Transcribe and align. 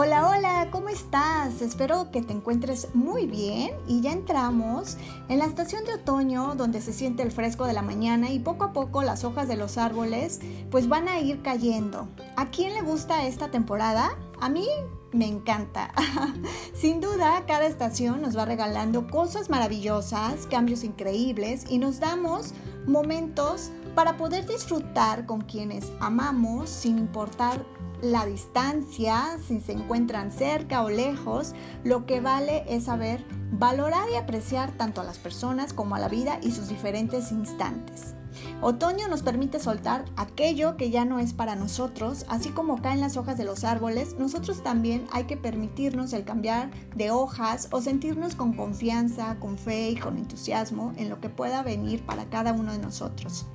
Hola, 0.00 0.28
hola, 0.28 0.68
¿cómo 0.70 0.90
estás? 0.90 1.60
Espero 1.60 2.12
que 2.12 2.22
te 2.22 2.32
encuentres 2.32 2.94
muy 2.94 3.26
bien 3.26 3.74
y 3.88 4.00
ya 4.00 4.12
entramos 4.12 4.96
en 5.28 5.40
la 5.40 5.44
estación 5.44 5.84
de 5.84 5.94
otoño 5.94 6.54
donde 6.54 6.80
se 6.80 6.92
siente 6.92 7.24
el 7.24 7.32
fresco 7.32 7.66
de 7.66 7.72
la 7.72 7.82
mañana 7.82 8.30
y 8.30 8.38
poco 8.38 8.62
a 8.62 8.72
poco 8.72 9.02
las 9.02 9.24
hojas 9.24 9.48
de 9.48 9.56
los 9.56 9.76
árboles 9.76 10.38
pues 10.70 10.88
van 10.88 11.08
a 11.08 11.18
ir 11.18 11.42
cayendo. 11.42 12.06
¿A 12.36 12.46
quién 12.46 12.74
le 12.74 12.82
gusta 12.82 13.26
esta 13.26 13.50
temporada? 13.50 14.16
A 14.40 14.48
mí 14.48 14.68
me 15.10 15.26
encanta. 15.26 15.92
Sin 16.74 17.00
duda, 17.00 17.42
cada 17.48 17.66
estación 17.66 18.22
nos 18.22 18.36
va 18.36 18.44
regalando 18.44 19.08
cosas 19.08 19.50
maravillosas, 19.50 20.46
cambios 20.46 20.84
increíbles 20.84 21.64
y 21.68 21.78
nos 21.78 21.98
damos 21.98 22.54
momentos 22.86 23.72
para 23.96 24.16
poder 24.16 24.46
disfrutar 24.46 25.26
con 25.26 25.40
quienes 25.40 25.90
amamos 25.98 26.70
sin 26.70 26.98
importar 26.98 27.64
la 28.02 28.26
distancia, 28.26 29.38
si 29.46 29.60
se 29.60 29.72
encuentran 29.72 30.30
cerca 30.30 30.82
o 30.82 30.90
lejos, 30.90 31.54
lo 31.84 32.06
que 32.06 32.20
vale 32.20 32.64
es 32.68 32.84
saber 32.84 33.24
valorar 33.50 34.08
y 34.12 34.16
apreciar 34.16 34.72
tanto 34.72 35.00
a 35.00 35.04
las 35.04 35.18
personas 35.18 35.72
como 35.72 35.94
a 35.94 35.98
la 35.98 36.08
vida 36.08 36.38
y 36.42 36.52
sus 36.52 36.68
diferentes 36.68 37.32
instantes. 37.32 38.14
Otoño 38.60 39.08
nos 39.08 39.22
permite 39.22 39.58
soltar 39.58 40.04
aquello 40.16 40.76
que 40.76 40.90
ya 40.90 41.04
no 41.04 41.18
es 41.18 41.32
para 41.32 41.56
nosotros, 41.56 42.24
así 42.28 42.50
como 42.50 42.82
caen 42.82 43.00
las 43.00 43.16
hojas 43.16 43.38
de 43.38 43.44
los 43.44 43.64
árboles, 43.64 44.16
nosotros 44.18 44.62
también 44.62 45.06
hay 45.12 45.24
que 45.24 45.36
permitirnos 45.36 46.12
el 46.12 46.24
cambiar 46.24 46.70
de 46.94 47.10
hojas 47.10 47.68
o 47.70 47.80
sentirnos 47.80 48.34
con 48.34 48.54
confianza, 48.54 49.36
con 49.40 49.58
fe 49.58 49.90
y 49.90 49.96
con 49.96 50.18
entusiasmo 50.18 50.92
en 50.96 51.08
lo 51.08 51.20
que 51.20 51.30
pueda 51.30 51.62
venir 51.62 52.04
para 52.04 52.26
cada 52.26 52.52
uno 52.52 52.72
de 52.72 52.78
nosotros. 52.78 53.46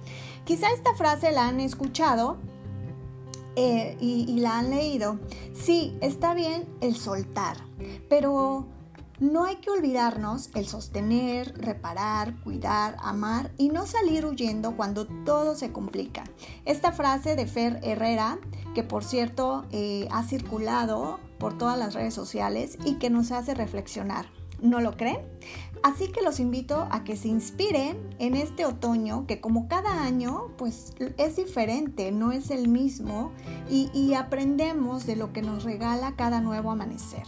Quizá 0.46 0.72
esta 0.72 0.94
frase 0.96 1.32
la 1.32 1.48
han 1.48 1.60
escuchado 1.60 2.38
eh, 3.56 3.98
y, 4.00 4.40
la 4.40 4.60
han 4.60 4.70
leído. 4.70 5.20
Sí, 5.54 5.96
está 6.02 6.34
bien 6.34 6.68
el 6.82 6.96
soltar, 6.96 7.58
pero 8.10 8.68
no 9.20 9.46
hay 9.46 9.58
que 9.58 9.70
olvidarnos 9.70 10.50
el 10.56 10.66
sostener, 10.66 11.54
reparar, 11.58 12.40
cuidar, 12.42 12.98
amar 13.00 13.52
y 13.58 13.70
no 13.70 13.86
salir 13.86 14.26
huyendo 14.26 14.76
cuando 14.76 15.06
todo 15.06 15.56
se 15.56 15.72
complica. 15.72 16.24
Esta 16.66 16.92
frase 16.92 17.36
de 17.36 17.46
Fer 17.46 17.80
Herrera, 17.84 18.40
que 18.74 18.84
por 18.84 19.04
cierto 19.04 19.66
eh, 19.72 20.08
ha 20.12 20.24
circulado 20.24 21.20
por 21.38 21.58
todas 21.58 21.78
las 21.78 21.94
redes 21.94 22.14
sociales 22.14 22.78
y 22.86 22.96
que 22.96 23.10
nos 23.10 23.32
hace 23.32 23.54
reflexionar. 23.54 24.26
¿No 24.62 24.80
lo 24.80 24.96
creen? 24.98 25.20
Así 25.84 26.08
que 26.08 26.22
los 26.22 26.40
invito 26.40 26.88
a 26.92 27.04
que 27.04 27.18
se 27.18 27.28
inspiren 27.28 28.16
en 28.18 28.36
este 28.36 28.66
otoño 28.66 29.28
que 29.28 29.42
como 29.42 29.68
cada 29.68 30.04
año 30.04 30.48
pues 30.58 30.94
es 31.18 31.36
diferente, 31.36 32.14
no 32.14 32.32
es 32.32 32.52
el 32.52 32.70
mismo 32.70 33.32
y, 33.70 33.90
y 33.94 34.14
aprendemos 34.14 35.06
de 35.06 35.18
lo 35.18 35.34
que 35.34 35.42
nos 35.42 35.66
regala 35.66 36.16
cada 36.16 36.40
nuevo 36.40 36.72
amanecer. 36.72 37.24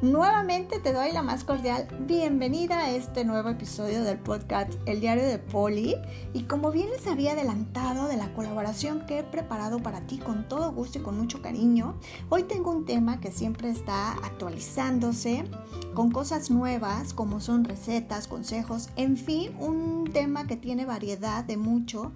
Nuevamente 0.00 0.78
te 0.78 0.92
doy 0.92 1.12
la 1.12 1.22
más 1.22 1.44
cordial 1.44 1.88
bienvenida 2.00 2.78
a 2.78 2.90
este 2.90 3.24
nuevo 3.24 3.48
episodio 3.50 4.02
del 4.02 4.18
podcast 4.18 4.72
El 4.86 5.00
Diario 5.00 5.24
de 5.24 5.38
Poli 5.38 5.96
y 6.32 6.44
como 6.44 6.70
bien 6.70 6.90
les 6.90 7.06
había 7.06 7.32
adelantado 7.32 8.08
de 8.08 8.16
la 8.16 8.32
colaboración 8.32 9.04
que 9.06 9.18
he 9.18 9.22
preparado 9.24 9.82
para 9.82 10.06
ti 10.06 10.18
con 10.18 10.48
todo 10.48 10.72
gusto 10.72 10.98
y 10.98 11.02
con 11.02 11.18
mucho 11.18 11.42
cariño, 11.42 11.98
hoy 12.28 12.44
tengo 12.44 12.70
un 12.70 12.86
tema 12.86 13.20
que 13.20 13.30
siempre 13.30 13.70
está 13.70 14.12
actualizándose 14.12 15.44
con 15.98 16.12
cosas 16.12 16.48
nuevas 16.48 17.12
como 17.12 17.40
son 17.40 17.64
recetas, 17.64 18.28
consejos, 18.28 18.88
en 18.94 19.16
fin, 19.16 19.52
un 19.58 20.08
tema 20.12 20.46
que 20.46 20.56
tiene 20.56 20.86
variedad 20.86 21.42
de 21.42 21.56
mucho 21.56 22.12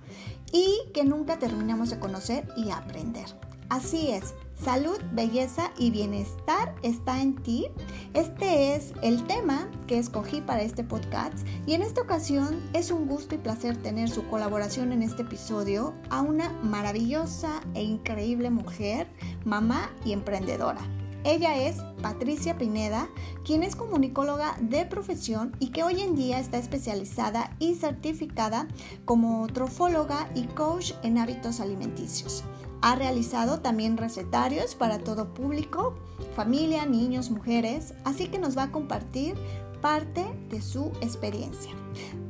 y 0.53 0.79
que 0.95 1.03
nunca 1.03 1.41
terminamos 1.41 1.91
de 1.91 1.99
conocer 1.99 2.47
y 2.57 2.71
aprender. 2.71 3.27
Así 3.71 4.13
es, 4.13 4.35
Salud, 4.55 5.01
belleza 5.11 5.73
y 5.77 5.91
bienestar 5.91 6.77
está 6.85 7.21
en 7.21 7.35
ti. 7.35 7.67
Este 8.15 8.77
es 8.77 8.93
el 9.03 9.25
tema 9.25 9.69
que 9.89 9.99
escogí 9.99 10.41
para 10.41 10.63
este 10.63 10.85
podcast 10.85 11.45
y 11.67 11.75
en 11.75 11.83
esta 11.83 12.03
ocasión 12.03 12.61
es 12.75 12.93
un 12.93 13.09
gusto 13.09 13.35
y 13.35 13.39
placer 13.39 13.77
tener 13.77 14.09
su 14.11 14.25
colaboración 14.29 14.93
en 14.93 15.03
este 15.03 15.23
episodio 15.23 15.93
a 16.09 16.21
una 16.21 16.51
maravillosa 16.63 17.63
e 17.75 17.83
increíble 17.83 18.51
mujer, 18.51 19.09
mamá 19.45 19.91
y 20.05 20.13
emprendedora. 20.13 21.02
Ella 21.25 21.57
es 21.57 21.77
Patricia 22.03 22.59
Pineda, 22.59 23.09
quien 23.45 23.63
es 23.63 23.77
comunicóloga 23.77 24.57
de 24.61 24.85
profesión 24.87 25.55
y 25.61 25.71
que 25.71 25.85
hoy 25.85 26.01
en 26.01 26.17
día 26.17 26.41
está 26.41 26.59
especializada 26.59 27.55
y 27.61 27.77
certificada 27.77 28.67
como 29.05 29.47
trofóloga 29.47 30.29
y 30.35 30.45
coach 30.45 30.95
en 31.05 31.19
hábitos 31.19 31.61
alimenticios. 31.61 32.43
Ha 32.81 32.97
realizado 32.97 33.61
también 33.61 33.97
recetarios 33.97 34.75
para 34.75 34.99
todo 34.99 35.33
público, 35.33 35.95
familia, 36.35 36.85
niños, 36.87 37.31
mujeres, 37.31 37.95
así 38.03 38.27
que 38.27 38.41
nos 38.41 38.59
va 38.59 38.65
a 38.65 38.73
compartir 38.73 39.37
parte 39.83 40.25
de 40.49 40.63
su 40.63 40.93
experiencia. 41.01 41.73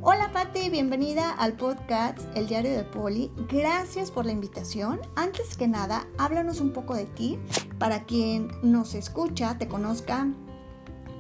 Hola 0.01 0.33
Patti, 0.33 0.71
bienvenida 0.71 1.33
al 1.33 1.53
podcast 1.53 2.19
El 2.35 2.49
Diario 2.49 2.73
de 2.73 2.83
Poli. 2.83 3.31
Gracias 3.47 4.11
por 4.11 4.25
la 4.25 4.33
invitación. 4.33 5.01
Antes 5.17 5.57
que 5.57 5.69
nada, 5.69 6.09
háblanos 6.17 6.61
un 6.61 6.73
poco 6.73 6.95
de 6.95 7.05
ti 7.05 7.39
para 7.79 8.05
quien 8.05 8.51
nos 8.63 8.95
escucha, 8.95 9.59
te 9.59 9.69
conozca 9.69 10.27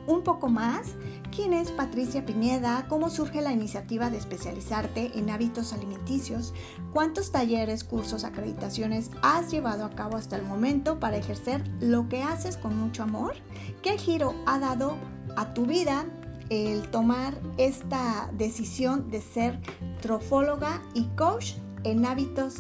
un 0.06 0.22
poco 0.24 0.48
más 0.48 0.94
quién 1.36 1.52
es 1.52 1.70
Patricia 1.70 2.24
Pineda, 2.24 2.86
cómo 2.88 3.10
surge 3.10 3.42
la 3.42 3.52
iniciativa 3.52 4.08
de 4.08 4.16
especializarte 4.16 5.16
en 5.18 5.28
hábitos 5.28 5.74
alimenticios, 5.74 6.54
cuántos 6.94 7.30
talleres, 7.30 7.84
cursos, 7.84 8.24
acreditaciones 8.24 9.10
has 9.20 9.50
llevado 9.50 9.84
a 9.84 9.90
cabo 9.90 10.16
hasta 10.16 10.36
el 10.36 10.44
momento 10.44 10.98
para 10.98 11.18
ejercer 11.18 11.62
lo 11.78 12.08
que 12.08 12.22
haces 12.22 12.56
con 12.56 12.76
mucho 12.76 13.02
amor, 13.02 13.34
qué 13.82 13.98
giro 13.98 14.34
ha 14.46 14.58
dado 14.58 14.96
a 15.36 15.54
tu 15.54 15.66
vida 15.66 16.04
el 16.50 16.90
tomar 16.90 17.34
esta 17.56 18.30
decisión 18.32 19.10
de 19.10 19.20
ser 19.20 19.60
trofóloga 20.00 20.82
y 20.94 21.04
coach 21.16 21.54
en 21.84 22.06
hábitos 22.06 22.56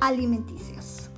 alimenticios. 0.00 1.10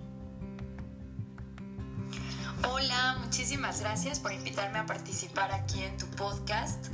Hola, 2.68 3.18
muchísimas 3.24 3.80
gracias 3.80 4.18
por 4.20 4.32
invitarme 4.32 4.78
a 4.78 4.86
participar 4.86 5.52
aquí 5.52 5.82
en 5.82 5.96
tu 5.96 6.06
podcast. 6.06 6.86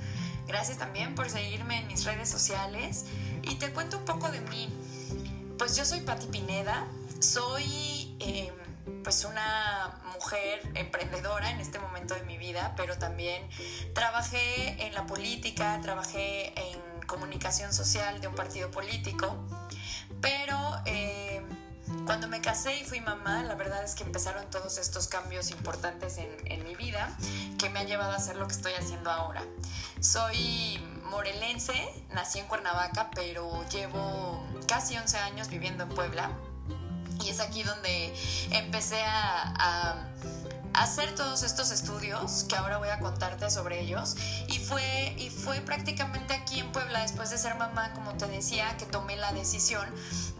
Gracias 0.46 0.78
también 0.78 1.14
por 1.14 1.30
seguirme 1.30 1.80
en 1.80 1.86
mis 1.86 2.04
redes 2.04 2.28
sociales. 2.28 3.06
Y 3.42 3.56
te 3.56 3.72
cuento 3.72 3.98
un 3.98 4.04
poco 4.04 4.28
de 4.30 4.40
mí. 4.42 4.68
Pues 5.58 5.76
yo 5.76 5.84
soy 5.84 6.00
Pati 6.00 6.26
Pineda, 6.26 6.86
soy 7.20 8.16
eh, 8.20 8.52
pues 9.02 9.24
una 9.24 10.00
mujer 10.12 10.60
emprendedora 10.74 11.50
en 11.50 11.60
este 11.60 11.78
momento 11.78 12.14
de 12.14 12.22
mi 12.22 12.38
vida, 12.38 12.74
pero 12.76 12.96
también 12.98 13.48
trabajé 13.94 14.86
en 14.86 14.94
la 14.94 15.06
política, 15.06 15.78
trabajé 15.82 16.52
en 16.58 17.02
comunicación 17.06 17.72
social 17.72 18.20
de 18.20 18.28
un 18.28 18.34
partido 18.34 18.70
político, 18.70 19.36
pero... 20.20 20.58
Eh, 20.86 21.42
cuando 22.06 22.28
me 22.28 22.40
casé 22.40 22.80
y 22.80 22.84
fui 22.84 23.00
mamá, 23.00 23.42
la 23.44 23.54
verdad 23.54 23.82
es 23.84 23.94
que 23.94 24.04
empezaron 24.04 24.48
todos 24.50 24.78
estos 24.78 25.06
cambios 25.06 25.50
importantes 25.50 26.18
en, 26.18 26.64
mi 26.64 26.74
vida 26.74 27.14
que 27.58 27.68
me 27.68 27.80
han 27.80 27.86
llevado 27.86 28.12
a 28.12 28.16
hacer 28.16 28.36
lo 28.36 28.46
que 28.46 28.54
estoy 28.54 28.72
haciendo 28.72 29.10
ahora. 29.10 29.42
Soy 30.00 30.78
morelense, 31.10 31.74
nací 32.10 32.38
en 32.38 32.46
Cuernavaca, 32.46 33.10
pero 33.14 33.68
llevo 33.68 34.42
casi 34.66 34.96
11 34.96 35.18
años 35.18 35.48
viviendo 35.48 35.84
en 35.84 35.90
Puebla. 35.90 36.30
Y 37.24 37.30
es 37.30 37.40
aquí 37.40 37.62
donde 37.62 38.14
empecé 38.50 39.02
a 39.02 40.04
hacer 40.74 41.14
todos 41.14 41.44
estos 41.44 41.70
estudios, 41.70 42.44
que 42.48 42.56
ahora 42.56 42.78
voy 42.78 42.88
a 42.88 42.98
contarte 42.98 43.48
sobre 43.48 43.80
ellos, 43.80 44.16
y 44.48 44.58
fue, 44.58 45.14
y 45.16 45.30
fue 45.30 45.60
prácticamente 45.60 46.34
aquí 46.34 46.58
en 46.58 46.72
Puebla, 46.72 47.00
después 47.00 47.30
de 47.30 47.38
ser 47.38 47.54
mamá, 47.54 47.92
como 47.94 48.14
te 48.14 48.26
decía, 48.26 48.76
que 48.76 48.84
tomé 48.84 49.16
la 49.16 49.32
decisión 49.32 49.88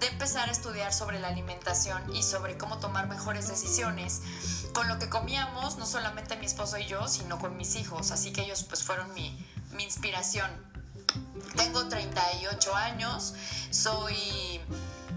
de 0.00 0.09
empezar 0.09 0.49
a 0.49 0.53
estudiar 0.53 0.93
sobre 0.93 1.21
la 1.21 1.28
alimentación 1.28 2.15
y 2.15 2.23
sobre 2.25 2.59
cómo 2.59 2.79
tomar 2.79 3.09
mejores 3.09 3.49
decisiones 3.49 4.23
con 4.75 4.88
lo 4.88 4.99
que 4.99 5.09
comíamos, 5.09 5.79
no 5.79 5.87
solamente 5.87 6.37
mi 6.37 6.47
esposo 6.47 6.79
y 6.79 6.87
yo, 6.87 7.06
sino 7.06 7.38
con 7.38 7.56
mis 7.56 7.76
hijos, 7.76 8.11
así 8.11 8.32
que 8.32 8.43
ellos 8.43 8.64
pues 8.64 8.82
fueron 8.82 9.14
mi, 9.14 9.38
mi 9.73 9.85
inspiración. 9.85 10.50
Tengo 11.56 11.88
38 11.88 12.75
años, 12.75 13.35
soy, 13.70 14.61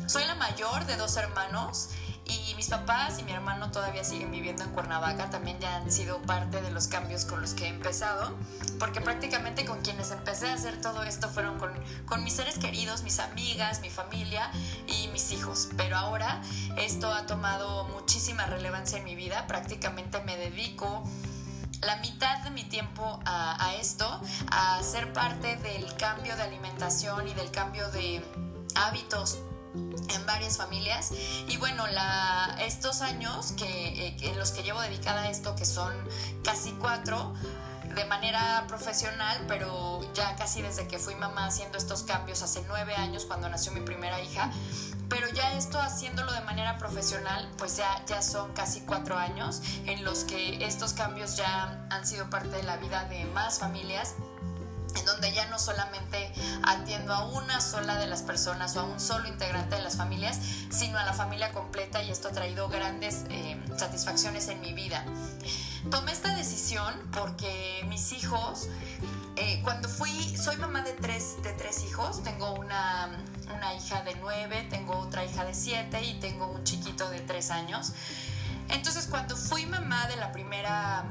soy 0.05 0.25
la 0.25 0.35
mayor 0.35 0.85
de 0.85 0.95
dos 0.95 1.17
hermanos 1.17 1.89
y 2.29 2.55
mis 2.55 2.67
papás 2.67 3.19
y 3.19 3.23
mi 3.23 3.31
hermano 3.31 3.71
todavía 3.71 4.03
siguen 4.03 4.31
viviendo 4.31 4.63
en 4.63 4.71
Cuernavaca, 4.71 5.29
también 5.29 5.59
ya 5.59 5.77
han 5.77 5.91
sido 5.91 6.21
parte 6.23 6.61
de 6.61 6.71
los 6.71 6.87
cambios 6.87 7.25
con 7.25 7.41
los 7.41 7.53
que 7.53 7.65
he 7.65 7.69
empezado, 7.69 8.35
porque 8.79 8.99
prácticamente 9.01 9.65
con 9.65 9.81
quienes 9.81 10.11
empecé 10.11 10.49
a 10.49 10.53
hacer 10.55 10.81
todo 10.81 11.03
esto 11.03 11.29
fueron 11.29 11.57
con, 11.57 12.23
mis 12.23 12.33
seres 12.33 12.57
queridos, 12.57 13.03
mis 13.03 13.19
amigas, 13.19 13.79
mi 13.81 13.89
familia 13.89 14.51
y 14.87 15.07
mis 15.09 15.31
hijos. 15.31 15.69
Pero 15.77 15.95
ahora 15.97 16.41
esto 16.77 17.11
ha 17.13 17.25
tomado 17.25 17.85
muchísima 17.89 18.45
relevancia 18.45 18.97
en 18.97 19.05
mi 19.05 19.15
vida, 19.15 19.47
prácticamente 19.47 20.21
me 20.23 20.35
dedico 20.35 21.03
la 21.81 21.97
mitad 21.97 22.39
de 22.39 22.49
mi 22.49 22.63
tiempo 22.63 23.19
a, 23.25 23.63
a, 23.63 23.75
esto, 23.75 24.19
a 24.51 24.81
ser 24.83 25.13
parte 25.13 25.55
del 25.57 25.95
cambio 25.95 26.35
de 26.35 26.41
alimentación 26.41 27.27
y 27.27 27.33
del 27.33 27.51
cambio 27.51 27.87
de 27.91 28.25
hábitos 28.75 29.39
en 30.09 30.25
varias 30.25 30.57
familias. 30.57 31.11
Y 31.47 31.57
bueno 31.57 31.87
la, 31.87 32.57
estos 32.59 33.01
años 33.01 33.53
que, 33.53 34.07
eh, 34.07 34.17
en 34.21 34.37
los 34.37 34.51
que 34.51 34.63
llevo 34.63 34.81
dedicada 34.81 35.23
a 35.23 35.29
esto 35.29 35.55
que 35.55 35.65
son 35.65 35.93
casi 36.43 36.71
cuatro 36.73 37.33
de 37.95 38.05
manera 38.05 38.65
profesional, 38.67 39.43
pero 39.47 40.01
ya 40.13 40.35
casi 40.35 40.61
desde 40.61 40.87
que 40.87 40.99
fui 40.99 41.15
mamá 41.15 41.47
haciendo 41.47 41.77
estos 41.77 42.03
cambios 42.03 42.43
hace 42.43 42.63
nueve 42.67 42.95
años 42.95 43.25
cuando 43.25 43.49
nació 43.49 43.71
mi 43.71 43.81
primera 43.81 44.21
hija, 44.21 44.51
pero 45.09 45.27
ya 45.29 45.53
esto 45.53 45.79
haciéndolo 45.79 46.31
de 46.31 46.41
manera 46.41 46.77
profesional, 46.77 47.49
pues 47.57 47.77
ya, 47.77 48.03
ya 48.05 48.21
son 48.21 48.53
casi 48.53 48.81
cuatro 48.81 49.17
años 49.17 49.61
en 49.85 50.03
los 50.03 50.25
que 50.25 50.63
estos 50.65 50.93
cambios 50.93 51.37
ya 51.37 51.87
han 51.89 52.05
sido 52.05 52.29
parte 52.29 52.49
de 52.49 52.63
la 52.63 52.77
vida 52.77 53.05
de 53.05 53.25
más 53.25 53.57
familias 53.57 54.13
en 54.97 55.05
donde 55.05 55.31
ya 55.33 55.47
no 55.47 55.59
solamente 55.59 56.31
atiendo 56.63 57.13
a 57.13 57.25
una 57.25 57.61
sola 57.61 57.97
de 57.97 58.07
las 58.07 58.21
personas 58.21 58.75
o 58.75 58.81
a 58.81 58.83
un 58.83 58.99
solo 58.99 59.27
integrante 59.27 59.75
de 59.75 59.81
las 59.81 59.95
familias, 59.95 60.39
sino 60.69 60.97
a 60.97 61.03
la 61.03 61.13
familia 61.13 61.51
completa 61.51 62.03
y 62.03 62.11
esto 62.11 62.29
ha 62.29 62.31
traído 62.31 62.69
grandes 62.69 63.25
eh, 63.29 63.61
satisfacciones 63.77 64.47
en 64.47 64.61
mi 64.61 64.73
vida. 64.73 65.05
Tomé 65.91 66.11
esta 66.11 66.35
decisión 66.35 66.93
porque 67.13 67.85
mis 67.87 68.11
hijos, 68.11 68.67
eh, 69.35 69.61
cuando 69.63 69.87
fui, 69.87 70.37
soy 70.37 70.57
mamá 70.57 70.81
de 70.81 70.93
tres, 70.93 71.41
de 71.43 71.53
tres 71.53 71.83
hijos, 71.85 72.23
tengo 72.23 72.51
una, 72.53 73.09
una 73.55 73.73
hija 73.75 74.01
de 74.01 74.15
nueve, 74.15 74.67
tengo 74.69 74.97
otra 74.97 75.23
hija 75.23 75.45
de 75.45 75.53
siete 75.53 76.01
y 76.03 76.19
tengo 76.19 76.47
un 76.47 76.63
chiquito 76.63 77.09
de 77.09 77.21
tres 77.21 77.51
años. 77.51 77.93
Entonces 78.69 79.07
cuando 79.09 79.37
fui 79.37 79.65
mamá 79.65 80.07
de 80.07 80.17
la 80.17 80.31
primera 80.31 81.05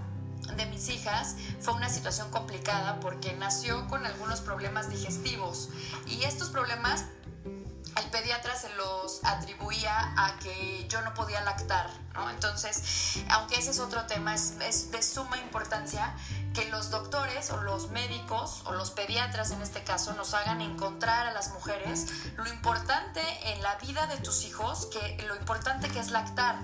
de 0.57 0.67
mis 0.67 0.89
hijas 0.89 1.37
fue 1.61 1.75
una 1.75 1.89
situación 1.89 2.31
complicada 2.31 3.01
porque 3.01 3.33
nació 3.35 3.87
con 3.89 4.05
algunos 4.07 4.41
problemas 4.41 4.91
digestivos. 4.91 5.71
Y 6.07 6.25
estos 6.25 6.51
problemas 6.51 7.07
el 7.97 8.11
pediatra 8.11 8.55
se 8.57 8.69
los 8.75 9.21
atribuía 9.25 10.13
a 10.17 10.37
que 10.39 10.87
yo 10.89 11.01
no 11.03 11.15
podía 11.15 11.41
lactar, 11.43 11.89
¿no? 12.15 12.29
Entonces, 12.31 13.19
aunque 13.31 13.59
ese 13.59 13.71
es 13.71 13.79
otro 13.79 14.07
tema, 14.07 14.35
es, 14.35 14.91
de 14.91 15.03
suma 15.03 15.39
importancia 15.39 16.15
que 16.55 16.67
los 16.71 16.91
doctores 16.91 17.51
o 17.51 17.59
los 17.63 17.91
médicos 17.91 18.63
o 18.65 18.73
los 18.73 18.91
pediatras 18.91 19.51
en 19.51 19.61
este 19.61 19.83
caso 19.85 20.15
nos 20.15 20.33
hagan 20.35 20.63
encontrar 20.63 21.27
a 21.27 21.33
las 21.33 21.53
mujeres 21.53 22.07
lo 22.37 22.47
importante 22.47 23.21
en 23.53 23.63
la 23.63 23.75
vida 23.77 24.07
de 24.07 24.17
tus 24.19 24.45
hijos, 24.45 24.87
que 24.87 25.23
lo 25.27 25.37
importante 25.37 25.89
que 25.89 25.99
es 25.99 26.11
lactar. 26.11 26.57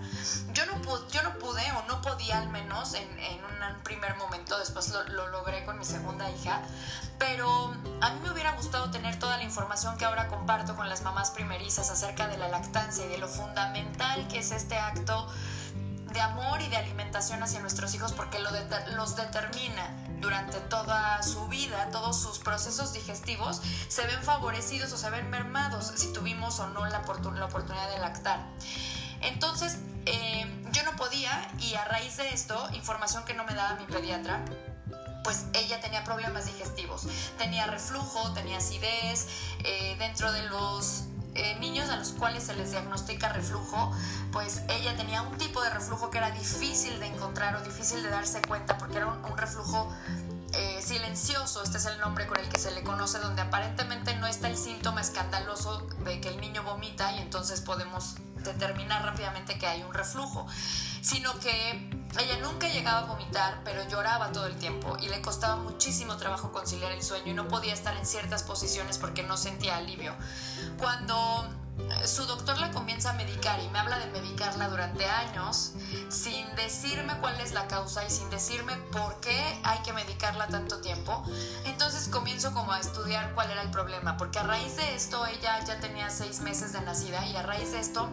Yo 0.55 0.65
no, 0.67 0.81
pude, 0.83 1.03
yo 1.11 1.23
no 1.23 1.39
pude 1.39 1.63
o 1.73 1.87
no 1.89 2.01
podía 2.01 2.39
al 2.39 2.49
menos 2.49 2.95
en, 2.95 3.19
en 3.19 3.45
un 3.45 3.83
primer 3.83 4.17
momento, 4.17 4.59
después 4.59 4.89
lo, 4.91 5.03
lo 5.05 5.29
logré 5.29 5.65
con 5.65 5.79
mi 5.79 5.85
segunda 5.85 6.31
hija, 6.31 6.63
pero 7.19 7.75
a 8.01 8.11
mí 8.11 8.21
me 8.23 8.33
hubiera 8.33 8.53
gustado 8.53 8.91
tener 8.91 9.19
toda 9.19 9.37
la 9.37 9.45
información 9.45 9.97
que 9.99 10.05
ahora 10.05 10.29
comparto 10.29 10.75
con 10.75 10.89
las 10.89 11.03
mamás 11.03 11.22
primerizas 11.31 11.91
acerca 11.91 12.29
de 12.29 12.37
la 12.39 12.49
lactancia 12.49 13.05
y 13.05 13.09
de 13.09 13.19
lo 13.19 13.29
fundamental 13.29 14.27
que 14.29 14.39
es 14.39 14.51
este 14.51 14.77
acto 14.77 15.29
de 16.13 16.21
amor 16.21 16.61
y 16.61 16.69
de 16.69 16.77
alimentación 16.77 17.43
hacia 17.43 17.61
nuestros 17.61 17.95
hijos 17.95 18.13
porque 18.13 18.39
lo 18.39 18.51
los 18.97 19.17
determina 19.17 20.07
durante 20.21 20.61
toda 20.61 21.23
su 21.23 21.49
vida, 21.49 21.89
todos 21.91 22.21
sus 22.21 22.39
procesos 22.39 22.93
digestivos 22.93 23.61
se 23.89 24.07
ven 24.07 24.23
favorecidos 24.23 24.93
o 24.93 24.99
se 24.99 25.11
ven 25.11 25.29
mermados 25.31 25.93
si 25.97 26.13
tuvimos 26.13 26.61
o 26.61 26.69
no 26.69 26.87
la, 26.87 27.03
la 27.35 27.45
oportunidad 27.47 27.91
de 27.91 27.99
lactar. 27.99 28.47
Entonces, 29.21 29.79
eh, 30.07 30.47
yo 30.73 30.83
no 30.85 30.97
podía 30.97 31.51
y 31.59 31.75
a 31.75 31.85
raíz 31.85 32.17
de 32.17 32.29
esto, 32.31 32.69
información 32.73 33.25
que 33.25 33.35
no 33.35 33.45
me 33.45 33.55
daba 33.55 33.79
mi 33.79 33.87
pediatra, 33.87 34.45
pues 35.23 35.47
ella 35.55 35.81
tenía 35.81 36.05
problemas 36.05 36.47
digestivos, 36.47 37.07
tenía 37.39 37.67
reflujo, 37.67 38.33
tenía 38.33 38.59
acidez, 38.59 39.29
eh, 39.65 39.97
dentro 39.99 40.33
de 40.33 40.43
los 40.45 41.05
eh, 41.35 41.57
niños 41.61 41.89
a 41.89 41.97
los 41.97 42.11
cuales 42.11 42.45
se 42.45 42.55
les 42.55 42.73
diagnostica 42.73 43.31
reflujo, 43.31 43.91
pues 44.33 44.63
ella 44.69 44.95
tenía 44.97 45.23
un 45.23 45.39
tipo 45.39 45.63
de 45.63 45.71
reflujo 45.71 46.11
que 46.11 46.19
era 46.19 46.31
difícil 46.31 47.01
de 47.01 47.07
encontrar 47.07 47.57
o 47.57 47.63
difícil 47.63 48.03
de 48.03 48.11
darse 48.11 48.43
cuenta 48.43 48.77
porque 48.77 48.99
era 48.99 49.07
un, 49.07 49.39
reflujo 49.39 49.91
eh, 50.53 50.83
silencioso, 50.83 51.63
este 51.63 51.79
es 51.79 51.87
el 51.87 51.99
nombre 52.01 52.27
con 52.27 52.39
el 52.39 52.49
que 52.51 52.59
se 52.59 52.71
le 52.73 52.83
conoce, 52.83 53.19
donde 53.19 53.41
aparentemente 53.41 54.15
no 54.17 54.27
está 54.27 54.49
el 54.49 54.59
síntoma 54.59 55.01
escandaloso 55.01 55.87
de 56.05 56.21
que 56.21 56.29
el 56.29 56.39
niño 56.39 56.65
vomita 56.65 57.13
y 57.13 57.21
entonces 57.21 57.63
podemos 57.63 58.17
determinar 58.45 59.03
rápidamente 59.03 59.59
que 59.59 59.67
hay 59.67 59.83
un 59.85 59.95
reflujo, 59.95 60.47
sino 61.01 61.39
que 61.39 62.02
ella 62.19 62.39
nunca 62.39 62.69
llegaba 62.69 63.01
a 63.01 63.05
vomitar, 63.05 63.61
pero 63.65 63.87
lloraba 63.89 64.33
todo 64.33 64.47
el 64.47 64.57
tiempo 64.57 64.97
y 65.01 65.09
le 65.09 65.23
costaba 65.23 65.57
muchísimo 65.57 66.17
trabajo 66.17 66.53
conciliar 66.53 66.93
el 66.93 67.03
sueño 67.03 67.31
y 67.31 67.35
no 67.35 67.49
podía 67.49 67.73
estar 67.73 67.97
en 67.97 68.05
ciertas 68.05 68.43
posiciones 68.43 68.99
porque 68.99 69.23
no 69.23 69.37
sentía 69.37 69.77
alivio. 69.77 70.15
Cuando 70.79 71.49
eh, 71.79 72.07
su 72.07 72.27
doctor 72.27 72.59
la 72.59 72.71
comienza 72.71 73.11
a 73.11 73.13
medicar 73.15 73.59
y 73.61 73.69
me 73.69 73.79
habla 73.79 73.99
de 73.99 74.07
medicarla 74.11 74.69
durante 74.69 75.07
años 75.07 75.73
sin 76.11 76.55
decirme 76.55 77.17
cuál 77.21 77.41
es 77.41 77.53
la 77.53 77.67
causa 77.67 78.05
y 78.05 78.11
sin 78.11 78.29
decirme 78.29 78.77
por 78.93 79.19
qué 79.21 79.61
hay 79.65 79.79
que 79.79 79.95
medicarla 79.95 80.49
tanto 80.49 80.81
tiempo. 80.83 81.25
Entonces 81.65 82.09
comienzo 82.09 82.53
como 82.53 82.73
a 82.73 82.79
estudiar 82.79 83.35
cuál 83.35 83.51
era 83.51 83.63
el 83.63 83.71
problema, 83.71 84.19
porque 84.19 84.39
a 84.39 84.43
raíz 84.43 84.77
de 84.77 84.95
esto 84.95 85.25
ella 85.27 85.65
ya 85.65 85.81
tenía 85.81 86.11
seis 86.11 86.41
meses 86.41 86.75
de 86.75 86.83
nacida 86.83 87.25
y 87.27 87.37
a 87.37 87.43
raíz 87.43 87.73
de 87.73 87.81
esto 87.81 88.11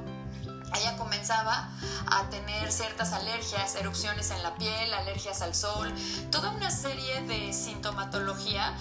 ella 0.75 0.98
comenzaba 0.98 1.69
a 2.12 2.30
tener 2.30 2.71
ciertas 2.71 3.13
alergias, 3.13 3.75
erupciones 3.75 4.31
en 4.31 4.44
la 4.44 4.56
piel, 4.56 4.94
alergias 4.94 5.42
al 5.42 5.56
sol, 5.56 5.94
toda 6.31 6.51
una 6.51 6.71
serie 6.71 7.21
de 7.21 7.54
sintomatología 7.54 8.75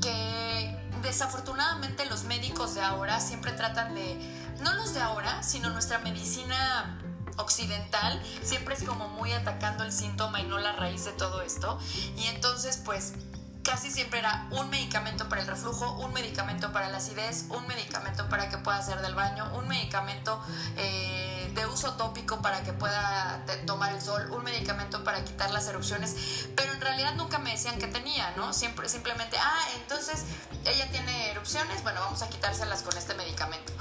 que 0.00 0.76
desafortunadamente 1.02 2.06
los 2.06 2.24
médicos 2.24 2.74
de 2.74 2.82
ahora 2.82 3.20
siempre 3.20 3.52
tratan 3.52 3.94
de, 3.94 4.18
no 4.60 4.72
los 4.74 4.94
de 4.94 5.00
ahora, 5.00 5.42
sino 5.42 5.70
nuestra 5.70 5.98
medicina 5.98 6.98
occidental 7.36 8.22
siempre 8.42 8.74
es 8.74 8.82
como 8.82 9.08
muy 9.08 9.32
atacando 9.32 9.84
el 9.84 9.92
síntoma 9.92 10.40
y 10.40 10.44
no 10.44 10.58
la 10.58 10.72
raíz 10.72 11.04
de 11.04 11.12
todo 11.12 11.42
esto. 11.42 11.78
Y 12.16 12.26
entonces 12.26 12.80
pues 12.84 13.14
casi 13.62 13.90
siempre 13.90 14.20
era 14.20 14.46
un 14.50 14.70
medicamento 14.70 15.28
para 15.28 15.42
el 15.42 15.46
reflujo, 15.46 15.92
un 15.98 16.12
medicamento 16.12 16.72
para 16.72 16.88
la 16.88 16.98
acidez, 16.98 17.46
un 17.50 17.66
medicamento 17.66 18.28
para 18.28 18.48
que 18.48 18.58
pueda 18.58 18.78
hacer 18.78 19.00
del 19.00 19.14
baño, 19.14 19.50
un 19.56 19.68
medicamento 19.68 20.40
eh, 20.76 21.50
de 21.54 21.66
uso 21.66 21.94
tópico 21.94 22.40
para 22.40 22.62
que 22.62 22.72
pueda 22.72 23.44
tomar 23.66 23.92
el 23.92 24.00
sol, 24.00 24.30
un 24.30 24.44
medicamento 24.44 25.04
para 25.04 25.24
quitar 25.24 25.50
las 25.50 25.68
erupciones, 25.68 26.48
pero 26.56 26.72
en 26.72 26.80
realidad 26.80 27.14
nunca 27.16 27.38
me 27.38 27.50
decían 27.50 27.78
que 27.78 27.86
tenía, 27.86 28.32
¿no? 28.36 28.52
Siempre, 28.52 28.88
simplemente, 28.88 29.36
ah, 29.38 29.66
entonces 29.76 30.24
ella 30.64 30.90
tiene 30.90 31.30
erupciones, 31.30 31.82
bueno, 31.82 32.00
vamos 32.00 32.22
a 32.22 32.28
quitárselas 32.28 32.82
con 32.82 32.96
este 32.96 33.14
medicamento. 33.14 33.72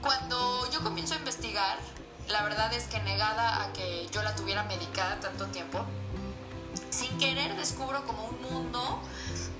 Cuando 0.00 0.70
yo 0.70 0.82
comienzo 0.82 1.14
a 1.14 1.16
investigar, 1.18 1.78
la 2.28 2.42
verdad 2.42 2.72
es 2.72 2.84
que 2.84 3.00
negada 3.00 3.62
a 3.62 3.72
que 3.72 4.08
yo 4.12 4.22
la 4.22 4.34
tuviera 4.34 4.62
medicada 4.64 5.20
tanto 5.20 5.46
tiempo, 5.46 5.84
sin 6.90 7.16
querer 7.18 7.56
descubro 7.56 8.04
como 8.06 8.24
un 8.24 8.42
mundo 8.42 9.00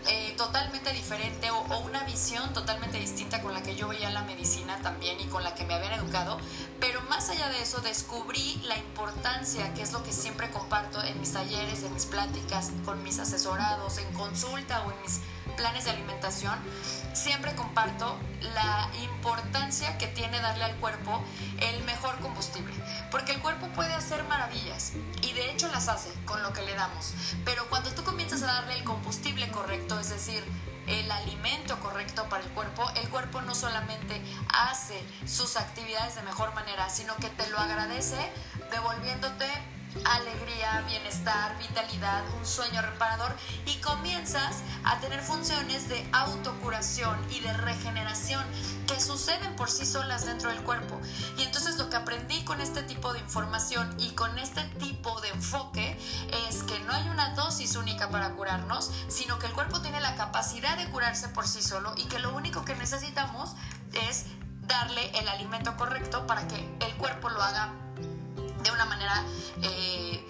eh, 0.07 0.35
totalmente 0.37 0.93
diferente 0.93 1.51
o, 1.51 1.57
o, 1.57 1.79
una 1.81 2.05
visión 2.05 2.53
totalmente 2.53 2.99
distinta 2.99 3.41
con 3.41 3.55
la 3.55 3.63
que 3.63 3.75
yo 3.75 3.89
veía 3.89 4.11
la 4.11 4.23
medicina 4.23 4.79
también 4.83 5.19
y 5.19 5.25
con 5.25 5.43
la 5.43 5.55
que 5.55 5.65
me 5.65 5.75
habían 5.75 5.95
educado, 5.95 6.39
pero 6.79 7.01
más 7.03 7.31
allá 7.31 7.49
de 7.49 7.63
eso 7.63 7.81
descubrí 7.81 8.61
la 8.67 8.77
importancia, 8.77 9.73
que 9.73 9.83
es 9.83 9.93
lo 9.93 10.03
que 10.03 10.13
siempre 10.13 10.51
comparto 10.51 11.03
en 11.03 11.19
mis 11.21 11.33
talleres, 11.33 11.83
en 11.83 11.95
mis 11.95 12.05
pláticas, 12.05 12.71
con 12.85 13.03
mis 13.03 13.19
asesorados, 13.19 13.97
en 13.99 14.13
consulta 14.13 14.83
o 14.83 14.93
en 14.93 15.01
mis 15.03 15.21
planes 15.57 15.85
de 15.85 15.93
alimentación, 15.93 16.59
siempre 17.15 17.55
comparto 17.55 18.19
la 18.55 18.91
importancia 19.03 19.97
que 19.99 20.09
tiene 20.09 20.41
darle 20.41 20.65
al 20.65 20.77
cuerpo 20.77 21.23
el 21.61 21.83
mejor 21.85 22.19
combustible, 22.21 22.75
porque 23.15 23.31
el 23.31 23.41
cuerpo 23.41 23.69
puede 23.69 23.95
hacer 23.95 24.25
maravillas 24.25 24.91
y 25.23 25.33
de 25.35 25.53
hecho 25.53 25.69
las 25.69 25.87
hace 25.87 26.11
con 26.25 26.43
lo 26.43 26.53
que 26.53 26.63
le 26.63 26.75
damos, 26.75 27.15
pero 27.45 27.65
cuando 27.69 27.93
tú 27.93 28.03
comienzas 28.03 28.43
a 28.43 28.47
darle 28.47 28.75
el 28.75 28.83
combustible 28.83 29.49
correcto, 29.53 30.01
es 30.01 30.11
decir, 30.11 30.43
el 30.89 31.09
alimento 31.09 31.79
correcto 31.79 32.29
para 32.29 32.43
el 32.43 32.51
cuerpo, 32.51 32.91
el 32.97 33.09
cuerpo 33.11 33.41
no 33.43 33.55
solamente 33.55 34.21
hace 34.49 35.01
sus 35.29 35.57
actividades 35.57 36.17
de 36.17 36.23
mejor 36.23 36.53
manera, 36.57 36.91
sino 36.91 37.15
que 37.19 37.29
te 37.29 37.49
lo 37.51 37.59
agradece 37.61 38.19
devolviéndote 38.73 39.47
alegría, 40.05 40.83
bienestar, 40.89 41.57
vitalidad, 41.59 42.23
un 42.37 42.45
sueño 42.47 42.83
reparador 42.83 43.35
y 43.67 43.77
comienzas 43.81 44.63
a 44.85 44.99
tener 45.01 45.21
funciones 45.21 45.89
de 45.89 46.07
autocuración 46.13 47.17
y 47.31 47.41
de 47.41 47.53
regeneración 47.53 48.45
que 48.87 49.01
suceden 49.01 49.57
por 49.57 49.71
sí 49.71 49.87
solas 49.87 50.27
dentro 50.27 50.51
del 50.51 50.63
cuerpo. 50.63 51.01
Y 51.39 51.43
entonces 51.43 51.79
lo 51.79 51.89
que 51.89 51.97
aprendí 51.97 52.45
con 52.45 52.61
este 52.61 52.83
tipo 52.83 53.13
de 53.13 53.21
información 53.21 53.95
y 53.99 54.11
con 54.11 54.39
este 54.39 54.63
tipo 54.79 55.21
de 55.21 55.29
enfoque 55.31 55.99
es 56.49 56.63
que 56.65 56.79
no 56.81 56.93
hay 56.93 57.09
una 57.09 57.31
dosis 57.35 57.77
única 57.77 58.11
para 58.11 58.31
curarnos, 58.33 58.91
sino 59.09 59.39
que 59.39 59.47
el 59.47 59.53
cuerpo 59.53 59.81
tiene 59.81 60.01
la 60.01 60.17
capacidad 60.17 60.77
de 60.77 60.89
curarse 60.91 61.29
por 61.29 61.47
sí 61.47 61.63
solo 61.63 61.95
y 61.97 62.05
que 62.05 62.19
lo 62.19 62.35
único 62.35 62.65
que 62.65 62.75
necesitamos 62.75 63.55
es 64.09 64.27
darle 64.63 65.11
el 65.19 65.29
alimento 65.29 65.77
correcto 65.77 66.27
para 66.27 66.47
que 66.49 66.57
el 66.81 66.95
cuerpo 66.97 67.29
lo 67.29 67.43
haga 67.43 67.84
de 68.65 68.71
una 68.73 68.87
manera 68.87 69.25
eh, 69.63 70.27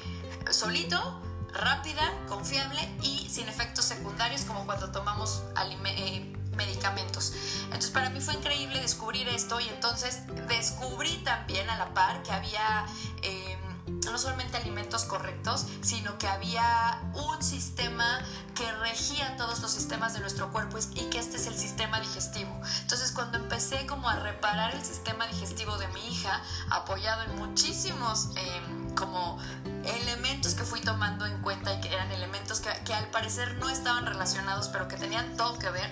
solito, 0.50 1.22
rápida, 1.52 2.12
confiable 2.28 2.80
y 3.02 3.28
sin 3.30 3.48
efectos 3.48 3.84
secundarios 3.84 4.42
como 4.42 4.66
cuando 4.66 4.90
tomamos 4.90 5.42
eh, 5.86 6.32
medicamentos. 6.56 7.32
Entonces 7.64 7.90
para 7.90 8.10
mí 8.10 8.20
fue 8.20 8.34
increíble 8.34 8.80
descubrir 8.80 9.28
esto 9.28 9.60
y 9.60 9.68
entonces 9.68 10.22
descubrí 10.48 11.16
también 11.24 11.70
a 11.70 11.78
la 11.78 11.94
par 11.94 12.22
que 12.22 12.32
había... 12.32 12.84
Eh, 13.22 13.56
no 13.86 14.18
solamente 14.18 14.56
alimentos 14.56 15.04
correctos, 15.04 15.66
sino 15.82 16.18
que 16.18 16.26
había 16.26 17.00
un 17.14 17.42
sistema 17.42 18.20
que 18.54 18.70
regía 18.72 19.36
todos 19.36 19.60
los 19.60 19.70
sistemas 19.70 20.14
de 20.14 20.20
nuestro 20.20 20.52
cuerpo 20.52 20.78
y 20.94 21.10
que 21.10 21.18
este 21.18 21.36
es 21.36 21.46
el 21.46 21.56
sistema 21.56 22.00
digestivo. 22.00 22.50
Entonces 22.82 23.12
cuando 23.12 23.38
empecé 23.38 23.86
como 23.86 24.08
a 24.08 24.16
reparar 24.16 24.74
el 24.74 24.84
sistema 24.84 25.26
digestivo 25.26 25.76
de 25.78 25.88
mi 25.88 26.06
hija, 26.08 26.42
apoyado 26.70 27.22
en 27.24 27.36
muchísimos 27.36 28.30
em, 28.36 28.94
como 28.94 29.38
elementos 29.84 30.54
que 30.54 30.64
fui 30.64 30.80
tomando 30.80 31.26
en 31.26 31.40
cuenta 31.42 31.74
y 31.74 31.80
que 31.80 31.92
eran 31.92 32.10
elementos 32.12 32.60
que, 32.60 32.70
que 32.84 32.94
al 32.94 33.08
parecer 33.08 33.56
no 33.56 33.68
estaban 33.68 34.06
relacionados, 34.06 34.68
pero 34.68 34.88
que 34.88 34.96
tenían 34.96 35.36
todo 35.36 35.58
que 35.58 35.70
ver, 35.70 35.90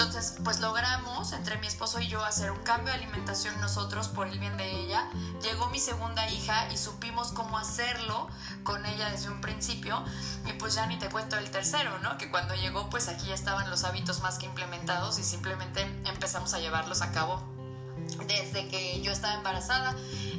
entonces, 0.00 0.36
pues 0.44 0.60
logramos 0.60 1.32
entre 1.32 1.56
mi 1.56 1.66
esposo 1.66 2.00
y 2.00 2.06
yo 2.06 2.24
hacer 2.24 2.52
un 2.52 2.58
cambio 2.58 2.92
de 2.92 3.00
alimentación 3.00 3.60
nosotros 3.60 4.06
por 4.06 4.28
el 4.28 4.38
bien 4.38 4.56
de 4.56 4.70
ella. 4.70 5.10
Llegó 5.42 5.70
mi 5.70 5.80
segunda 5.80 6.30
hija 6.30 6.72
y 6.72 6.76
supimos 6.76 7.32
cómo 7.32 7.58
hacerlo 7.58 8.28
con 8.62 8.86
ella 8.86 9.10
desde 9.10 9.28
un 9.28 9.40
principio. 9.40 10.04
Y 10.46 10.52
pues 10.52 10.76
ya 10.76 10.86
ni 10.86 11.00
te 11.00 11.08
cuento 11.08 11.36
el 11.36 11.50
tercero, 11.50 11.98
¿no? 11.98 12.16
Que 12.16 12.30
cuando 12.30 12.54
llegó, 12.54 12.88
pues 12.90 13.08
aquí 13.08 13.26
ya 13.26 13.34
estaban 13.34 13.68
los 13.70 13.82
hábitos 13.82 14.20
más 14.20 14.38
que 14.38 14.46
implementados 14.46 15.18
y 15.18 15.24
simplemente 15.24 15.82
empezamos 16.04 16.54
a 16.54 16.60
llevarlos 16.60 17.02
a 17.02 17.10
cabo 17.10 17.57
desde 18.26 18.68
que 18.68 19.00
yo 19.02 19.12
estaba 19.12 19.34
embarazada 19.34 19.94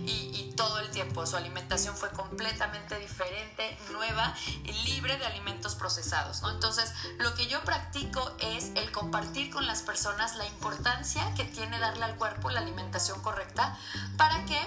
y, 0.06 0.40
todo 0.60 0.80
el 0.80 0.90
tiempo. 0.90 1.26
Su 1.26 1.38
alimentación 1.38 1.96
fue 1.96 2.10
completamente 2.10 3.00
diferente, 3.00 3.78
nueva 3.94 4.36
y 4.66 4.74
libre 4.90 5.18
de 5.18 5.26
alimentos 5.26 5.76
procesados. 5.76 6.42
¿no? 6.42 6.52
Entonces, 6.52 6.92
lo 7.18 7.34
que 7.34 7.48
yo 7.48 7.64
practico 7.64 8.36
es 8.40 8.72
el 8.76 8.92
compartir 8.92 9.52
con 9.52 9.66
las 9.66 9.84
personas 9.84 10.36
la 10.36 10.46
importancia 10.46 11.34
que 11.36 11.46
tiene 11.46 11.80
darle 11.80 12.04
al 12.04 12.18
cuerpo 12.18 12.50
la 12.50 12.60
alimentación 12.60 13.22
correcta 13.22 13.78
para 14.18 14.44
que 14.44 14.60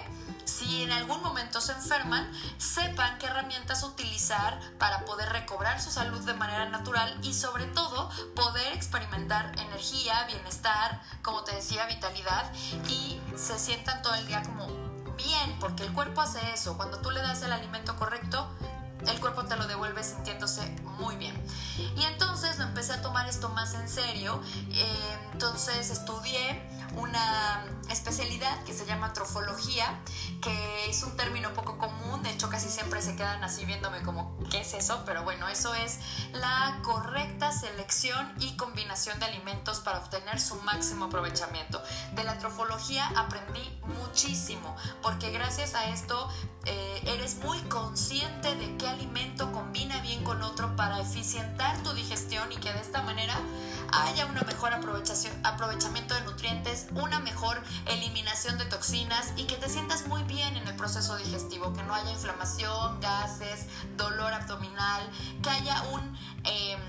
si 0.44 0.82
en 0.82 0.92
algún 0.92 1.22
momento 1.22 1.60
se 1.60 1.72
enferman, 1.72 2.30
sepan 2.58 3.18
qué 3.18 3.26
herramientas 3.26 3.82
utilizar 3.82 4.60
para 4.78 5.04
poder 5.04 5.28
recobrar 5.30 5.80
su 5.80 5.90
salud 5.90 6.20
de 6.20 6.34
manera 6.34 6.68
natural 6.68 7.18
y 7.22 7.34
sobre 7.34 7.66
todo 7.66 8.10
poder 8.34 8.72
experimentar 8.72 9.52
energía, 9.58 10.24
bienestar, 10.26 11.00
como 11.22 11.44
te 11.44 11.54
decía, 11.54 11.86
vitalidad 11.86 12.52
y 12.88 13.20
se 13.36 13.58
sientan 13.58 14.02
todo 14.02 14.14
el 14.14 14.26
día 14.26 14.42
como 14.42 14.66
bien, 15.16 15.56
porque 15.60 15.84
el 15.84 15.92
cuerpo 15.92 16.20
hace 16.20 16.40
eso. 16.52 16.76
Cuando 16.76 16.98
tú 16.98 17.10
le 17.10 17.20
das 17.20 17.42
el 17.42 17.52
alimento 17.52 17.96
correcto, 17.96 18.48
el 19.06 19.20
cuerpo 19.20 19.44
te 19.44 19.56
lo 19.56 19.66
devuelve 19.66 20.02
sintiéndose 20.02 20.62
muy 20.98 21.16
bien. 21.16 21.34
Y 21.96 22.04
entonces 22.04 22.58
lo 22.58 22.64
empecé 22.64 22.94
a 22.94 23.02
tomar 23.02 23.28
esto 23.28 23.48
más 23.50 23.74
en 23.74 23.88
serio. 23.88 24.40
Eh, 24.70 25.18
entonces 25.32 25.90
estudié 25.90 26.62
una 26.96 27.64
especialidad 27.90 28.62
que 28.64 28.72
se 28.72 28.86
llama 28.86 29.12
trofología, 29.12 30.00
que 30.40 30.88
es 30.88 31.02
un 31.02 31.16
término 31.16 31.52
poco 31.54 31.78
común, 31.78 32.22
de 32.22 32.30
hecho 32.30 32.48
casi 32.48 32.68
siempre 32.68 33.02
se 33.02 33.16
quedan 33.16 33.44
así 33.44 33.64
viéndome 33.64 34.02
como, 34.02 34.36
¿qué 34.50 34.60
es 34.60 34.74
eso? 34.74 35.02
Pero 35.04 35.22
bueno, 35.24 35.48
eso 35.48 35.74
es 35.74 35.98
la 36.32 36.80
correcta 36.82 37.52
selección 37.52 38.32
y 38.38 38.56
combinación 38.56 39.18
de 39.20 39.26
alimentos 39.26 39.80
para 39.80 39.98
obtener 39.98 40.40
su 40.40 40.56
máximo 40.62 41.06
aprovechamiento. 41.06 41.82
De 42.14 42.24
la 42.24 42.38
trofología 42.38 43.06
aprendí 43.16 43.78
muchísimo, 44.00 44.74
porque 45.02 45.30
gracias 45.30 45.74
a 45.74 45.86
esto 45.90 46.28
eh, 46.64 47.02
eres 47.06 47.36
muy 47.36 47.58
consciente 47.62 48.54
de 48.54 48.76
qué 48.76 48.88
alimento 48.88 49.52
combina 49.52 50.00
bien 50.00 50.24
con 50.24 50.42
otro 50.42 50.74
para 50.76 51.00
eficientar 51.00 51.82
tu 51.82 51.92
digestión 51.92 52.50
y 52.52 52.56
que 52.56 52.72
de 52.72 52.80
esta 52.80 53.02
manera 53.02 53.36
haya 53.92 54.26
una 54.26 54.42
mejor 54.42 54.72
aprovechamiento 54.72 56.14
de 56.14 56.20
nutrientes, 56.22 56.81
una 56.94 57.20
mejor 57.20 57.62
eliminación 57.86 58.58
de 58.58 58.64
toxinas 58.66 59.32
y 59.36 59.44
que 59.44 59.56
te 59.56 59.68
sientas 59.68 60.06
muy 60.06 60.22
bien 60.24 60.56
en 60.56 60.66
el 60.66 60.76
proceso 60.76 61.16
digestivo, 61.16 61.72
que 61.72 61.82
no 61.82 61.94
haya 61.94 62.10
inflamación, 62.10 63.00
gases, 63.00 63.66
dolor 63.96 64.32
abdominal, 64.32 65.08
que 65.42 65.50
haya 65.50 65.82
un... 65.92 66.18
Em, 66.44 66.80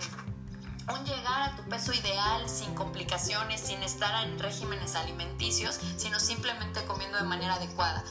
un 0.91 1.05
llegar 1.05 1.43
a 1.43 1.55
tu 1.55 1.63
peso 1.69 1.93
ideal 1.93 2.49
sin 2.49 2.75
complicaciones, 2.75 3.61
sin 3.61 3.81
estar 3.83 4.25
en 4.25 4.37
regímenes 4.37 4.95
alimenticios, 4.95 5.79
sino 5.95 6.19
simplemente 6.19 6.83
comiendo 6.85 7.17
de 7.17 7.23
manera 7.23 7.55
adecuada. 7.55 8.03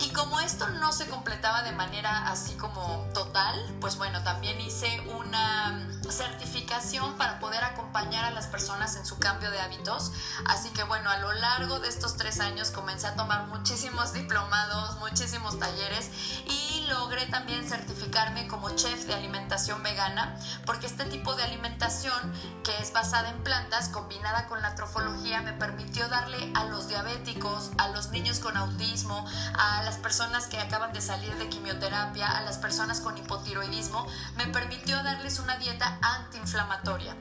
Y 0.00 0.10
como 0.10 0.38
esto 0.40 0.68
no 0.68 0.92
se 0.92 1.08
completaba 1.08 1.62
de 1.62 1.72
manera 1.72 2.28
así 2.28 2.54
como 2.54 3.08
total, 3.14 3.58
pues 3.80 3.96
bueno, 3.96 4.22
también 4.22 4.60
hice 4.60 5.00
una 5.18 5.97
certificación 6.12 7.16
para 7.16 7.38
poder 7.38 7.62
acompañar 7.64 8.24
a 8.24 8.30
las 8.30 8.46
personas 8.46 8.96
en 8.96 9.06
su 9.06 9.18
cambio 9.18 9.50
de 9.50 9.60
hábitos. 9.60 10.12
Así 10.46 10.70
que 10.70 10.82
bueno, 10.84 11.10
a 11.10 11.18
lo 11.18 11.32
largo 11.32 11.80
de 11.80 11.88
estos 11.88 12.16
tres 12.16 12.40
años 12.40 12.70
comencé 12.70 13.06
a 13.06 13.14
tomar 13.14 13.46
muchísimos 13.46 14.12
diplomados, 14.12 14.98
muchísimos 14.98 15.58
talleres 15.58 16.10
y 16.46 16.86
logré 16.88 17.26
también 17.26 17.68
certificarme 17.68 18.48
como 18.48 18.70
chef 18.70 19.06
de 19.06 19.14
alimentación 19.14 19.82
vegana, 19.82 20.36
porque 20.64 20.86
este 20.86 21.04
tipo 21.04 21.34
de 21.34 21.42
alimentación 21.42 22.32
que 22.64 22.76
es 22.78 22.92
basada 22.92 23.30
en 23.30 23.42
plantas 23.42 23.88
combinada 23.88 24.46
con 24.46 24.62
la 24.62 24.74
trofología 24.74 25.42
me 25.42 25.52
permitió 25.52 26.08
darle 26.08 26.52
a 26.54 26.64
los 26.64 26.88
diabéticos, 26.88 27.70
a 27.78 27.88
los 27.88 28.10
niños 28.10 28.38
con 28.38 28.56
autismo, 28.56 29.26
a 29.58 29.82
las 29.82 29.96
personas 29.96 30.46
que 30.46 30.58
acaban 30.58 30.92
de 30.92 31.00
salir 31.00 31.34
de 31.36 31.48
quimioterapia, 31.48 32.26
a 32.26 32.42
las 32.42 32.58
personas 32.58 33.00
con 33.00 33.16
hipotiroidismo, 33.16 34.06
me 34.36 34.46
permitió 34.46 35.02
darles 35.02 35.38
una 35.38 35.56
dieta 35.56 35.97
antiinflamatoria. 36.02 37.16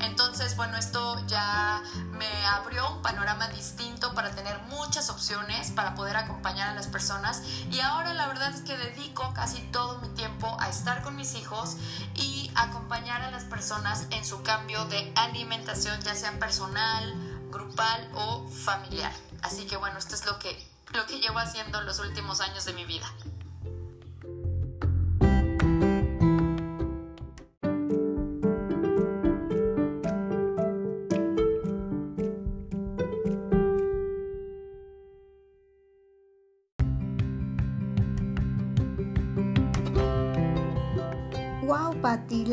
Entonces, 0.00 0.56
bueno, 0.56 0.76
esto 0.76 1.24
ya 1.26 1.82
me 2.10 2.46
abrió 2.46 2.90
un 2.90 3.02
panorama 3.02 3.48
distinto 3.48 4.14
para 4.14 4.30
tener 4.30 4.58
muchas 4.68 5.10
opciones 5.10 5.70
para 5.70 5.94
poder 5.94 6.16
acompañar 6.16 6.68
a 6.68 6.74
las 6.74 6.86
personas 6.86 7.42
y 7.70 7.80
ahora 7.80 8.14
la 8.14 8.26
verdad 8.26 8.50
es 8.54 8.62
que 8.62 8.76
dedico 8.76 9.32
casi 9.34 9.60
todo 9.72 9.98
mi 9.98 10.08
tiempo 10.10 10.56
a 10.60 10.68
estar 10.68 11.02
con 11.02 11.16
mis 11.16 11.34
hijos 11.34 11.76
y 12.14 12.50
acompañar 12.54 13.22
a 13.22 13.30
las 13.30 13.44
personas 13.44 14.06
en 14.10 14.24
su 14.24 14.42
cambio 14.42 14.84
de 14.86 15.12
alimentación, 15.16 16.00
ya 16.02 16.14
sea 16.14 16.38
personal, 16.38 17.14
grupal 17.50 18.10
o 18.14 18.48
familiar. 18.48 19.12
Así 19.42 19.66
que 19.66 19.76
bueno, 19.76 19.98
esto 19.98 20.14
es 20.14 20.26
lo 20.26 20.38
que 20.38 20.72
lo 20.92 21.06
que 21.06 21.20
llevo 21.20 21.38
haciendo 21.38 21.80
los 21.82 21.98
últimos 22.00 22.40
años 22.40 22.64
de 22.64 22.74
mi 22.74 22.84
vida. 22.84 23.10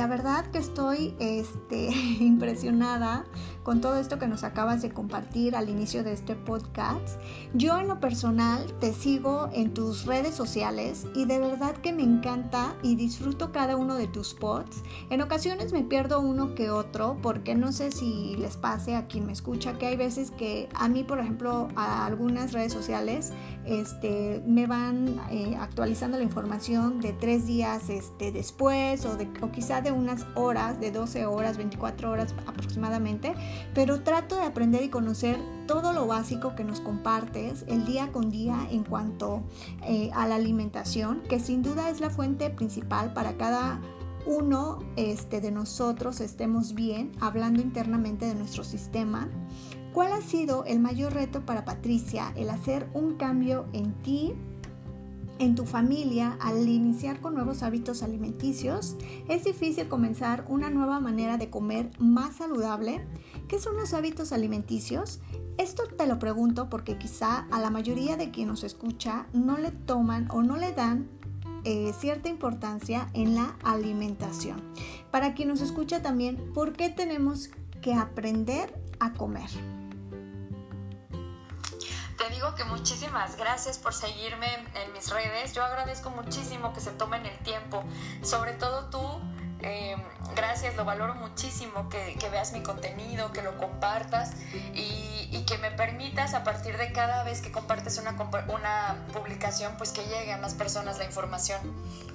Verdad 0.10 0.46
que 0.48 0.58
estoy 0.58 1.16
este, 1.20 1.88
impresionada 2.20 3.26
con 3.64 3.82
todo 3.82 3.98
esto 3.98 4.18
que 4.18 4.28
nos 4.28 4.44
acabas 4.44 4.82
de 4.82 4.90
compartir 4.90 5.56
al 5.56 5.70
inicio 5.70 6.04
de 6.04 6.14
este 6.14 6.36
podcast. 6.36 7.20
Yo 7.54 7.78
en 7.78 7.88
lo 7.88 8.00
personal 8.00 8.66
te 8.80 8.94
sigo 8.94 9.50
en 9.54 9.74
tus 9.74 10.06
redes 10.06 10.34
sociales 10.34 11.06
y 11.14 11.26
de 11.26 11.40
verdad 11.40 11.76
que 11.78 11.94
me 11.94 12.04
encanta 12.04 12.76
y 12.82 12.96
disfruto 12.96 13.52
cada 13.52 13.76
uno 13.76 13.96
de 13.96 14.08
tus 14.08 14.34
posts. 14.34 14.82
En 15.10 15.22
ocasiones 15.22 15.72
me 15.72 15.84
pierdo 15.84 16.20
uno 16.20 16.56
que 16.56 16.72
otro 16.72 17.18
porque 17.22 17.54
no 17.54 17.72
sé 17.72 17.92
si 17.92 18.36
les 18.38 18.58
pase 18.58 18.96
a 18.96 19.08
quien 19.08 19.28
me 19.28 19.34
escucha 19.34 19.78
que 19.78 19.86
hay 19.86 19.96
veces 19.96 20.32
que 20.32 20.68
a 20.74 20.88
mí, 20.88 21.04
por 21.04 21.20
ejemplo, 21.20 21.68
a 21.76 22.06
algunas 22.06 22.54
redes 22.54 22.74
sociales 22.74 23.34
este, 23.66 24.42
me 24.48 24.66
van 24.66 25.20
eh, 25.30 25.56
actualizando 25.60 26.18
la 26.18 26.24
información 26.24 27.02
de 27.02 27.14
tres 27.14 27.46
días 27.46 27.90
este, 27.90 28.32
después 28.32 29.06
o, 29.06 29.16
de, 29.16 29.30
o 29.42 29.52
quizá 29.52 29.82
de 29.82 29.92
unas 30.00 30.26
horas, 30.36 30.80
de 30.80 30.92
12 30.92 31.26
horas, 31.26 31.58
24 31.58 32.10
horas 32.10 32.34
aproximadamente 32.48 33.34
pero 33.74 34.02
trato 34.02 34.36
de 34.36 34.44
aprender 34.44 34.84
y 34.84 34.90
conocer 34.90 35.38
todo 35.68 35.94
lo 35.94 36.08
básico 36.08 36.56
que 36.56 36.64
nos 36.64 36.80
compartes 36.80 37.66
el 37.68 37.86
día 37.86 38.12
con 38.12 38.30
día 38.30 38.68
en 38.72 38.84
cuanto 38.84 39.44
eh, 39.84 40.10
a 40.14 40.28
la 40.28 40.36
alimentación, 40.36 41.22
que 41.30 41.40
sin 41.40 41.62
duda 41.62 41.90
es 41.90 42.00
la 42.00 42.10
fuente 42.10 42.50
principal 42.50 43.14
para 43.14 43.38
cada 43.38 43.80
uno 44.26 44.80
este, 44.96 45.42
de 45.42 45.52
nosotros 45.52 46.22
estemos 46.22 46.74
bien, 46.74 47.12
hablando 47.20 47.62
internamente 47.62 48.26
de 48.26 48.36
nuestro 48.36 48.64
sistema. 48.64 49.28
¿Cuál 49.94 50.14
ha 50.14 50.22
sido 50.22 50.66
el 50.66 50.80
mayor 50.80 51.14
reto 51.14 51.46
para 51.46 51.66
Patricia 51.66 52.32
el 52.36 52.50
hacer 52.50 52.88
un 52.94 53.16
cambio 53.16 53.66
en 53.74 53.94
ti 54.02 54.36
en 55.40 55.56
tu 55.56 55.66
familia 55.66 56.38
al 56.40 56.68
iniciar 56.68 57.22
con 57.22 57.34
nuevos 57.34 57.64
hábitos 57.64 58.04
alimenticios, 58.04 58.96
es 59.28 59.44
difícil 59.44 59.88
comenzar 59.88 60.46
una 60.48 60.70
nueva 60.70 61.00
manera 61.00 61.38
de 61.38 61.50
comer 61.50 61.90
más 61.98 62.36
saludable. 62.36 63.06
¿Qué 63.48 63.60
son 63.60 63.78
los 63.78 63.94
hábitos 63.94 64.32
alimenticios? 64.32 65.20
Esto 65.58 65.84
te 65.98 66.06
lo 66.06 66.20
pregunto 66.20 66.70
porque 66.70 66.98
quizá 66.98 67.48
a 67.52 67.60
la 67.60 67.70
mayoría 67.70 68.18
de 68.18 68.32
quien 68.32 68.48
nos 68.50 68.64
escucha 68.64 69.28
no 69.34 69.58
le 69.58 69.72
toman 69.72 70.28
o 70.30 70.44
no 70.44 70.58
le 70.58 70.74
dan 70.74 71.08
eh, 71.64 71.92
cierta 71.98 72.30
importancia 72.30 73.10
en 73.14 73.36
la 73.36 73.58
alimentación. 73.64 74.62
Para 75.12 75.34
quien 75.34 75.50
nos 75.50 75.62
escucha 75.62 76.02
también, 76.02 76.52
¿por 76.54 76.74
qué 76.74 76.90
tenemos 76.90 77.50
que 77.82 77.94
aprender 77.94 78.74
a 79.00 79.14
comer. 79.14 79.50
Digo 82.40 82.56
que 82.56 82.64
muchísimas 82.64 83.36
gracias 83.36 83.78
por 83.78 83.94
seguirme 83.94 84.48
en 84.74 84.94
mis 84.94 85.10
redes. 85.10 85.54
Yo 85.54 85.62
agradezco 85.62 86.10
muchísimo 86.10 86.72
que 86.72 86.80
se 86.80 86.92
tomen 86.92 87.26
el 87.26 87.38
tiempo, 87.40 87.84
sobre 88.22 88.54
todo 88.54 88.86
tú 88.86 89.20
eh, 89.62 89.98
gracias, 90.36 90.76
lo 90.76 90.86
valoro 90.86 91.16
muchísimo 91.16 91.90
que, 91.90 92.18
veas 92.32 92.54
mi 92.54 92.62
contenido, 92.62 93.34
que 93.34 93.42
lo 93.42 93.58
compartas 93.58 94.32
y, 94.74 94.98
que 95.48 95.58
me 95.58 95.72
permitas 95.72 96.36
a 96.36 96.44
partir 96.44 96.78
de 96.78 96.92
cada 96.92 97.24
vez 97.24 97.42
que 97.42 97.52
compartes 97.52 97.98
una, 97.98 98.16
una 98.50 99.06
publicación, 99.14 99.74
pues 99.78 99.92
que 99.92 100.04
llegue 100.04 100.32
a 100.32 100.38
más 100.38 100.54
personas 100.54 101.00
la 101.00 101.06
información. 101.06 101.60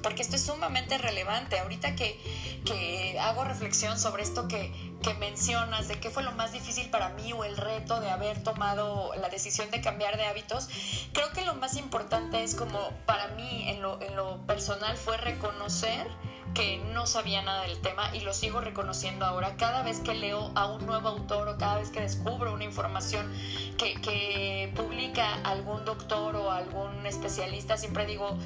Porque 0.05 0.23
esto 0.23 0.37
es 0.37 0.45
sumamente 0.45 0.99
relevante. 0.99 1.59
Ahorita 1.59 1.97
que, 1.97 2.21
que 2.65 3.19
hago 3.19 3.43
reflexión 3.43 3.99
sobre 3.99 4.23
esto 4.23 4.47
que, 4.47 4.95
que 5.03 5.15
mencionas, 5.15 5.89
de 5.89 5.99
qué 5.99 6.11
fue 6.11 6.23
lo 6.23 6.31
más 6.33 6.53
difícil 6.53 6.91
para 6.91 7.09
mí 7.09 7.33
o 7.33 7.45
el 7.45 7.57
reto 7.57 8.01
de 8.01 8.11
haber 8.11 8.43
tomado 8.45 9.13
la 9.17 9.29
decisión 9.31 9.71
de 9.73 9.81
cambiar 9.81 10.17
de 10.17 10.27
hábitos, 10.27 10.69
creo 11.13 11.31
que 11.33 11.45
lo 11.45 11.55
más 11.55 11.77
importante 11.77 12.45
es 12.45 12.55
como 12.55 12.91
para 13.05 13.29
mí 13.29 13.69
en 13.69 13.83
lo, 13.83 14.01
en 14.01 14.15
lo 14.15 14.47
personal 14.47 14.97
fue 14.97 15.17
reconocer 15.17 16.07
que 16.55 16.79
no 16.79 17.07
sabía 17.07 17.43
nada 17.43 17.63
del 17.63 17.79
tema 17.81 18.15
y 18.15 18.21
lo 18.21 18.33
sigo 18.33 18.61
reconociendo 18.61 19.27
ahora. 19.27 19.57
Cada 19.57 19.83
vez 19.83 19.99
que 19.99 20.15
leo 20.15 20.53
a 20.55 20.67
un 20.67 20.87
nuevo 20.87 21.09
autor 21.09 21.49
o 21.49 21.59
cada 21.59 21.79
vez 21.79 21.91
que 21.91 22.01
descubro 22.01 22.55
una 22.55 22.65
información 22.65 23.31
que, 23.77 23.95
que 24.01 24.73
publica 24.75 25.35
algún 25.43 25.85
doctor 25.85 26.37
o 26.37 26.53
algún 26.53 27.05
especialista, 27.07 27.77
siempre 27.77 28.07
digo, 28.07 28.39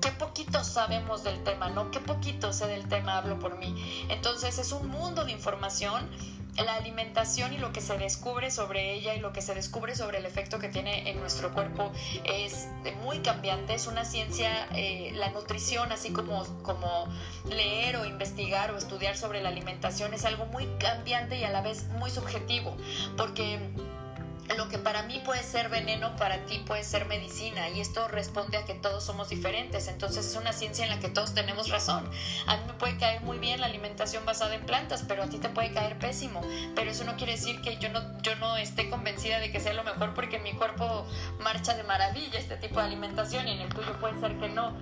qué 0.00 0.10
poquito 0.10 0.62
sabemos 0.64 1.24
del 1.24 1.42
tema, 1.44 1.70
¿no? 1.70 1.90
Qué 1.90 2.00
poquito 2.00 2.52
sé 2.52 2.66
del 2.66 2.88
tema, 2.88 3.16
hablo 3.16 3.38
por 3.38 3.56
mí. 3.56 4.04
Entonces 4.10 4.58
es 4.58 4.72
un 4.72 4.88
mundo 4.88 5.24
de 5.24 5.32
información 5.32 6.10
la 6.56 6.74
alimentación 6.76 7.52
y 7.52 7.58
lo 7.58 7.72
que 7.72 7.80
se 7.80 7.98
descubre 7.98 8.50
sobre 8.50 8.94
ella 8.94 9.14
y 9.14 9.20
lo 9.20 9.32
que 9.32 9.42
se 9.42 9.54
descubre 9.54 9.94
sobre 9.96 10.18
el 10.18 10.26
efecto 10.26 10.58
que 10.58 10.68
tiene 10.68 11.10
en 11.10 11.18
nuestro 11.20 11.52
cuerpo 11.52 11.92
es 12.24 12.68
muy 13.02 13.18
cambiante, 13.20 13.74
es 13.74 13.86
una 13.86 14.04
ciencia, 14.04 14.68
eh, 14.74 15.12
la 15.14 15.30
nutrición, 15.30 15.90
así 15.92 16.12
como, 16.12 16.44
como 16.62 17.08
leer 17.48 17.96
o 17.96 18.04
investigar 18.04 18.70
o 18.70 18.78
estudiar 18.78 19.16
sobre 19.16 19.42
la 19.42 19.48
alimentación 19.48 20.14
es 20.14 20.24
algo 20.24 20.46
muy 20.46 20.66
cambiante 20.78 21.38
y 21.38 21.44
a 21.44 21.50
la 21.50 21.60
vez 21.60 21.88
muy 21.98 22.10
subjetivo, 22.10 22.76
porque 23.16 23.58
lo 24.56 24.68
que 24.68 24.78
para 24.78 25.02
mí 25.02 25.20
puede 25.24 25.42
ser 25.42 25.68
veneno, 25.68 26.16
para 26.16 26.44
ti 26.46 26.62
puede 26.66 26.84
ser 26.84 27.06
medicina 27.06 27.68
y 27.70 27.80
esto 27.80 28.08
responde 28.08 28.56
a 28.58 28.64
que 28.64 28.74
todos 28.74 29.02
somos 29.02 29.28
diferentes, 29.28 29.88
entonces 29.88 30.26
es 30.26 30.36
una 30.36 30.52
ciencia 30.52 30.84
en 30.84 30.90
la 30.90 31.00
que 31.00 31.08
todos 31.08 31.34
tenemos 31.34 31.70
razón. 31.70 32.08
A 32.46 32.56
mí 32.56 32.62
me 32.66 32.74
puede 32.74 32.98
caer 32.98 33.22
muy 33.22 33.38
bien 33.38 33.60
la 33.60 33.66
alimentación 33.66 34.24
basada 34.26 34.54
en 34.54 34.66
plantas, 34.66 35.04
pero 35.08 35.22
a 35.22 35.26
ti 35.28 35.38
te 35.38 35.48
puede 35.48 35.72
caer 35.72 35.98
pésimo, 35.98 36.42
pero 36.74 36.90
eso 36.90 37.04
no 37.04 37.16
quiere 37.16 37.32
decir 37.32 37.60
que 37.62 37.78
yo 37.78 37.88
no, 37.88 38.00
yo 38.22 38.36
no 38.36 38.56
esté 38.56 38.90
convencida 38.90 39.40
de 39.40 39.50
que 39.50 39.60
sea 39.60 39.72
lo 39.72 39.84
mejor 39.84 40.14
porque 40.14 40.38
mi 40.38 40.52
cuerpo 40.52 41.06
marcha 41.40 41.74
de 41.74 41.82
maravilla 41.82 42.38
este 42.38 42.56
tipo 42.56 42.80
de 42.80 42.86
alimentación 42.86 43.48
y 43.48 43.52
en 43.52 43.60
el 43.60 43.68
tuyo 43.68 43.98
puede 43.98 44.20
ser 44.20 44.38
que 44.38 44.48
no. 44.48 44.74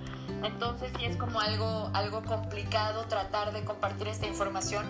Entonces 0.43 0.91
sí 0.97 1.05
es 1.05 1.17
como 1.17 1.39
algo, 1.39 1.89
algo 1.93 2.23
complicado 2.23 3.05
tratar 3.05 3.53
de 3.53 3.63
compartir 3.63 4.07
esta 4.07 4.25
información 4.25 4.85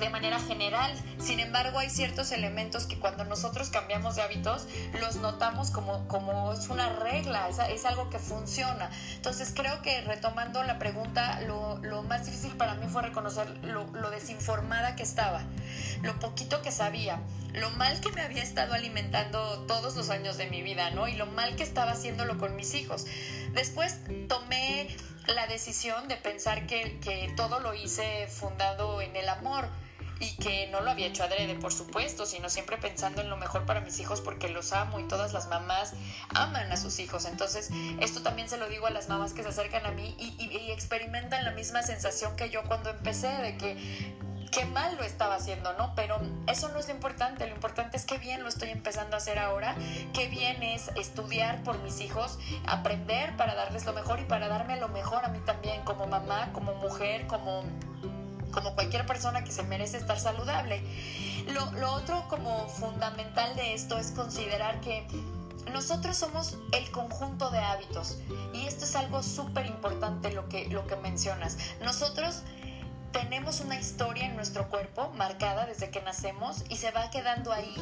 de 0.00 0.10
manera 0.10 0.38
general. 0.40 0.92
Sin 1.18 1.40
embargo, 1.40 1.78
hay 1.78 1.90
ciertos 1.90 2.32
elementos 2.32 2.86
que 2.86 2.98
cuando 2.98 3.24
nosotros 3.24 3.70
cambiamos 3.70 4.16
de 4.16 4.22
hábitos, 4.22 4.66
los 5.00 5.16
notamos 5.16 5.70
como, 5.70 6.06
como 6.08 6.52
es 6.52 6.68
una 6.68 6.88
regla, 6.88 7.48
es, 7.48 7.84
algo 7.84 8.10
que 8.10 8.18
funciona. 8.18 8.90
Entonces 9.14 9.52
creo 9.54 9.82
que 9.82 10.02
retomando 10.02 10.62
la 10.62 10.78
pregunta, 10.78 11.40
lo, 11.42 11.80
más 12.02 12.26
difícil 12.26 12.52
para 12.56 12.74
mí 12.74 12.86
fue 12.88 13.02
reconocer 13.02 13.48
lo 13.64 14.10
desinformada 14.10 14.96
que 14.96 15.02
estaba, 15.02 15.42
lo 16.02 16.18
poquito 16.18 16.62
que 16.62 16.70
sabía 16.70 17.20
lo 17.54 17.70
mal 17.72 18.00
que 18.00 18.10
me 18.12 18.22
había 18.22 18.42
estado 18.42 18.72
alimentando 18.72 19.64
todos 19.66 19.94
los 19.96 20.10
años 20.10 20.38
de 20.38 20.46
mi 20.46 20.62
vida, 20.62 20.90
¿no? 20.90 21.06
Y 21.08 21.14
lo 21.14 21.26
mal 21.26 21.54
que 21.56 21.62
estaba 21.62 21.92
haciéndolo 21.92 22.38
con 22.38 22.56
mis 22.56 22.74
hijos. 22.74 23.06
Después 23.52 24.00
tomé 24.28 24.96
la 25.26 25.46
decisión 25.46 26.08
de 26.08 26.16
pensar 26.16 26.66
que, 26.66 26.98
que 27.00 27.32
todo 27.36 27.60
lo 27.60 27.74
hice 27.74 28.26
fundado 28.26 29.00
en 29.00 29.14
el 29.16 29.28
amor 29.28 29.68
y 30.22 30.36
que 30.36 30.68
no 30.68 30.80
lo 30.80 30.90
había 30.90 31.08
hecho 31.08 31.24
adrede, 31.24 31.56
por 31.56 31.72
supuesto, 31.72 32.26
sino 32.26 32.48
siempre 32.48 32.76
pensando 32.76 33.22
en 33.22 33.28
lo 33.28 33.36
mejor 33.36 33.66
para 33.66 33.80
mis 33.80 33.98
hijos 33.98 34.20
porque 34.20 34.48
los 34.48 34.72
amo 34.72 35.00
y 35.00 35.08
todas 35.08 35.32
las 35.32 35.48
mamás 35.48 35.94
aman 36.32 36.70
a 36.70 36.76
sus 36.76 37.00
hijos. 37.00 37.24
Entonces, 37.24 37.70
esto 38.00 38.22
también 38.22 38.48
se 38.48 38.56
lo 38.56 38.68
digo 38.68 38.86
a 38.86 38.90
las 38.90 39.08
mamás 39.08 39.32
que 39.32 39.42
se 39.42 39.48
acercan 39.48 39.84
a 39.84 39.90
mí 39.90 40.14
y, 40.18 40.44
y 40.44 40.70
experimentan 40.70 41.44
la 41.44 41.50
misma 41.50 41.82
sensación 41.82 42.36
que 42.36 42.50
yo 42.50 42.62
cuando 42.64 42.90
empecé, 42.90 43.28
de 43.28 43.56
que 43.56 43.76
qué 44.52 44.66
mal 44.66 44.96
lo 44.96 45.02
estaba 45.02 45.34
haciendo, 45.34 45.72
¿no? 45.72 45.94
Pero 45.96 46.20
eso 46.46 46.68
no 46.68 46.78
es 46.78 46.86
lo 46.86 46.94
importante, 46.94 47.46
lo 47.48 47.54
importante 47.54 47.96
es 47.96 48.04
qué 48.04 48.18
bien 48.18 48.42
lo 48.42 48.48
estoy 48.48 48.68
empezando 48.68 49.16
a 49.16 49.18
hacer 49.18 49.38
ahora, 49.38 49.74
qué 50.12 50.28
bien 50.28 50.62
es 50.62 50.88
estudiar 50.94 51.62
por 51.64 51.78
mis 51.80 52.00
hijos, 52.00 52.38
aprender 52.66 53.36
para 53.36 53.54
darles 53.54 53.86
lo 53.86 53.94
mejor 53.94 54.20
y 54.20 54.24
para 54.24 54.48
darme 54.48 54.76
lo 54.78 54.88
mejor 54.88 55.24
a 55.24 55.28
mí 55.28 55.40
también 55.40 55.82
como 55.82 56.06
mamá, 56.06 56.50
como 56.52 56.74
mujer, 56.74 57.26
como 57.26 57.64
como 58.52 58.74
cualquier 58.74 59.06
persona 59.06 59.44
que 59.44 59.50
se 59.50 59.62
merece 59.62 59.96
estar 59.96 60.20
saludable. 60.20 60.82
Lo, 61.54 61.72
lo 61.72 61.90
otro 61.94 62.28
como 62.28 62.68
fundamental 62.68 63.56
de 63.56 63.72
esto 63.72 63.96
es 63.96 64.10
considerar 64.10 64.78
que 64.82 65.06
nosotros 65.72 66.18
somos 66.18 66.58
el 66.72 66.90
conjunto 66.90 67.50
de 67.50 67.58
hábitos 67.58 68.18
y 68.52 68.66
esto 68.66 68.84
es 68.84 68.94
algo 68.94 69.22
súper 69.22 69.64
importante 69.64 70.30
lo 70.32 70.48
que, 70.50 70.68
lo 70.68 70.86
que 70.86 70.96
mencionas. 70.96 71.56
Nosotros 71.82 72.42
tenemos 73.12 73.60
una 73.60 73.78
historia 73.78 74.26
en 74.26 74.36
nuestro 74.36 74.68
cuerpo 74.68 75.12
marcada 75.16 75.66
desde 75.66 75.90
que 75.90 76.02
nacemos 76.02 76.64
y 76.68 76.76
se 76.76 76.90
va 76.90 77.10
quedando 77.10 77.52
ahí 77.52 77.74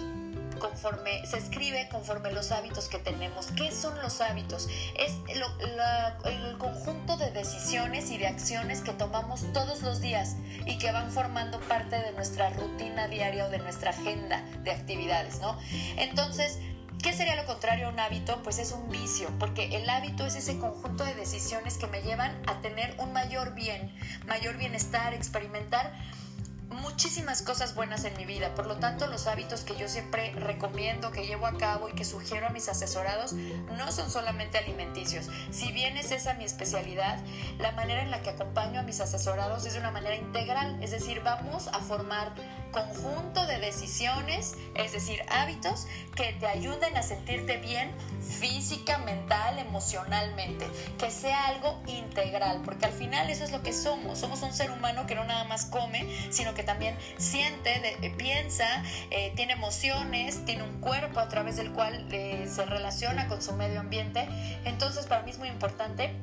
conforme 0.59 1.27
se 1.27 1.39
escribe 1.39 1.89
conforme 1.89 2.33
los 2.33 2.53
hábitos 2.53 2.89
que 2.89 2.99
tenemos. 2.99 3.47
¿Qué 3.57 3.73
son 3.73 3.99
los 4.03 4.21
hábitos? 4.21 4.69
Es 4.99 5.15
el 5.27 6.59
conjunto 6.59 7.17
de 7.17 7.31
decisiones 7.31 8.11
y 8.11 8.19
de 8.19 8.27
acciones 8.27 8.83
que 8.83 8.93
tomamos 8.93 9.51
todos 9.53 9.83
los 9.83 10.01
días 10.01 10.37
y 10.67 10.77
que 10.79 10.93
van 10.93 11.11
formando 11.11 11.59
parte 11.61 11.97
de 11.97 12.13
nuestra 12.13 12.51
rutina 12.51 13.09
diaria 13.09 13.47
o 13.47 13.49
de 13.49 13.59
nuestra 13.59 13.91
agenda 13.91 14.43
de 14.63 14.71
actividades, 14.71 15.41
¿no? 15.41 15.59
Entonces, 15.97 16.59
¿Qué 17.03 17.15
sería 17.15 17.35
lo 17.35 17.47
contrario 17.47 17.87
a 17.87 17.91
un 17.91 17.99
hábito? 17.99 18.43
Pues 18.43 18.59
es 18.59 18.73
un 18.73 18.91
vicio, 18.91 19.31
porque 19.39 19.75
el 19.75 19.89
hábito 19.89 20.27
es 20.27 20.35
ese 20.35 20.59
conjunto 20.59 21.03
de 21.05 21.15
decisiones 21.15 21.79
que 21.79 21.87
me 21.87 22.03
llevan 22.03 22.37
a 22.47 22.61
tener 22.61 22.95
un 22.99 23.15
mayor 23.15 23.55
bien, 23.55 23.91
mayor 24.27 24.59
bienestar, 24.59 25.15
experimentar 25.15 25.95
muchísimas 26.69 27.41
cosas 27.41 27.75
buenas 27.75 28.05
en 28.05 28.15
mi 28.19 28.27
vida. 28.27 28.55
Por 28.55 28.67
lo 28.67 28.77
tanto, 28.77 29.07
los 29.07 29.27
hábitos 29.27 29.63
que 29.63 29.77
yo 29.77 29.89
siempre 29.89 30.33
recomiendo, 30.33 31.11
que 31.11 31.27
llevo 31.27 31.47
a 31.47 31.57
cabo 31.57 31.89
y 31.89 31.93
que 31.93 32.05
sugiero 32.05 32.47
a 32.47 32.51
mis 32.51 32.69
asesorados 32.69 33.33
no 33.33 33.91
son 33.93 34.11
solamente 34.11 34.59
alimenticios. 34.59 35.29
Si 35.51 35.73
bien 35.73 35.97
es 35.97 36.11
esa 36.13 36.35
mi 36.35 36.45
especialidad, 36.45 37.19
la 37.59 37.73
manera 37.73 38.03
en 38.03 38.11
la 38.11 38.21
que 38.21 38.31
acompaño 38.31 38.81
a 38.81 38.83
mis 38.83 39.01
asesorados 39.01 39.65
es 39.65 39.73
de 39.73 39.81
una 39.81 39.91
manera 39.91 40.17
integral. 40.17 40.83
Es 40.83 40.91
decir, 40.91 41.23
vamos 41.25 41.69
a 41.69 41.81
formar 41.81 42.33
conjunto 42.71 43.47
de 43.47 43.59
decisiones, 43.59 44.55
es 44.75 44.93
decir, 44.93 45.23
hábitos 45.29 45.87
que 46.15 46.33
te 46.35 46.47
ayuden 46.47 46.97
a 46.97 47.03
sentirte 47.03 47.57
bien 47.59 47.91
física, 48.21 48.99
mental, 48.99 49.59
emocionalmente, 49.59 50.67
que 50.99 51.11
sea 51.11 51.47
algo 51.47 51.81
integral, 51.87 52.63
porque 52.65 52.87
al 52.87 52.93
final 52.93 53.31
eso 53.31 53.45
es 53.45 53.53
lo 53.53 53.63
que 53.63 53.73
somos, 53.73 54.19
somos 54.19 54.43
un 54.43 54.53
ser 54.53 54.71
humano 54.71 55.07
que 55.07 55.15
no 55.15 55.25
nada 55.25 55.45
más 55.45 55.67
come, 55.67 56.07
sino 56.31 56.55
que 56.55 56.63
también 56.63 56.97
siente, 57.19 57.71
eh, 58.05 58.15
piensa, 58.17 58.83
eh, 59.11 59.33
tiene 59.37 59.55
emociones, 59.55 60.45
tiene 60.45 60.63
un 60.63 60.81
cuerpo 60.81 61.21
a 61.21 61.29
través 61.29 61.57
del 61.57 61.73
cual 61.73 62.07
eh, 62.13 62.47
se 62.49 62.65
relaciona 62.67 63.29
con 63.29 63.43
su 63.43 63.53
medio 63.55 63.81
ambiente, 63.81 64.29
entonces 64.65 65.07
para 65.07 65.23
mí 65.23 65.31
es 65.31 65.39
muy 65.39 65.49
importante 65.49 66.15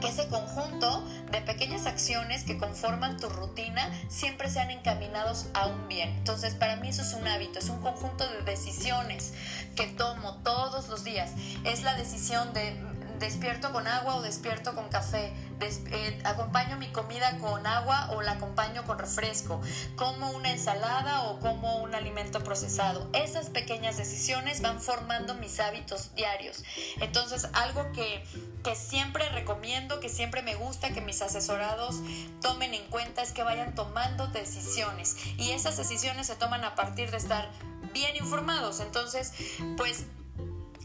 que 0.00 0.08
ese 0.08 0.28
conjunto 0.28 1.04
de 1.30 1.40
pequeñas 1.40 1.86
acciones 1.86 2.44
que 2.44 2.58
conforman 2.58 3.16
tu 3.18 3.28
rutina 3.28 3.90
siempre 4.08 4.50
sean 4.50 4.70
encaminados 4.70 5.46
a 5.54 5.66
un 5.66 5.88
bien. 5.88 6.10
Entonces, 6.10 6.54
para 6.54 6.76
mí 6.76 6.88
eso 6.88 7.02
es 7.02 7.14
un 7.14 7.26
hábito, 7.26 7.58
es 7.58 7.68
un 7.68 7.80
conjunto 7.80 8.28
de 8.28 8.42
decisiones 8.42 9.34
que 9.74 9.86
tomo 9.86 10.36
todos 10.42 10.88
los 10.88 11.04
días. 11.04 11.32
Es 11.64 11.82
la 11.82 11.94
decisión 11.94 12.52
de 12.52 12.76
despierto 13.18 13.72
con 13.72 13.86
agua 13.86 14.16
o 14.16 14.22
despierto 14.22 14.74
con 14.74 14.88
café, 14.88 15.32
eh, 15.60 16.20
acompaño 16.24 16.76
mi 16.76 16.88
comida 16.88 17.38
con 17.38 17.66
agua 17.66 18.10
o 18.12 18.22
la 18.22 18.32
acompaño 18.32 18.84
con 18.84 18.98
refresco, 18.98 19.60
como 19.96 20.30
una 20.30 20.50
ensalada 20.50 21.24
o 21.24 21.40
como 21.40 21.78
un 21.78 21.94
alimento 21.94 22.42
procesado. 22.44 23.08
Esas 23.12 23.50
pequeñas 23.50 23.96
decisiones 23.96 24.60
van 24.60 24.80
formando 24.80 25.34
mis 25.34 25.60
hábitos 25.60 26.14
diarios. 26.14 26.62
Entonces, 27.00 27.48
algo 27.54 27.90
que, 27.92 28.24
que 28.62 28.74
siempre 28.74 29.28
recomiendo, 29.30 30.00
que 30.00 30.08
siempre 30.08 30.42
me 30.42 30.54
gusta 30.54 30.90
que 30.90 31.00
mis 31.00 31.22
asesorados 31.22 31.96
tomen 32.42 32.74
en 32.74 32.86
cuenta 32.88 33.22
es 33.22 33.32
que 33.32 33.42
vayan 33.42 33.74
tomando 33.74 34.26
decisiones 34.28 35.16
y 35.38 35.52
esas 35.52 35.76
decisiones 35.76 36.26
se 36.26 36.36
toman 36.36 36.64
a 36.64 36.74
partir 36.74 37.10
de 37.10 37.16
estar 37.16 37.50
bien 37.92 38.16
informados. 38.16 38.80
Entonces, 38.80 39.32
pues 39.76 40.04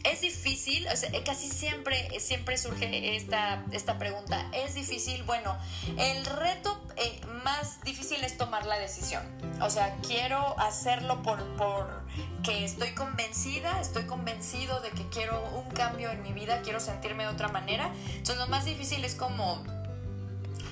es 0.04 0.20
difícil, 0.20 0.86
o 0.88 0.96
sea, 0.96 1.10
casi 1.24 1.48
siempre, 1.48 2.18
siempre 2.20 2.58
surge 2.58 3.16
esta, 3.16 3.64
esta 3.72 3.98
pregunta. 3.98 4.48
¿Es 4.52 4.74
difícil? 4.74 5.22
Bueno, 5.24 5.56
el 5.96 6.24
reto 6.26 6.80
eh, 6.96 7.20
más 7.44 7.82
difícil 7.84 8.22
es 8.24 8.36
tomar 8.36 8.66
la 8.66 8.78
decisión. 8.78 9.22
O 9.60 9.70
sea, 9.70 9.96
quiero 10.06 10.58
hacerlo 10.58 11.22
por, 11.22 11.44
por 11.56 12.02
que 12.42 12.64
estoy 12.64 12.90
convencida, 12.92 13.80
estoy 13.80 14.04
convencido 14.04 14.80
de 14.80 14.90
que 14.90 15.08
quiero 15.08 15.42
un 15.50 15.70
cambio 15.70 16.10
en 16.10 16.22
mi 16.22 16.32
vida, 16.32 16.62
quiero 16.62 16.80
sentirme 16.80 17.24
de 17.24 17.30
otra 17.30 17.48
manera. 17.48 17.92
Entonces 18.08 18.38
lo 18.38 18.48
más 18.48 18.64
difícil 18.64 19.04
es 19.04 19.14
como 19.14 19.62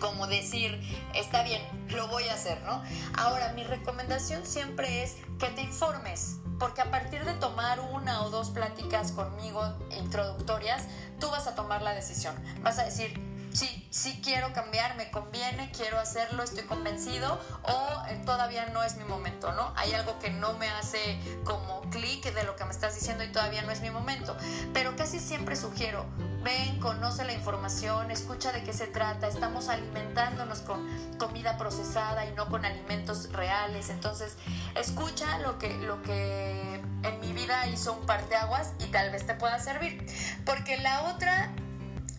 como 0.00 0.26
decir, 0.26 0.80
está 1.14 1.42
bien, 1.42 1.60
lo 1.90 2.08
voy 2.08 2.24
a 2.28 2.32
hacer, 2.32 2.58
¿no? 2.62 2.82
Ahora, 3.18 3.52
mi 3.52 3.64
recomendación 3.64 4.46
siempre 4.46 5.02
es 5.02 5.16
que 5.38 5.48
te 5.48 5.60
informes, 5.60 6.39
porque 6.60 6.82
a 6.82 6.90
partir 6.90 7.24
de 7.24 7.32
tomar 7.32 7.80
una 7.80 8.22
o 8.22 8.30
dos 8.30 8.50
pláticas 8.50 9.12
conmigo 9.12 9.62
introductorias, 9.98 10.84
tú 11.18 11.28
vas 11.30 11.46
a 11.46 11.54
tomar 11.54 11.80
la 11.80 11.94
decisión. 11.94 12.36
Vas 12.62 12.78
a 12.78 12.84
decir, 12.84 13.18
sí, 13.52 13.88
sí 13.90 14.20
quiero 14.22 14.52
cambiar, 14.52 14.94
me 14.96 15.10
conviene, 15.10 15.72
quiero 15.72 15.98
hacerlo, 15.98 16.42
estoy 16.42 16.64
convencido 16.64 17.40
o 17.62 18.06
eh, 18.08 18.20
todavía 18.26 18.66
no 18.66 18.84
es 18.84 18.96
mi 18.96 19.04
momento, 19.04 19.52
¿no? 19.52 19.72
Hay 19.74 19.94
algo 19.94 20.18
que 20.18 20.30
no 20.30 20.52
me 20.58 20.68
hace 20.68 21.18
como 21.44 21.80
clic 21.90 22.32
de 22.32 22.44
lo 22.44 22.54
que 22.56 22.64
me 22.66 22.70
estás 22.70 22.94
diciendo 22.94 23.24
y 23.24 23.32
todavía 23.32 23.62
no 23.62 23.72
es 23.72 23.80
mi 23.80 23.90
momento. 23.90 24.36
Pero 24.74 24.94
casi 24.96 25.18
siempre 25.18 25.56
sugiero, 25.56 26.04
ven, 26.42 26.78
conoce 26.80 27.24
la 27.24 27.32
información, 27.32 28.10
escucha 28.10 28.52
de 28.52 28.62
qué 28.62 28.72
se 28.72 28.86
trata, 28.86 29.28
estamos 29.28 29.68
alimentándonos 29.68 30.60
con 30.60 30.86
comida 31.18 31.56
procesada 31.56 32.26
y 32.26 32.32
no 32.32 32.48
con 32.48 32.64
alimentos 32.64 33.30
reales, 33.32 33.90
entonces 33.90 34.36
escucha 34.74 35.38
lo 35.38 35.58
que, 35.58 35.72
lo 35.78 36.02
que 36.02 36.80
en 37.02 37.20
mi 37.20 37.32
vida 37.32 37.66
hizo 37.68 37.92
un 37.92 38.06
parteaguas 38.06 38.72
y 38.78 38.86
tal 38.86 39.10
vez 39.10 39.26
te 39.26 39.34
pueda 39.34 39.58
servir. 39.58 40.06
Porque 40.44 40.76
la 40.78 41.02
otra 41.04 41.50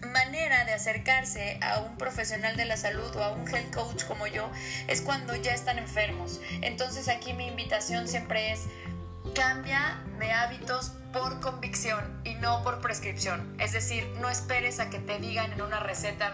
manera 0.07 0.65
de 0.65 0.73
acercarse 0.73 1.59
a 1.61 1.79
un 1.79 1.95
profesional 1.97 2.57
de 2.57 2.65
la 2.65 2.77
salud 2.77 3.15
o 3.15 3.23
a 3.23 3.29
un 3.29 3.47
health 3.47 3.73
coach 3.73 4.03
como 4.05 4.27
yo 4.27 4.49
es 4.87 5.01
cuando 5.01 5.35
ya 5.35 5.53
están 5.53 5.77
enfermos. 5.77 6.41
Entonces 6.61 7.07
aquí 7.07 7.33
mi 7.33 7.47
invitación 7.47 8.07
siempre 8.07 8.51
es 8.51 8.61
cambia 9.33 10.01
de 10.19 10.31
hábitos 10.31 10.91
por 11.13 11.39
convicción 11.41 12.21
y 12.23 12.35
no 12.35 12.63
por 12.63 12.81
prescripción. 12.81 13.55
Es 13.59 13.73
decir, 13.73 14.07
no 14.19 14.29
esperes 14.29 14.79
a 14.79 14.89
que 14.89 14.99
te 14.99 15.19
digan 15.19 15.51
en 15.53 15.61
una 15.61 15.79
receta, 15.79 16.33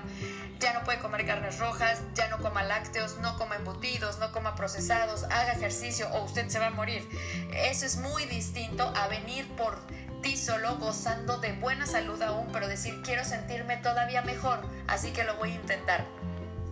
ya 0.60 0.74
no 0.74 0.84
puede 0.84 1.00
comer 1.00 1.26
carnes 1.26 1.60
rojas, 1.60 2.02
ya 2.14 2.28
no 2.30 2.40
coma 2.40 2.64
lácteos, 2.64 3.18
no 3.20 3.38
coma 3.38 3.56
embutidos, 3.56 4.20
no 4.20 4.32
coma 4.32 4.56
procesados, 4.56 5.24
haga 5.26 5.54
ejercicio 5.54 6.08
o 6.10 6.24
usted 6.24 6.48
se 6.50 6.60
va 6.60 6.68
a 6.68 6.72
morir. 6.72 7.08
Eso 7.54 7.86
es 7.86 7.98
muy 7.98 8.26
distinto 8.26 8.92
a 8.96 9.08
venir 9.08 9.48
por 9.56 9.80
ti 10.22 10.38
solo 10.38 10.78
gozando 10.78 11.38
de 11.40 11.54
buena 11.54 11.86
salud 11.86 12.22
aún, 12.22 12.50
pero 12.52 12.68
decir 12.68 13.02
quiero 13.04 13.24
sentirme 13.24 13.78
todavía 13.78 14.22
mejor, 14.24 14.62
así 14.88 15.12
que 15.12 15.24
lo 15.24 15.36
voy 15.38 15.52
a 15.52 15.56
intentar. 15.56 16.06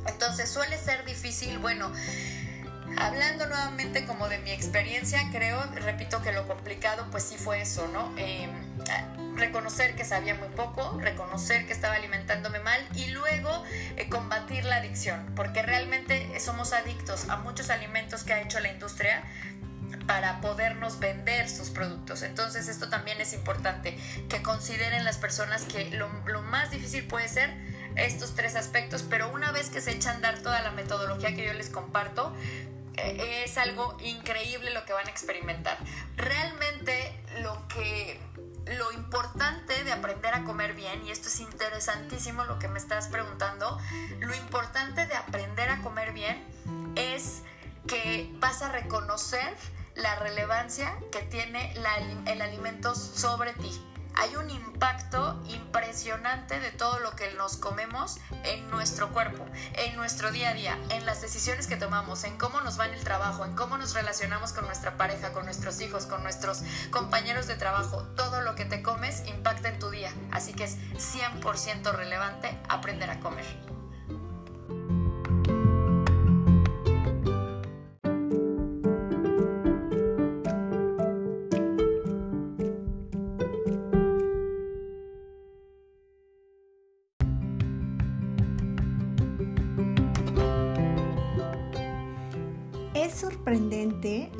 Entonces 0.07 0.49
suele 0.49 0.77
ser 0.77 1.03
difícil, 1.05 1.57
bueno, 1.59 1.91
hablando 2.97 3.47
nuevamente 3.47 4.05
como 4.05 4.27
de 4.29 4.39
mi 4.39 4.51
experiencia, 4.51 5.19
creo, 5.31 5.61
repito 5.75 6.21
que 6.21 6.31
lo 6.31 6.47
complicado 6.47 7.07
pues 7.11 7.23
sí 7.23 7.35
fue 7.37 7.61
eso, 7.61 7.87
¿no? 7.87 8.13
Em, 8.17 8.51
reconocer 9.35 9.95
que 9.95 10.05
sabía 10.05 10.35
muy 10.35 10.47
poco, 10.49 10.97
reconocer 10.99 11.65
que 11.65 11.73
estaba 11.73 11.95
alimentándome 11.95 12.59
mal 12.59 12.79
y 12.95 13.07
luego 13.07 13.63
eh, 13.97 14.07
combatir 14.09 14.65
la 14.65 14.77
adicción, 14.77 15.33
porque 15.35 15.61
realmente 15.61 16.39
somos 16.39 16.73
adictos 16.73 17.29
a 17.29 17.37
muchos 17.37 17.69
alimentos 17.69 18.23
que 18.23 18.33
ha 18.33 18.41
hecho 18.41 18.59
la 18.59 18.69
industria 18.69 19.23
para 20.07 20.39
podernos 20.41 20.99
vender 20.99 21.49
sus 21.49 21.69
productos. 21.69 22.21
Entonces 22.21 22.67
esto 22.67 22.89
también 22.89 23.19
es 23.21 23.33
importante, 23.33 23.97
que 24.29 24.41
consideren 24.41 25.03
las 25.03 25.17
personas 25.17 25.63
que 25.63 25.91
lo, 25.91 26.09
más 26.43 26.71
difícil 26.71 27.05
puede 27.05 27.27
ser 27.27 27.49
estos 27.95 28.35
tres 28.35 28.55
aspectos, 28.55 29.03
pero 29.03 29.31
una 29.31 29.51
vez 29.51 29.69
que 29.69 29.81
se 29.81 29.91
echan 29.91 30.17
a 30.17 30.31
dar 30.31 30.39
toda 30.39 30.61
la 30.61 30.71
metodología 30.71 31.33
que 31.33 31.45
yo 31.45 31.53
les 31.53 31.69
comparto, 31.69 32.35
es 32.97 33.57
algo 33.57 33.97
increíble 34.01 34.71
lo 34.73 34.85
que 34.85 34.93
van 34.93 35.07
a 35.07 35.09
experimentar. 35.09 35.77
Realmente 36.15 37.19
lo 37.41 37.67
que 37.67 38.19
lo 38.77 38.91
importante 38.93 39.83
de 39.83 39.91
aprender 39.91 40.33
a 40.33 40.43
comer 40.43 40.73
bien, 40.73 41.05
y 41.05 41.11
esto 41.11 41.27
es 41.27 41.39
interesantísimo 41.39 42.45
lo 42.45 42.57
que 42.57 42.67
me 42.67 42.79
estás 42.79 43.07
preguntando, 43.09 43.79
lo 44.19 44.33
importante 44.35 45.05
de 45.05 45.15
aprender 45.15 45.69
a 45.69 45.81
comer 45.81 46.13
bien 46.13 46.43
es 46.95 47.43
que 47.87 48.31
vas 48.39 48.63
a 48.63 48.71
reconocer 48.71 49.55
la 49.93 50.15
relevancia 50.15 50.97
que 51.11 51.21
tiene 51.21 51.73
el 52.25 52.41
alimento 52.41 52.95
sobre 52.95 53.53
ti. 53.53 53.71
Hay 54.17 54.35
un 54.35 54.49
impacto 54.49 55.41
impresionante 55.47 56.59
de 56.59 56.71
todo 56.71 56.99
lo 56.99 57.15
que 57.15 57.33
nos 57.33 57.57
comemos 57.57 58.17
en 58.43 58.69
nuestro 58.69 59.11
cuerpo, 59.11 59.45
en 59.73 59.95
nuestro 59.95 60.31
día 60.31 60.49
a 60.49 60.53
día, 60.53 60.77
en 60.89 61.05
las 61.05 61.21
decisiones 61.21 61.67
que 61.67 61.75
tomamos, 61.75 62.23
en 62.23 62.37
cómo 62.37 62.61
nos 62.61 62.79
va 62.79 62.87
en 62.87 62.93
el 62.93 63.03
trabajo, 63.03 63.45
en 63.45 63.55
cómo 63.55 63.77
nos 63.77 63.93
relacionamos 63.93 64.53
con 64.53 64.65
nuestra 64.65 64.97
pareja, 64.97 65.33
con 65.33 65.45
nuestros 65.45 65.81
hijos, 65.81 66.05
con 66.05 66.23
nuestros 66.23 66.63
compañeros 66.91 67.47
de 67.47 67.55
trabajo. 67.55 68.03
Todo 68.15 68.41
lo 68.41 68.55
que 68.55 68.65
te 68.65 68.81
comes 68.81 69.23
impacta 69.27 69.69
en 69.69 69.79
tu 69.79 69.89
día. 69.89 70.13
Así 70.31 70.53
que 70.53 70.63
es 70.63 70.77
100% 70.93 71.91
relevante 71.93 72.57
aprender 72.69 73.09
a 73.09 73.19
comer. 73.19 73.74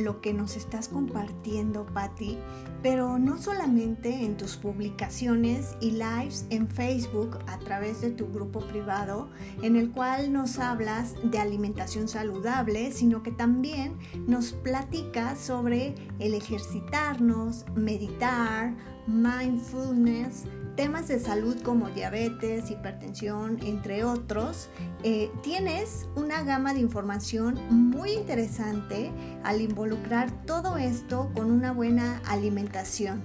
Lo 0.05 0.21
que 0.21 0.33
nos 0.33 0.55
estás 0.55 0.87
compartiendo, 0.87 1.87
Patti, 1.87 2.37
pero 2.83 3.17
no 3.17 3.41
solamente 3.41 4.23
en 4.23 4.37
tus 4.37 4.55
publicaciones 4.55 5.75
y 5.81 5.91
lives 5.91 6.45
en 6.51 6.69
Facebook 6.69 7.39
a 7.47 7.57
través 7.57 8.01
de 8.01 8.11
tu 8.11 8.27
grupo 8.31 8.59
privado, 8.59 9.29
en 9.63 9.75
el 9.75 9.91
cual 9.91 10.31
nos 10.31 10.59
hablas 10.59 11.15
de 11.23 11.39
alimentación 11.39 12.07
saludable, 12.07 12.91
sino 12.91 13.23
que 13.23 13.31
también 13.31 13.97
nos 14.27 14.53
platicas 14.53 15.39
sobre 15.39 15.95
el 16.19 16.35
ejercitarnos, 16.35 17.65
meditar, 17.75 18.75
mindfulness, 19.07 20.43
temas 20.75 21.07
de 21.07 21.19
salud 21.19 21.61
como 21.61 21.89
diabetes, 21.89 22.69
hipertensión, 22.69 23.59
entre 23.63 24.03
otros, 24.03 24.69
eh, 25.03 25.31
tienes 25.41 26.07
una 26.15 26.43
gama 26.43 26.73
de 26.73 26.81
información 26.81 27.59
muy 27.69 28.11
interesante 28.11 29.11
al 29.43 29.61
involucrar 29.61 30.45
todo 30.45 30.77
esto 30.77 31.31
con 31.33 31.51
una 31.51 31.71
buena 31.71 32.21
alimentación. 32.25 33.23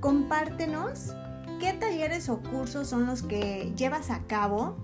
Compártenos 0.00 1.14
qué 1.60 1.72
talleres 1.74 2.28
o 2.28 2.40
cursos 2.40 2.88
son 2.88 3.06
los 3.06 3.22
que 3.22 3.72
llevas 3.76 4.10
a 4.10 4.22
cabo 4.26 4.76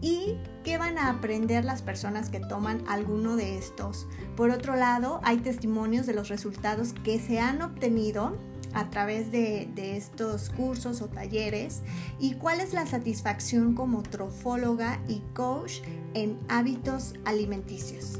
y 0.00 0.36
qué 0.64 0.78
van 0.78 0.98
a 0.98 1.10
aprender 1.10 1.64
las 1.64 1.80
personas 1.80 2.28
que 2.28 2.40
toman 2.40 2.82
alguno 2.88 3.36
de 3.36 3.56
estos. 3.56 4.08
Por 4.36 4.50
otro 4.50 4.74
lado, 4.74 5.20
hay 5.22 5.38
testimonios 5.38 6.06
de 6.06 6.14
los 6.14 6.28
resultados 6.28 6.92
que 7.04 7.20
se 7.20 7.38
han 7.38 7.62
obtenido 7.62 8.36
a 8.74 8.90
través 8.90 9.30
de, 9.30 9.70
estos 9.96 10.50
cursos 10.50 11.02
o 11.02 11.08
talleres 11.08 11.82
y 12.18 12.34
cuál 12.34 12.60
es 12.60 12.72
la 12.72 12.86
satisfacción 12.86 13.74
como 13.74 14.02
trofóloga 14.02 15.00
y 15.08 15.20
coach 15.34 15.80
en 16.14 16.38
hábitos 16.48 17.14
alimenticios. 17.24 18.18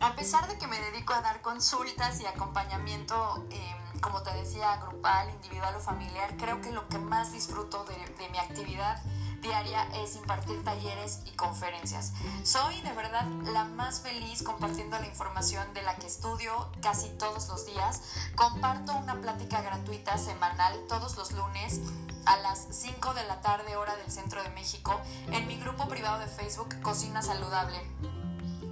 A 0.00 0.16
pesar 0.16 0.48
de 0.48 0.58
que 0.58 0.66
me 0.66 0.78
dedico 0.80 1.12
a 1.12 1.20
dar 1.20 1.40
consultas 1.42 2.20
y 2.20 2.26
acompañamiento, 2.26 3.46
em, 3.50 4.00
como 4.00 4.22
te 4.22 4.32
decía, 4.34 4.76
grupal, 4.78 5.30
individual 5.34 5.74
o 5.76 5.80
familiar, 5.80 6.36
creo 6.36 6.60
que 6.60 6.72
lo 6.72 6.88
que 6.88 6.98
más 6.98 7.32
disfruto 7.32 7.84
de, 7.84 7.94
de 7.94 8.30
mi 8.30 8.38
actividad 8.38 9.00
diaria 9.42 9.86
es 10.02 10.16
impartir 10.16 10.64
talleres 10.64 11.20
y 11.26 11.30
conferencias. 11.32 12.12
Soy 12.44 12.80
de 12.82 12.92
verdad 12.92 13.26
la 13.52 13.64
más 13.64 14.00
feliz 14.00 14.42
compartiendo 14.42 14.98
la 14.98 15.06
información 15.06 15.74
de 15.74 15.82
la 15.82 15.96
que 15.96 16.06
estudio 16.06 16.70
casi 16.80 17.10
todos 17.18 17.48
los 17.48 17.66
días. 17.66 18.00
Comparto 18.36 18.94
una 18.94 19.20
plática 19.20 19.60
gratuita 19.60 20.16
semanal 20.16 20.78
todos 20.88 21.16
los 21.16 21.32
lunes 21.32 21.80
a 22.24 22.38
las 22.38 22.68
5 22.70 23.14
de 23.14 23.24
la 23.24 23.40
tarde 23.40 23.76
hora 23.76 23.96
del 23.96 24.10
centro 24.10 24.42
de 24.42 24.50
México 24.50 25.00
en 25.32 25.46
mi 25.48 25.56
grupo 25.56 25.88
privado 25.88 26.20
de 26.20 26.28
Facebook 26.28 26.80
Cocina 26.80 27.20
Saludable. 27.20 28.21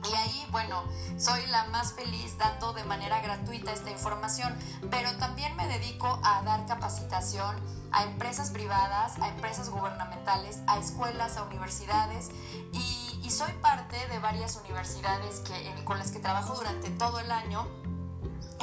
Y 0.08 0.14
ahí, 0.14 0.46
bueno, 0.50 0.82
soy 1.18 1.46
la 1.46 1.64
más 1.64 1.92
feliz 1.92 2.36
dando 2.38 2.72
de 2.72 2.84
manera 2.84 3.20
gratuita 3.20 3.72
esta 3.72 3.90
información, 3.90 4.56
pero 4.90 5.16
también 5.18 5.54
me 5.56 5.66
dedico 5.68 6.20
a 6.22 6.42
dar 6.42 6.66
capacitación 6.66 7.56
a 7.92 8.04
empresas 8.04 8.50
privadas, 8.50 9.18
a 9.20 9.28
empresas 9.28 9.68
gubernamentales, 9.70 10.60
a 10.66 10.78
escuelas, 10.78 11.36
a 11.36 11.44
universidades 11.44 12.30
y, 12.72 12.96
soy 13.30 13.52
parte 13.62 13.96
de 14.08 14.18
varias 14.18 14.56
universidades 14.56 15.38
que, 15.40 15.84
con 15.84 15.98
las 15.98 16.10
que 16.10 16.18
trabajo 16.18 16.56
durante 16.56 16.90
todo 16.90 17.20
el 17.20 17.30
año 17.30 17.64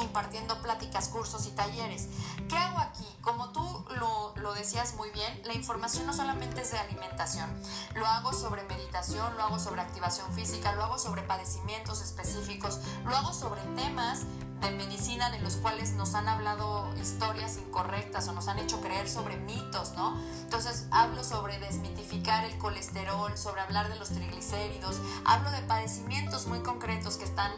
impartiendo 0.02 0.60
pláticas, 0.62 1.08
cursos 1.08 1.46
y 1.46 1.50
talleres. 1.50 2.08
¿Qué 2.48 2.56
hago 2.56 2.78
aquí? 2.78 3.06
Como 3.20 3.50
tú 3.50 3.84
lo, 3.98 4.34
lo 4.36 4.54
decías 4.54 4.94
muy 4.94 5.10
bien, 5.10 5.42
la 5.44 5.54
información 5.54 6.06
no 6.06 6.12
solamente 6.12 6.60
es 6.62 6.70
de 6.70 6.78
alimentación, 6.78 7.48
lo 7.94 8.06
hago 8.06 8.32
sobre 8.32 8.62
meditación, 8.64 9.36
lo 9.36 9.42
hago 9.42 9.58
sobre 9.58 9.80
activación 9.80 10.32
física, 10.32 10.72
lo 10.72 10.84
hago 10.84 10.98
sobre 10.98 11.22
padecimientos 11.22 12.00
específicos, 12.02 12.80
lo 13.04 13.16
hago 13.16 13.32
sobre 13.32 13.60
temas 13.74 14.24
de 14.60 14.70
medicina 14.72 15.30
de 15.30 15.40
los 15.40 15.56
cuales 15.56 15.92
nos 15.92 16.14
han 16.14 16.28
hablado 16.28 16.92
historias 17.00 17.58
incorrectas 17.58 18.28
o 18.28 18.32
nos 18.32 18.48
han 18.48 18.58
hecho 18.58 18.80
creer 18.80 19.08
sobre 19.08 19.36
mitos, 19.36 19.92
¿no? 19.92 20.20
Entonces 20.42 20.86
hablo 20.90 21.22
sobre 21.24 21.58
desmitificar 21.58 22.44
el 22.44 22.56
colesterol, 22.58 23.36
sobre 23.36 23.60
hablar 23.60 23.88
de 23.88 23.96
los 23.96 24.08
triglicéridos, 24.10 25.00
hablo 25.24 25.50
de 25.50 25.62
padecimientos 25.62 26.46
muy 26.46 26.60
concretos 26.60 27.16
que 27.16 27.24
están 27.24 27.52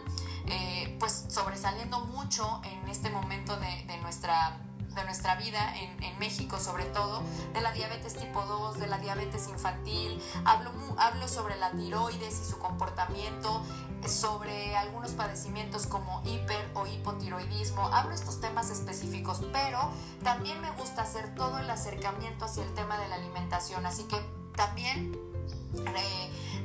eh, 0.46 0.96
pues 0.98 1.26
sobresaliendo 1.28 2.00
mucho 2.06 2.60
en 2.64 2.88
este 2.88 3.10
momento 3.10 3.56
de, 3.56 3.84
de 3.86 3.96
nuestra 3.98 4.58
de 4.94 5.04
nuestra 5.04 5.36
vida 5.36 5.74
en, 5.76 6.02
en, 6.02 6.18
México 6.18 6.58
sobre 6.58 6.84
todo, 6.86 7.22
de 7.54 7.60
la 7.60 7.72
diabetes 7.72 8.14
tipo 8.14 8.44
2, 8.44 8.78
de 8.78 8.86
la 8.86 8.98
diabetes 8.98 9.48
infantil, 9.48 10.20
hablo, 10.44 10.70
hablo 10.98 11.28
sobre 11.28 11.56
la 11.56 11.70
tiroides 11.70 12.40
y 12.40 12.50
su 12.50 12.58
comportamiento, 12.58 13.62
sobre 14.06 14.76
algunos 14.76 15.12
padecimientos 15.12 15.86
como 15.86 16.22
hiper 16.24 16.70
o 16.74 16.86
hipotiroidismo, 16.86 17.86
hablo 17.86 18.14
estos 18.14 18.40
temas 18.40 18.70
específicos, 18.70 19.42
pero 19.52 19.90
también 20.22 20.60
me 20.60 20.70
gusta 20.72 21.02
hacer 21.02 21.34
todo 21.34 21.58
el 21.58 21.70
acercamiento 21.70 22.44
hacia 22.44 22.64
el 22.64 22.74
tema 22.74 22.98
de 22.98 23.08
la 23.08 23.16
alimentación, 23.16 23.86
así 23.86 24.04
que 24.04 24.20
también 24.56 25.16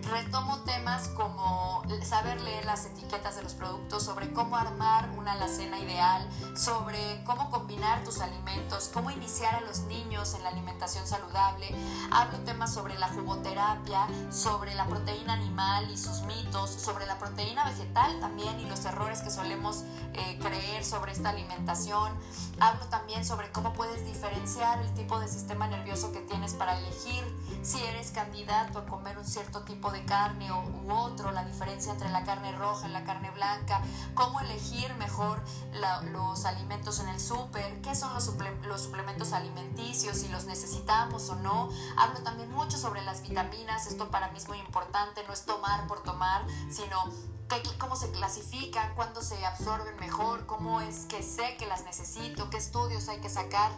retomo 0.06 0.60
temas 0.60 1.08
como 1.10 1.84
saber 2.04 2.40
leer 2.42 2.66
las 2.66 2.86
etiquetas 2.86 3.36
de 3.36 3.44
los 3.44 3.54
productos, 3.54 4.04
sobre 4.04 4.32
cómo 4.32 4.56
armar 4.56 5.10
una 5.18 5.34
alacena 5.34 5.80
ideal, 5.80 6.28
sobre 6.56 7.24
cómo 7.26 7.50
combinar 7.50 8.04
tus 8.04 8.22
alimentos, 8.22 8.90
cómo 8.94 9.10
iniciar 9.12 9.56
a 9.56 9.62
los 9.62 9.82
niños 9.82 10.34
en 10.36 10.44
la 10.44 10.50
alimentación 10.50 11.06
saludable. 11.08 11.68
Hablo 12.12 12.40
temas 12.40 12.74
sobre 12.74 12.98
la 13.00 13.08
jugoterapia, 13.10 14.08
sobre 14.32 14.76
la 14.76 14.86
proteína 14.86 15.34
animal 15.34 15.90
y 15.92 15.98
sus 15.98 16.22
mitos, 16.22 16.70
sobre 16.70 17.06
la 17.06 17.18
proteína 17.18 17.66
vegetal 17.66 18.20
también 18.20 18.60
y 18.60 18.66
los 18.66 18.86
errores 18.86 19.22
que 19.22 19.32
solemos 19.32 19.84
eh, 20.14 20.40
creer 20.40 20.84
sobre 20.84 21.12
esta 21.12 21.30
alimentación. 21.30 22.14
Hablo 22.60 22.86
también 22.88 23.26
sobre 23.26 23.52
cómo 23.52 23.74
puedes 23.74 24.06
diferenciar 24.06 24.80
el 24.80 24.94
tipo 24.94 25.20
de 25.20 25.28
sistema 25.28 25.68
nervioso 25.68 26.12
que 26.12 26.20
tienes 26.22 26.54
para 26.54 26.78
elegir 26.78 27.24
si 27.62 27.84
eres 27.84 28.12
candidato 28.12 28.80
a 28.80 28.86
comer 28.86 29.18
un 29.18 29.26
cierto 29.26 29.62
tipo 29.64 29.92
de 29.92 29.95
carne 30.04 30.52
o, 30.52 30.64
u 30.64 30.92
otro, 30.92 31.32
la 31.32 31.46
diferencia 31.46 31.92
entre 31.92 32.10
la 32.10 32.24
carne 32.24 32.52
roja 32.54 32.88
y 32.88 32.92
la 32.92 33.04
carne 33.04 33.32
blanca, 33.32 33.82
cómo 34.14 34.40
elegir 34.42 34.94
mejor 34.96 35.42
los 36.12 36.46
alimentos 36.46 37.00
en 37.00 37.10
el 37.10 37.20
súper, 37.20 37.82
qué 37.82 37.96
son 37.96 38.14
los, 38.14 38.30
los 38.68 38.82
suplementos 38.82 39.32
alimenticios, 39.34 40.18
si 40.18 40.28
los 40.28 40.46
necesitamos 40.46 41.30
o 41.30 41.36
no. 41.36 41.70
Hablo 41.98 42.22
también 42.24 42.52
mucho 42.52 42.78
sobre 42.78 43.02
las 43.04 43.22
vitaminas, 43.22 43.88
esto 43.88 44.10
para 44.10 44.30
mí 44.32 44.38
es 44.38 44.48
muy 44.48 44.60
importante, 44.60 45.24
no 45.28 45.34
es 45.34 45.46
tomar 45.46 45.88
por 45.88 46.04
tomar, 46.04 46.46
sino 46.70 46.98
cómo 47.78 47.96
se 47.96 48.10
clasifican, 48.12 48.94
cuándo 48.96 49.22
se 49.22 49.46
absorben 49.46 49.96
mejor, 49.98 50.46
cómo 50.46 50.82
es 50.82 51.06
que 51.06 51.22
sé 51.22 51.56
que 51.58 51.66
las 51.66 51.84
necesito, 51.84 52.50
qué 52.50 52.58
estudios 52.58 53.08
hay 53.10 53.20
que 53.22 53.30
sacar. 53.30 53.72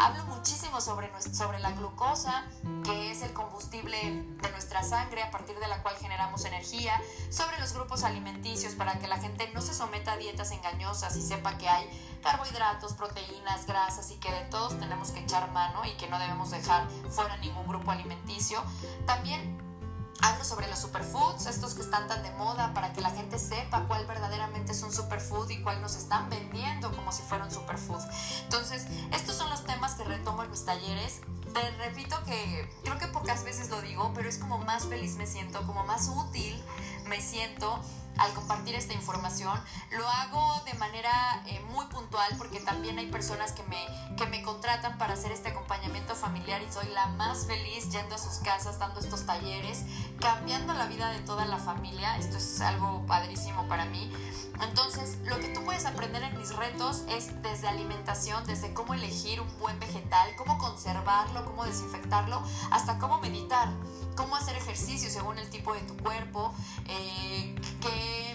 Hablo 0.00 0.24
muchísimo 0.26 0.80
sobre, 0.80 1.10
sobre 1.32 1.58
la 1.58 1.72
glucosa, 1.72 2.44
que 2.84 3.10
es 3.10 3.22
el 3.22 3.32
combustible 3.32 3.98
de 4.02 4.50
nuestra 4.50 4.82
sangre 4.82 5.22
a 5.22 5.30
partir 5.30 5.58
de 5.58 5.66
la 5.66 5.82
cual 5.82 5.96
generamos 5.96 6.44
energía, 6.44 7.00
sobre 7.30 7.58
los 7.58 7.72
grupos 7.72 8.04
alimenticios 8.04 8.74
para 8.74 8.98
que 8.98 9.08
la 9.08 9.18
gente 9.18 9.50
no 9.52 9.60
se 9.60 9.74
someta 9.74 10.12
a 10.12 10.16
dietas 10.16 10.50
engañosas 10.52 11.16
y 11.16 11.22
sepa 11.22 11.58
que 11.58 11.68
hay 11.68 11.88
carbohidratos, 12.22 12.94
proteínas, 12.94 13.66
grasas 13.66 14.10
y 14.10 14.16
que 14.16 14.30
de 14.30 14.42
todos 14.46 14.78
tenemos 14.78 15.10
que 15.10 15.20
echar 15.20 15.50
mano 15.52 15.84
y 15.84 15.96
que 15.96 16.08
no 16.08 16.18
debemos 16.18 16.50
dejar 16.50 16.88
fuera 17.10 17.36
ningún 17.38 17.66
grupo 17.66 17.90
alimenticio. 17.90 18.62
También 19.06 19.67
Hablo 20.20 20.44
sobre 20.44 20.68
los 20.68 20.80
superfoods, 20.80 21.46
estos 21.46 21.74
que 21.74 21.82
están 21.82 22.08
tan 22.08 22.22
de 22.24 22.30
moda, 22.32 22.74
para 22.74 22.92
que 22.92 23.00
la 23.00 23.10
gente 23.10 23.38
sepa 23.38 23.84
cuál 23.86 24.04
verdaderamente 24.06 24.72
es 24.72 24.82
un 24.82 24.92
superfood 24.92 25.48
y 25.50 25.62
cuál 25.62 25.80
nos 25.80 25.94
están 25.94 26.28
vendiendo 26.28 26.90
como 26.90 27.12
si 27.12 27.22
fuera 27.22 27.44
un 27.44 27.50
superfood. 27.50 28.02
Entonces, 28.42 28.86
estos 29.12 29.36
son 29.36 29.48
los 29.48 29.64
temas 29.64 29.94
que 29.94 30.04
retomo 30.04 30.42
en 30.42 30.50
mis 30.50 30.64
talleres. 30.64 31.20
Te 31.54 31.70
repito 31.84 32.16
que 32.24 32.68
creo 32.82 32.98
que 32.98 33.06
pocas 33.06 33.44
veces 33.44 33.70
lo 33.70 33.80
digo, 33.80 34.12
pero 34.14 34.28
es 34.28 34.38
como 34.38 34.58
más 34.58 34.86
feliz 34.86 35.14
me 35.16 35.26
siento, 35.26 35.64
como 35.66 35.84
más 35.84 36.08
útil 36.08 36.60
me 37.06 37.20
siento 37.20 37.80
al 38.18 38.32
compartir 38.34 38.74
esta 38.74 38.92
información. 38.92 39.58
Lo 39.92 40.06
hago 40.06 40.62
de 40.64 40.74
manera 40.74 41.42
eh, 41.46 41.60
muy 41.70 41.86
puntual 41.86 42.34
porque 42.36 42.60
también 42.60 42.98
hay 42.98 43.06
personas 43.06 43.52
que 43.52 43.62
me, 43.64 43.86
que 44.16 44.26
me 44.26 44.42
contratan 44.42 44.98
para 44.98 45.14
hacer 45.14 45.32
este 45.32 45.50
acompañamiento 45.50 46.14
familiar 46.14 46.60
y 46.62 46.70
soy 46.70 46.88
la 46.88 47.06
más 47.06 47.46
feliz 47.46 47.88
yendo 47.90 48.16
a 48.16 48.18
sus 48.18 48.38
casas, 48.38 48.78
dando 48.78 49.00
estos 49.00 49.24
talleres, 49.24 49.84
cambiando 50.20 50.74
la 50.74 50.86
vida 50.86 51.10
de 51.10 51.20
toda 51.20 51.44
la 51.46 51.58
familia. 51.58 52.16
Esto 52.18 52.36
es 52.36 52.60
algo 52.60 53.04
padrísimo 53.06 53.66
para 53.68 53.84
mí. 53.86 54.10
Entonces, 54.60 55.18
lo 55.24 55.38
que 55.38 55.48
tú 55.48 55.64
puedes 55.64 55.86
aprender 55.86 56.22
en 56.22 56.36
mis 56.36 56.54
retos 56.56 57.04
es 57.08 57.40
desde 57.42 57.68
alimentación, 57.68 58.44
desde 58.46 58.74
cómo 58.74 58.94
elegir 58.94 59.40
un 59.40 59.58
buen 59.58 59.78
vegetal, 59.78 60.28
cómo 60.36 60.58
conservarlo, 60.58 61.44
cómo 61.44 61.64
desinfectarlo, 61.64 62.42
hasta 62.70 62.98
cómo 62.98 63.20
meditar 63.20 63.68
cómo 64.18 64.34
hacer 64.34 64.56
ejercicio 64.56 65.08
según 65.08 65.38
el 65.38 65.48
tipo 65.48 65.72
de 65.72 65.80
tu 65.82 65.96
cuerpo, 65.96 66.52
eh, 66.88 67.54
qué, 67.80 68.34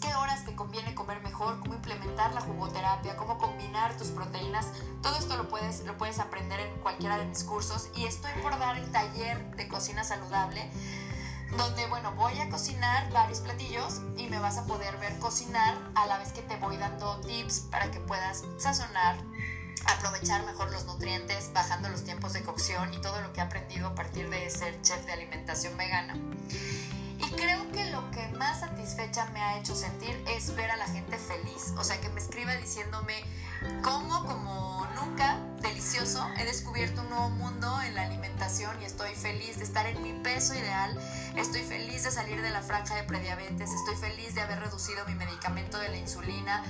qué 0.00 0.14
horas 0.14 0.44
te 0.44 0.54
conviene 0.54 0.94
comer 0.94 1.20
mejor, 1.22 1.60
cómo 1.60 1.74
implementar 1.74 2.34
la 2.34 2.40
jugoterapia, 2.40 3.16
cómo 3.16 3.38
combinar 3.38 3.96
tus 3.96 4.08
proteínas. 4.08 4.72
Todo 5.02 5.16
esto 5.16 5.36
lo 5.36 5.48
puedes, 5.48 5.84
lo 5.84 5.96
puedes 5.98 6.18
aprender 6.18 6.58
en 6.60 6.80
cualquiera 6.80 7.18
de 7.18 7.26
mis 7.26 7.44
cursos 7.44 7.88
y 7.94 8.06
estoy 8.06 8.32
por 8.42 8.58
dar 8.58 8.76
el 8.76 8.90
taller 8.90 9.56
de 9.56 9.68
cocina 9.68 10.02
saludable 10.04 10.70
donde, 11.56 11.86
bueno, 11.88 12.12
voy 12.14 12.38
a 12.38 12.48
cocinar 12.48 13.10
varios 13.12 13.40
platillos 13.40 14.00
y 14.16 14.28
me 14.28 14.38
vas 14.38 14.58
a 14.58 14.66
poder 14.66 14.96
ver 14.98 15.18
cocinar 15.18 15.76
a 15.94 16.06
la 16.06 16.18
vez 16.18 16.32
que 16.32 16.42
te 16.42 16.56
voy 16.56 16.76
dando 16.76 17.20
tips 17.20 17.60
para 17.70 17.90
que 17.90 17.98
puedas 18.00 18.44
sazonar, 18.58 19.16
aprovechar 19.86 20.44
mejor 20.46 20.70
los 20.70 20.84
nutrientes, 20.84 21.52
bajando 21.52 21.88
los 21.88 22.04
tiempos 22.04 22.34
de 22.34 22.42
cocción 22.42 22.94
y 22.94 23.00
todo 23.00 23.20
lo 23.20 23.32
que 23.32 23.40
he 23.40 23.42
aprendido 23.42 23.88
a 23.88 23.94
partir 23.94 24.30
de 24.30 24.48
ser 24.48 24.80
chef 24.82 25.04
de 25.06 25.12
alimentación 25.12 25.76
vegana. 25.76 26.16
Y 27.22 27.30
creo 27.32 27.70
que 27.72 27.90
lo 27.90 28.10
que 28.10 28.28
más 28.38 28.60
satisfecha 28.60 29.26
me 29.26 29.40
ha 29.40 29.58
hecho 29.58 29.74
sentir 29.74 30.22
es 30.26 30.54
ver 30.54 30.70
a 30.70 30.76
la 30.76 30.86
gente 30.86 31.18
feliz, 31.18 31.74
o 31.76 31.84
sea, 31.84 32.00
que 32.00 32.08
me 32.08 32.20
escriba 32.20 32.54
diciéndome 32.56 33.14
cómo 33.82 34.24
como 34.24 34.86
nunca, 34.94 35.38
delicioso, 35.60 36.26
he 36.38 36.44
descubierto 36.44 37.02
un 37.02 37.10
nuevo 37.10 37.30
mundo 37.30 37.80
en 37.82 37.94
la 37.94 38.02
alimentación 38.02 38.80
y 38.80 38.86
estoy 38.86 39.14
feliz 39.14 39.58
de 39.58 39.64
estar 39.64 39.86
en 39.86 40.02
mi 40.02 40.14
peso 40.22 40.54
ideal, 40.54 40.98
estoy 41.36 41.62
feliz 41.62 42.04
de 42.04 42.10
salir 42.10 42.40
de 42.40 42.50
la 42.50 42.62
franja 42.62 42.96
de 42.96 43.02
prediabetes, 43.04 43.70
estoy 43.70 43.96
feliz 43.96 44.34
de 44.34 44.40
haber 44.40 44.60
reducido 44.60 45.04
mi 45.06 45.14
medicamento 45.14 45.78
de 45.78 45.88
la 45.90 45.98
insulina. 45.98 46.64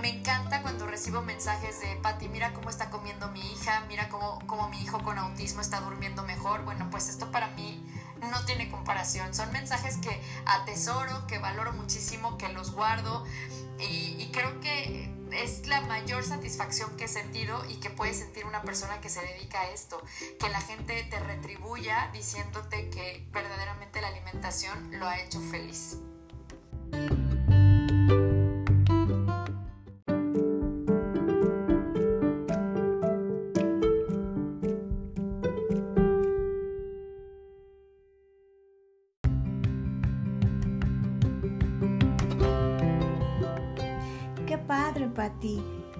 Me 0.00 0.08
encanta 0.08 0.62
cuando 0.62 0.86
recibo 0.86 1.22
mensajes 1.22 1.80
de, 1.80 1.94
Patti, 2.02 2.28
mira 2.28 2.52
cómo 2.52 2.70
está 2.70 2.90
comiendo 2.90 3.28
mi 3.30 3.40
hija, 3.52 3.84
mira 3.86 4.08
cómo, 4.08 4.40
cómo 4.46 4.68
mi 4.68 4.82
hijo 4.82 5.02
con 5.04 5.18
autismo 5.18 5.60
está 5.60 5.80
durmiendo 5.80 6.24
mejor. 6.24 6.64
Bueno, 6.64 6.88
pues 6.90 7.08
esto 7.08 7.30
para 7.30 7.48
mí 7.48 7.84
no 8.30 8.44
tiene 8.44 8.70
comparación. 8.70 9.34
Son 9.34 9.50
mensajes 9.52 9.96
que 9.98 10.20
atesoro, 10.46 11.26
que 11.26 11.38
valoro 11.38 11.72
muchísimo, 11.72 12.38
que 12.38 12.48
los 12.48 12.72
guardo 12.72 13.24
y, 13.78 14.16
y 14.18 14.30
creo 14.32 14.60
que 14.60 15.12
es 15.32 15.66
la 15.66 15.80
mayor 15.82 16.24
satisfacción 16.24 16.96
que 16.96 17.04
he 17.04 17.08
sentido 17.08 17.64
y 17.68 17.76
que 17.76 17.90
puede 17.90 18.14
sentir 18.14 18.44
una 18.44 18.62
persona 18.62 19.00
que 19.00 19.08
se 19.08 19.20
dedica 19.20 19.60
a 19.62 19.70
esto, 19.70 20.02
que 20.38 20.48
la 20.48 20.60
gente 20.60 21.02
te 21.04 21.18
retribuya 21.18 22.10
diciéndote 22.12 22.90
que 22.90 23.26
verdaderamente 23.32 24.00
la 24.00 24.08
alimentación 24.08 24.98
lo 24.98 25.08
ha 25.08 25.18
hecho 25.20 25.40
feliz. 25.40 25.96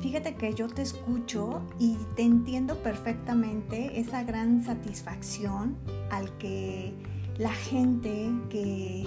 Fíjate 0.00 0.34
que 0.34 0.54
yo 0.54 0.68
te 0.68 0.82
escucho 0.82 1.62
y 1.78 1.96
te 2.16 2.22
entiendo 2.22 2.76
perfectamente 2.82 4.00
esa 4.00 4.24
gran 4.24 4.64
satisfacción 4.64 5.76
al 6.10 6.36
que 6.38 6.94
la 7.38 7.52
gente 7.52 8.30
que, 8.50 9.06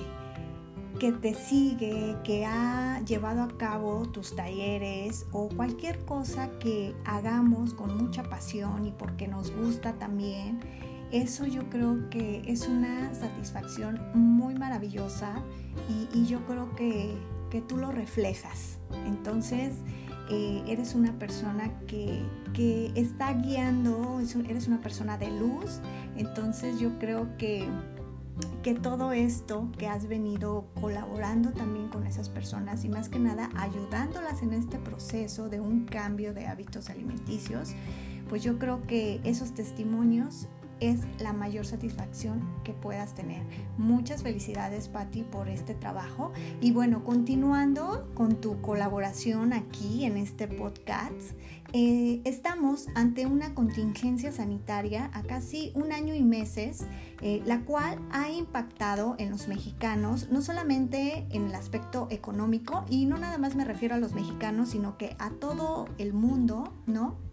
que 0.99 1.11
te 1.11 1.33
sigue, 1.33 2.15
que 2.23 2.45
ha 2.45 3.01
llevado 3.05 3.43
a 3.43 3.57
cabo 3.57 4.07
tus 4.09 4.35
talleres 4.35 5.25
o 5.31 5.49
cualquier 5.49 5.99
cosa 6.05 6.49
que 6.59 6.95
hagamos 7.05 7.73
con 7.73 7.97
mucha 7.97 8.23
pasión 8.23 8.85
y 8.85 8.91
porque 8.91 9.27
nos 9.27 9.51
gusta 9.51 9.93
también, 9.93 10.59
eso 11.11 11.45
yo 11.45 11.69
creo 11.69 12.09
que 12.09 12.41
es 12.45 12.67
una 12.67 13.13
satisfacción 13.13 13.99
muy 14.13 14.55
maravillosa 14.55 15.43
y, 15.89 16.17
y 16.17 16.25
yo 16.25 16.45
creo 16.45 16.73
que, 16.75 17.15
que 17.49 17.61
tú 17.61 17.77
lo 17.77 17.91
reflejas. 17.91 18.79
Entonces, 19.05 19.73
eh, 20.29 20.63
eres 20.67 20.95
una 20.95 21.13
persona 21.19 21.71
que, 21.88 22.21
que 22.53 22.91
está 22.95 23.33
guiando, 23.33 24.21
eres 24.47 24.67
una 24.67 24.81
persona 24.81 25.17
de 25.17 25.31
luz, 25.31 25.79
entonces 26.17 26.79
yo 26.79 26.97
creo 26.99 27.38
que 27.38 27.67
que 28.63 28.73
todo 28.73 29.13
esto 29.13 29.69
que 29.77 29.88
has 29.88 30.07
venido 30.07 30.65
colaborando 30.81 31.51
también 31.51 31.88
con 31.88 32.05
esas 32.05 32.29
personas 32.29 32.83
y 32.83 32.89
más 32.89 33.09
que 33.09 33.19
nada 33.19 33.49
ayudándolas 33.55 34.41
en 34.41 34.53
este 34.53 34.77
proceso 34.77 35.49
de 35.49 35.61
un 35.61 35.85
cambio 35.85 36.33
de 36.33 36.47
hábitos 36.47 36.89
alimenticios, 36.89 37.75
pues 38.27 38.43
yo 38.43 38.57
creo 38.57 38.85
que 38.88 39.21
esos 39.23 39.53
testimonios 39.53 40.47
es 40.79 41.01
la 41.19 41.33
mayor 41.33 41.65
satisfacción 41.65 42.41
que 42.63 42.73
puedas 42.73 43.13
tener. 43.13 43.43
Muchas 43.77 44.23
felicidades, 44.23 44.88
Patti, 44.88 45.23
por 45.23 45.47
este 45.47 45.73
trabajo. 45.73 46.31
Y 46.61 46.71
bueno, 46.71 47.03
continuando 47.03 48.09
con 48.13 48.41
tu 48.41 48.61
colaboración 48.61 49.53
aquí 49.53 50.05
en 50.05 50.17
este 50.17 50.47
podcast, 50.47 51.33
eh, 51.73 52.21
estamos 52.23 52.88
ante 52.95 53.25
una 53.25 53.53
contingencia 53.53 54.31
sanitaria 54.31 55.09
a 55.13 55.23
casi 55.23 55.71
un 55.75 55.91
año 55.91 56.15
y 56.15 56.23
meses, 56.23 56.85
eh, 57.21 57.41
la 57.45 57.61
cual 57.61 57.99
ha 58.11 58.29
impactado 58.29 59.15
en 59.17 59.29
los 59.29 59.47
mexicanos, 59.47 60.29
no 60.29 60.41
solamente 60.41 61.25
en 61.31 61.47
el 61.47 61.55
aspecto 61.55 62.07
económico, 62.11 62.85
y 62.89 63.05
no 63.05 63.17
nada 63.17 63.38
más 63.38 63.55
me 63.55 63.65
refiero 63.65 63.95
a 63.95 63.97
los 63.97 64.13
mexicanos, 64.13 64.69
sino 64.69 64.97
que 64.97 65.15
a 65.19 65.31
todo 65.31 65.88
el 65.97 66.13
mundo, 66.13 66.73
¿no? 66.85 67.24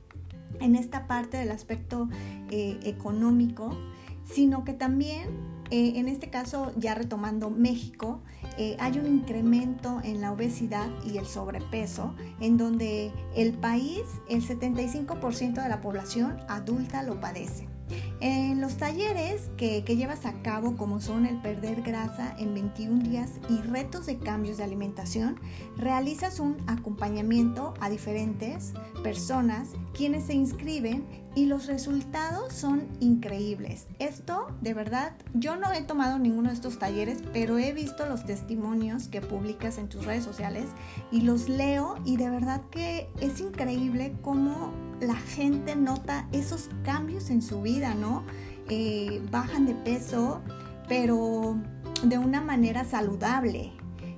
En 0.60 0.76
esta 0.76 1.06
parte 1.06 1.36
del 1.36 1.50
aspecto 1.50 2.08
eh, 2.50 2.78
económico, 2.84 3.76
sino 4.24 4.64
que 4.64 4.72
también, 4.72 5.28
eh, 5.70 5.94
en 5.96 6.08
este 6.08 6.30
caso, 6.30 6.72
ya 6.76 6.94
retomando 6.94 7.50
México, 7.50 8.20
eh, 8.58 8.76
hay 8.78 8.98
un 8.98 9.06
incremento 9.06 10.00
en 10.04 10.20
la 10.20 10.32
obesidad 10.32 10.88
y 11.04 11.18
el 11.18 11.26
sobrepeso, 11.26 12.14
en 12.40 12.56
donde 12.56 13.12
el 13.34 13.52
país, 13.54 14.02
el 14.28 14.42
75% 14.42 15.62
de 15.62 15.68
la 15.68 15.80
población 15.80 16.38
adulta 16.48 17.02
lo 17.02 17.20
padece. 17.20 17.71
En 18.20 18.60
los 18.60 18.76
talleres 18.76 19.50
que, 19.56 19.82
llevas 19.82 20.26
a 20.26 20.42
cabo, 20.42 20.76
como 20.76 21.00
son 21.00 21.26
el 21.26 21.40
perder 21.42 21.82
grasa 21.82 22.34
en 22.38 22.54
21 22.54 23.02
días 23.02 23.32
y 23.48 23.56
retos 23.62 24.06
de 24.06 24.18
cambios 24.18 24.58
de 24.58 24.64
alimentación, 24.64 25.40
realizas 25.76 26.40
un 26.40 26.56
acompañamiento 26.66 27.74
a 27.80 27.90
diferentes 27.90 28.72
personas 29.02 29.70
quienes 29.92 30.24
se 30.24 30.34
inscriben 30.34 31.04
y 31.34 31.46
los 31.46 31.66
resultados 31.66 32.52
son 32.52 32.86
increíbles. 33.00 33.86
Esto, 33.98 34.48
de 34.60 34.74
verdad, 34.74 35.12
yo 35.34 35.56
no 35.56 35.72
he 35.72 35.82
tomado 35.82 36.18
ninguno 36.18 36.48
de 36.48 36.54
estos 36.54 36.78
talleres, 36.78 37.22
pero 37.32 37.58
he 37.58 37.72
visto 37.72 38.06
los 38.06 38.24
testimonios 38.24 39.08
que 39.08 39.20
publicas 39.20 39.78
en 39.78 39.88
tus 39.88 40.04
redes 40.04 40.24
sociales 40.24 40.66
y 41.10 41.22
los 41.22 41.48
leo 41.48 41.96
y 42.04 42.16
de 42.16 42.28
verdad 42.28 42.62
que 42.70 43.08
es 43.20 43.40
increíble 43.40 44.14
cómo 44.22 44.72
la 45.00 45.16
gente 45.16 45.74
nota 45.74 46.28
esos 46.32 46.68
cambios 46.84 47.30
en 47.30 47.42
su 47.42 47.62
vida, 47.62 47.94
¿no? 47.94 48.24
Eh, 48.68 49.22
bajan 49.30 49.66
de 49.66 49.74
peso, 49.74 50.42
pero 50.88 51.56
de 52.04 52.18
una 52.18 52.40
manera 52.40 52.84
saludable. 52.84 53.72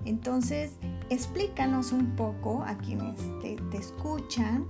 Entonces, 0.05 0.73
explícanos 1.11 1.93
un 1.93 2.17
poco 2.17 2.63
a 2.67 2.77
quienes 2.77 3.17
te, 3.41 3.57
te 3.71 3.77
escuchan 3.79 4.67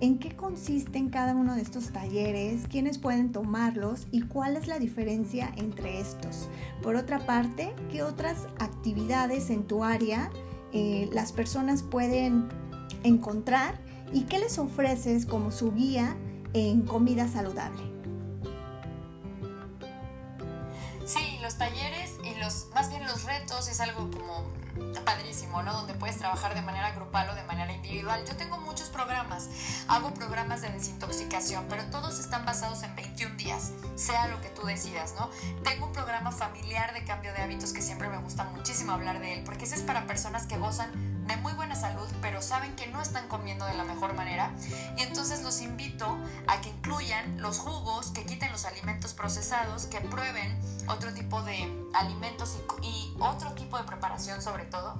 en 0.00 0.18
qué 0.18 0.36
consisten 0.36 1.08
cada 1.08 1.34
uno 1.34 1.54
de 1.54 1.62
estos 1.62 1.90
talleres, 1.90 2.66
quiénes 2.68 2.98
pueden 2.98 3.32
tomarlos 3.32 4.06
y 4.10 4.22
cuál 4.22 4.56
es 4.56 4.66
la 4.66 4.78
diferencia 4.78 5.52
entre 5.56 6.00
estos. 6.00 6.48
Por 6.82 6.96
otra 6.96 7.24
parte, 7.24 7.74
qué 7.90 8.02
otras 8.02 8.46
actividades 8.58 9.50
en 9.50 9.66
tu 9.66 9.84
área 9.84 10.30
eh, 10.72 11.08
las 11.12 11.32
personas 11.32 11.82
pueden 11.82 12.48
encontrar 13.02 13.80
y 14.12 14.24
qué 14.24 14.38
les 14.38 14.58
ofreces 14.58 15.24
como 15.24 15.50
su 15.50 15.72
guía 15.72 16.16
en 16.52 16.82
comida 16.82 17.28
saludable. 17.28 17.82
Sí, 21.06 21.38
los 21.40 21.56
talleres 21.56 22.18
y 22.24 22.38
los, 22.40 22.68
más 22.74 22.90
bien 22.90 23.06
los 23.06 23.24
retos 23.24 23.68
es 23.68 23.80
algo 23.80 24.10
como 24.10 24.44
padrísimo, 25.56 25.62
¿no? 25.62 25.72
Donde 25.72 25.94
puedes 25.94 26.18
trabajar 26.18 26.54
de 26.54 26.62
manera 26.62 26.92
grupal 26.92 27.30
o 27.30 27.34
de 27.34 27.42
manera 27.44 27.72
individual. 27.72 28.24
Yo 28.26 28.36
tengo 28.36 28.58
muchos 28.58 28.88
programas, 28.88 29.48
hago 29.88 30.12
programas 30.14 30.62
de 30.62 30.70
desintoxicación, 30.70 31.66
pero 31.68 31.84
todos 31.86 32.18
están 32.18 32.44
basados 32.44 32.82
en 32.82 32.94
21 32.96 33.36
días, 33.36 33.72
sea 33.94 34.28
lo 34.28 34.40
que 34.40 34.48
tú 34.48 34.66
decidas, 34.66 35.14
¿no? 35.18 35.30
Tengo 35.62 35.86
un 35.86 35.92
programa 35.92 36.32
familiar 36.32 36.92
de 36.94 37.04
cambio 37.04 37.32
de 37.32 37.42
hábitos 37.42 37.72
que 37.72 37.82
siempre 37.82 38.08
me 38.08 38.18
gusta 38.18 38.44
muchísimo 38.44 38.92
hablar 38.92 39.20
de 39.20 39.34
él, 39.34 39.44
porque 39.44 39.64
ese 39.64 39.76
es 39.76 39.82
para 39.82 40.06
personas 40.06 40.46
que 40.46 40.58
gozan 40.58 40.90
de 41.26 41.36
muy 41.38 41.52
buena 41.54 41.74
salud, 41.74 42.08
pero 42.22 42.40
saben 42.40 42.76
que 42.76 42.86
no 42.86 43.02
están 43.02 43.28
comiendo 43.28 43.64
de 43.66 43.74
la 43.74 43.84
mejor 43.84 44.14
manera. 44.14 44.52
Y 44.96 45.02
entonces 45.02 45.42
los 45.42 45.60
invito 45.60 46.16
a 46.46 46.60
que 46.60 46.68
incluyan 46.68 47.40
los 47.40 47.58
jugos, 47.58 48.12
que 48.12 48.24
quiten 48.24 48.52
los 48.52 48.64
alimentos 48.64 49.12
procesados, 49.12 49.86
que 49.86 50.00
prueben 50.00 50.56
otro 50.88 51.12
tipo 51.12 51.42
de 51.42 51.88
alimentos 51.94 52.56
y, 52.80 52.86
y 52.86 53.16
otro 53.18 53.52
tipo 53.54 53.76
de 53.76 53.84
preparación 53.84 54.40
sobre 54.40 54.64
todo. 54.66 54.96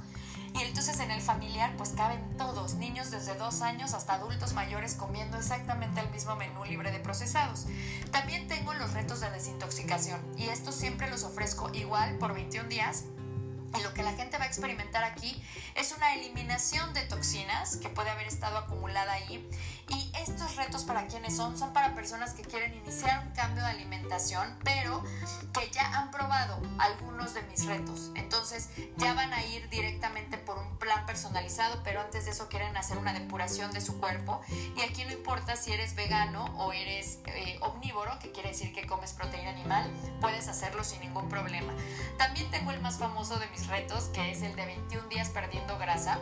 Y 0.56 0.62
entonces 0.62 0.98
en 1.00 1.10
el 1.10 1.20
familiar 1.20 1.74
pues 1.76 1.90
caben 1.90 2.20
todos, 2.38 2.74
niños 2.74 3.10
desde 3.10 3.34
dos 3.34 3.60
años 3.60 3.92
hasta 3.92 4.14
adultos 4.14 4.54
mayores 4.54 4.94
comiendo 4.94 5.36
exactamente 5.36 6.00
el 6.00 6.08
mismo 6.10 6.34
menú 6.34 6.64
libre 6.64 6.90
de 6.90 6.98
procesados. 6.98 7.66
También 8.10 8.48
tengo 8.48 8.72
los 8.72 8.94
retos 8.94 9.20
de 9.20 9.28
desintoxicación 9.30 10.18
y 10.38 10.44
estos 10.44 10.74
siempre 10.74 11.10
los 11.10 11.24
ofrezco 11.24 11.70
igual 11.74 12.16
por 12.16 12.32
21 12.32 12.70
días 12.70 13.04
y 13.78 13.82
lo 13.82 13.92
que 13.92 14.02
la 14.02 14.12
gente 14.12 14.38
va 14.38 14.44
a 14.44 14.46
experimentar 14.46 15.04
aquí 15.04 15.42
es 15.74 15.92
una 15.92 16.14
eliminación 16.14 16.94
de 16.94 17.02
toxinas 17.02 17.76
que 17.76 17.90
puede 17.90 18.08
haber 18.08 18.26
estado 18.26 18.56
acumulada 18.56 19.12
ahí. 19.12 19.46
Y 19.88 20.11
estos 20.18 20.57
retos 20.57 20.85
para 20.85 21.07
quienes 21.07 21.37
son, 21.37 21.57
son 21.57 21.72
para 21.72 21.94
personas 21.94 22.35
que 22.35 22.42
quieren 22.42 22.75
iniciar 22.75 23.25
un 23.25 23.33
cambio 23.33 23.62
de 23.62 23.70
alimentación, 23.70 24.59
pero 24.64 25.03
que 25.53 25.70
ya 25.70 25.99
han 25.99 26.11
probado 26.11 26.61
algunos 26.79 27.35
de 27.35 27.42
mis 27.42 27.66
retos. 27.66 28.11
Entonces 28.14 28.70
ya 28.96 29.14
van 29.14 29.33
a 29.33 29.44
ir 29.44 29.68
directamente 29.68 30.38
por 30.38 30.59
un 30.59 30.77
plan 30.79 31.07
personalizado, 31.07 31.81
pero 31.85 32.01
antes 32.01 32.25
de 32.25 32.33
eso 32.33 32.49
quieren 32.49 32.77
hacer 32.77 32.99
una 32.99 33.12
depuración 33.12 33.70
de 33.72 33.81
su 33.81 34.01
cuerpo. 34.01 34.40
Y 34.77 34.81
aquí 34.83 35.05
no 35.05 35.12
importa 35.12 35.55
si 35.57 35.72
eres 35.72 35.94
vegano 35.94 36.44
o 36.59 36.72
eres 36.72 37.20
eh, 37.27 37.59
omnívoro, 37.61 38.18
que 38.18 38.33
quiere 38.33 38.51
decir 38.51 38.72
que 38.72 38.87
comes 38.87 39.12
proteína 39.12 39.51
animal, 39.51 39.90
puedes 40.20 40.49
hacerlo 40.49 40.83
sin 40.83 41.01
ningún 41.01 41.29
problema. 41.29 41.72
También 42.18 42.51
tengo 42.51 42.72
el 42.72 42.81
más 42.81 42.99
famoso 42.99 43.38
de 43.38 43.46
mis 43.49 43.66
retos, 43.68 44.05
que 44.05 44.33
es 44.33 44.42
el 44.42 44.57
de 44.57 44.66
21 44.66 45.09
días 45.09 45.29
perdiendo 45.29 45.79
grasa, 45.79 46.18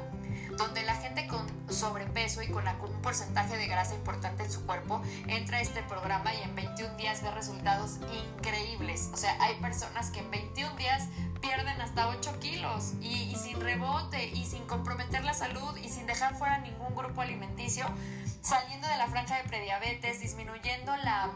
donde 0.57 0.83
la 0.85 0.95
gente 0.95 1.27
con 1.27 1.47
sobrepeso 1.73 2.43
y 2.43 2.49
con 2.49 2.65
un 2.67 3.03
porcentaje 3.03 3.57
de 3.57 3.67
grasa 3.67 3.95
importante 3.95 4.45
en 4.45 4.51
su 4.51 4.65
cuerpo 4.65 5.03
entra 5.27 5.59
a 5.59 5.61
este 5.61 5.83
programa 5.83 6.35
y 6.35 6.43
en 6.43 6.55
21 6.55 6.97
días 6.97 7.23
ve 7.23 7.31
resultados 7.31 7.99
increíbles. 8.37 9.11
O 9.13 9.17
sea, 9.17 9.37
hay 9.41 9.55
personas 9.57 10.11
que 10.11 10.21
en 10.21 10.31
21 10.31 10.77
días 10.77 11.09
pierden 11.41 11.81
hasta 11.81 12.09
8 12.09 12.39
kilos 12.41 12.95
y, 13.01 13.09
y 13.09 13.37
sin 13.37 13.61
rebote 13.61 14.27
y 14.29 14.45
sin 14.45 14.65
comprometer 14.67 15.25
la 15.25 15.35
salud 15.35 15.77
y 15.77 15.89
sin 15.89 16.07
dejar 16.07 16.37
fuera 16.37 16.59
ningún 16.59 16.95
grupo 16.95 17.21
alimenticio, 17.21 17.87
saliendo 18.41 18.89
de 18.89 18.97
la 18.97 19.09
franja 19.09 19.37
de 19.39 19.49
prediabetes, 19.49 20.21
disminuyendo 20.21 20.97
la 20.99 21.31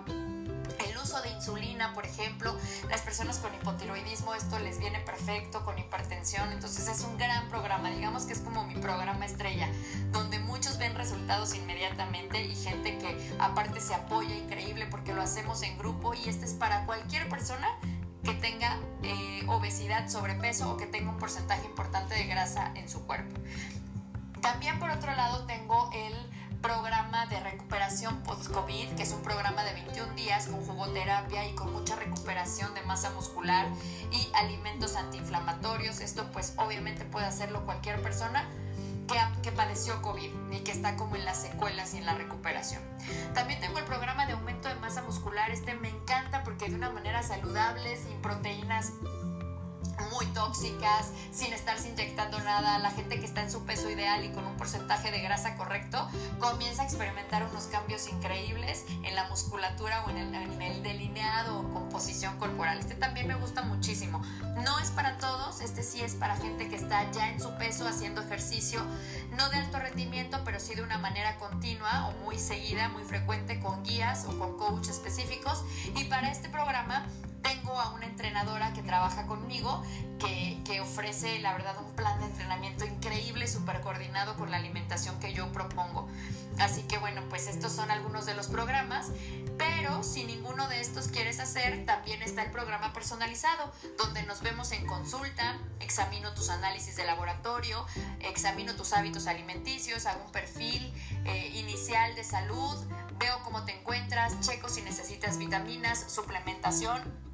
uso 0.99 1.21
de 1.23 1.31
insulina, 1.31 1.93
por 1.95 2.07
ejemplo, 2.07 2.57
las 2.89 3.01
personas 3.03 3.39
con 3.39 3.55
hipotiroidismo, 3.55 4.35
esto 4.35 4.59
les 4.59 4.79
viene 4.79 5.01
perfecto, 5.01 5.65
con 5.65 5.79
hipertensión, 5.79 6.53
entonces 6.53 6.89
es 6.89 7.01
un 7.03 7.17
gran 7.17 7.49
programa, 7.49 7.91
digamos 7.91 8.25
que 8.25 8.33
es 8.33 8.41
como 8.41 8.65
mi 8.65 8.75
programa 8.75 9.27
estrella, 9.27 9.69
donde 10.13 10.39
muchos 10.39 10.79
ven 10.79 10.95
resultados 10.95 11.55
inmediatamente 11.55 12.43
y 12.43 12.55
gente 12.55 12.99
que 12.99 13.35
aparte 13.39 13.81
se 13.81 13.95
apoya 13.95 14.35
increíble 14.35 14.87
porque 14.91 15.15
lo 15.15 15.23
hacemos 15.23 15.63
en 15.63 15.79
grupo 15.79 16.15
y 16.15 16.29
este 16.29 16.45
es 16.45 16.53
para 16.53 16.87
cualquier 16.87 17.29
persona 17.29 17.69
que 18.25 18.35
tenga 18.35 18.79
eh, 19.03 19.45
obesidad, 19.47 20.09
sobrepeso 20.09 20.71
o 20.73 20.77
que 20.77 20.87
tenga 20.87 21.11
un 21.11 21.19
porcentaje 21.19 21.65
importante 21.67 22.15
de 22.15 22.27
grasa 22.27 22.73
en 22.75 22.89
su 22.89 23.07
cuerpo. 23.07 23.35
También 24.41 24.79
por 24.79 24.91
otro 24.91 25.15
lado 25.15 25.47
tengo 25.47 25.91
el 25.95 26.15
programa 26.61 27.27
de 27.27 27.41
recuperación 27.41 28.23
post-COVID, 28.23 28.95
que 28.97 29.03
es 29.03 29.13
un 29.13 29.23
programa 29.23 29.65
de 29.65 29.75
21 29.75 30.15
días 30.15 30.47
con 30.47 30.61
jugoterapia 30.65 31.49
y 31.49 31.55
con 31.55 31.73
mucha 31.73 31.97
recuperación 31.97 32.75
de 32.75 32.83
masa 32.83 33.11
muscular 33.11 33.67
y 34.11 34.29
alimentos 34.35 34.97
antiinflamatorios. 34.97 36.01
Esto 36.01 36.31
pues 36.33 36.55
obviamente 36.57 37.05
puede 37.05 37.27
hacerlo 37.27 37.65
cualquier 37.65 38.03
persona 38.03 38.49
que, 39.07 39.19
que, 39.43 39.53
padeció 39.53 40.03
COVID 40.03 40.31
y 40.53 40.59
que 40.61 40.73
está 40.73 40.97
como 40.97 41.17
en 41.17 41.25
las 41.25 41.41
secuelas 41.41 41.95
y 41.95 41.99
en 41.99 42.07
la 42.07 42.15
recuperación. 42.15 42.83
También 43.35 43.61
tengo 43.61 43.79
el 43.79 43.85
programa 43.85 44.27
de 44.27 44.33
aumento 44.33 44.69
de 44.69 44.75
masa 44.77 45.03
muscular. 45.03 45.51
Este 45.51 45.75
me 45.75 45.89
encanta 45.89 46.43
porque 46.43 46.69
de 46.69 46.75
una 46.75 46.91
manera 46.91 47.23
saludable, 47.23 47.97
sin 47.97 48.21
proteínas 48.21 48.93
muy 50.13 50.27
tóxicas, 50.27 51.13
sin 51.33 51.53
estarse 51.53 51.89
inyectando 51.89 52.39
nada, 52.41 52.79
la 52.79 52.91
gente 52.91 53.19
que 53.19 53.27
está 53.27 53.43
en 53.43 53.51
su 53.51 53.65
peso 53.65 53.91
ideal 53.91 54.25
y 54.25 54.31
con 54.31 54.47
un 54.47 54.57
porcentaje 54.57 55.11
de 55.11 55.21
grasa 55.21 55.57
correcto, 55.57 56.09
comienza 56.39 56.83
a 56.83 56.85
experimentar 56.85 57.45
unos 57.45 57.65
cambios 57.65 58.09
increíbles 58.09 58.85
en 59.05 59.15
la 59.15 59.29
musculatura 59.29 60.05
o 60.05 60.11
en 60.11 60.19
el, 60.19 60.35
en 60.35 60.63
el 60.63 60.83
delineado 60.83 61.61
o 61.61 61.73
composición 61.73 62.39
corporal. 62.39 62.79
Este 62.79 62.95
también 62.95 63.29
me 63.29 63.35
gusta 63.35 63.63
muchísimo. 63.63 64.23
No 64.65 64.79
es 64.79 64.91
para 64.91 65.19
todos, 65.19 65.61
este 65.61 65.83
sí 65.83 66.01
es 66.01 66.15
para 66.15 66.37
gente 66.37 66.69
que 66.69 66.77
está 66.77 67.11
ya 67.13 67.31
en 67.31 67.41
su 67.41 67.55
peso 67.57 67.87
haciendo 67.87 68.23
ejercicio, 68.23 68.83
no 69.37 69.49
de 69.51 69.57
alto 69.57 69.79
rendimiento, 69.79 70.41
pero 70.45 70.61
sí 70.61 70.75
de 70.75 70.83
una 70.83 70.99
manera 70.99 71.37
continua 71.37 72.09
o 72.09 72.25
muy 72.25 72.39
seguida, 72.39 72.89
muy 72.89 73.05
frecuente 73.05 73.61
con 73.61 73.83
guías 73.85 74.25
o 74.27 74.39
con 74.39 74.57
coach 74.57 74.89
específicos. 74.89 75.65
Y 75.95 76.05
para 76.05 76.31
este 76.31 76.49
programa 76.49 77.07
tengo 77.49 77.79
a 77.81 77.91
una 77.93 78.07
entrenadora 78.07 78.73
que 78.73 78.83
trabaja 78.83 79.27
conmigo 79.27 79.83
que, 80.19 80.61
que, 80.65 80.81
ofrece, 80.81 81.39
la 81.39 81.53
verdad, 81.53 81.77
un 81.79 81.93
plan 81.95 82.19
de 82.21 82.27
entrenamiento 82.27 82.85
increíble, 82.85 83.47
súper 83.47 83.81
coordinado 83.81 84.37
con 84.37 84.51
la 84.51 84.59
alimentación 84.59 85.19
que 85.21 85.33
yo 85.33 85.51
propongo. 85.53 86.09
Así 86.59 86.83
que 86.83 86.99
bueno, 86.99 87.23
pues 87.31 87.47
estos 87.47 87.73
son 87.73 87.91
algunos 87.91 88.27
de 88.27 88.35
los 88.35 88.49
programas, 88.49 89.07
pero 89.57 90.03
si 90.03 90.25
ninguno 90.25 90.69
de 90.69 90.81
estos 90.81 91.09
quieres 91.09 91.39
hacer, 91.39 91.87
también 91.87 92.21
está 92.23 92.43
el 92.43 92.51
programa 92.51 92.93
personalizado, 92.93 93.73
donde 93.97 94.25
nos 94.25 94.43
vemos 94.43 94.73
en 94.73 94.85
consulta, 94.87 95.57
examino 95.81 96.35
tus 96.35 96.51
análisis 96.51 96.97
de 96.97 97.05
laboratorio, 97.05 97.87
examino 98.21 98.75
tus 98.75 98.93
hábitos 98.93 99.27
alimenticios, 99.27 100.07
hago 100.07 100.25
un 100.25 100.33
perfil 100.33 100.93
eh, 101.25 101.53
inicial 101.55 102.15
de 102.17 102.25
salud, 102.25 102.77
veo 103.19 103.43
cómo 103.45 103.65
te 103.65 103.79
encuentras, 103.79 104.41
checo 104.41 104.69
si 104.69 104.83
necesitas 104.83 105.39
vitaminas, 105.39 106.11
suplementación 106.11 107.29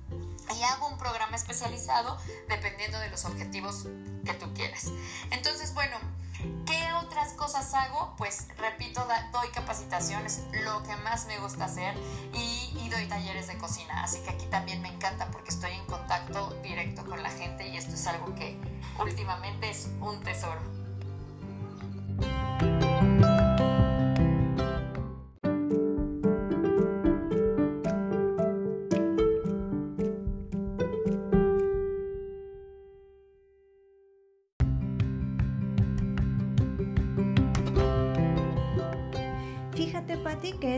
y 0.55 0.63
hago 0.63 0.89
un 0.89 0.99
programa 0.99 1.37
especializado 1.37 2.19
dependiendo 2.49 2.99
de 2.99 3.09
los 3.11 3.25
objetivos 3.25 3.87
que 4.25 4.35
tú 4.35 4.53
quieras. 4.55 4.91
Entonces, 5.31 5.75
bueno, 5.75 5.97
¿qué 6.67 6.93
otras 7.03 7.33
cosas 7.33 7.73
hago? 7.75 8.15
Pues 8.17 8.49
repito, 8.59 9.07
doy 9.33 9.49
capacitaciones, 9.49 10.43
lo 10.65 10.83
que 10.83 10.97
más 10.97 11.27
me 11.27 11.39
gusta 11.39 11.65
hacer, 11.65 11.95
y, 12.35 12.73
y 12.79 12.89
doy 12.91 13.07
talleres 13.07 13.47
de 13.47 13.57
cocina. 13.59 14.03
Así 14.03 14.21
que 14.21 14.31
aquí 14.31 14.47
también 14.47 14.83
me 14.83 14.89
encanta 14.89 15.31
porque 15.31 15.51
estoy 15.51 15.73
en 15.73 15.87
contacto 15.87 16.51
directo 16.63 17.05
con 17.05 17.23
la 17.23 17.31
gente 17.31 17.67
y 17.69 17.77
esto 17.77 17.95
es 17.95 18.07
algo 18.07 18.35
que 18.35 18.59
últimamente 18.99 19.71
es 19.71 19.89
un 20.01 20.23
tesoro. 20.23 20.61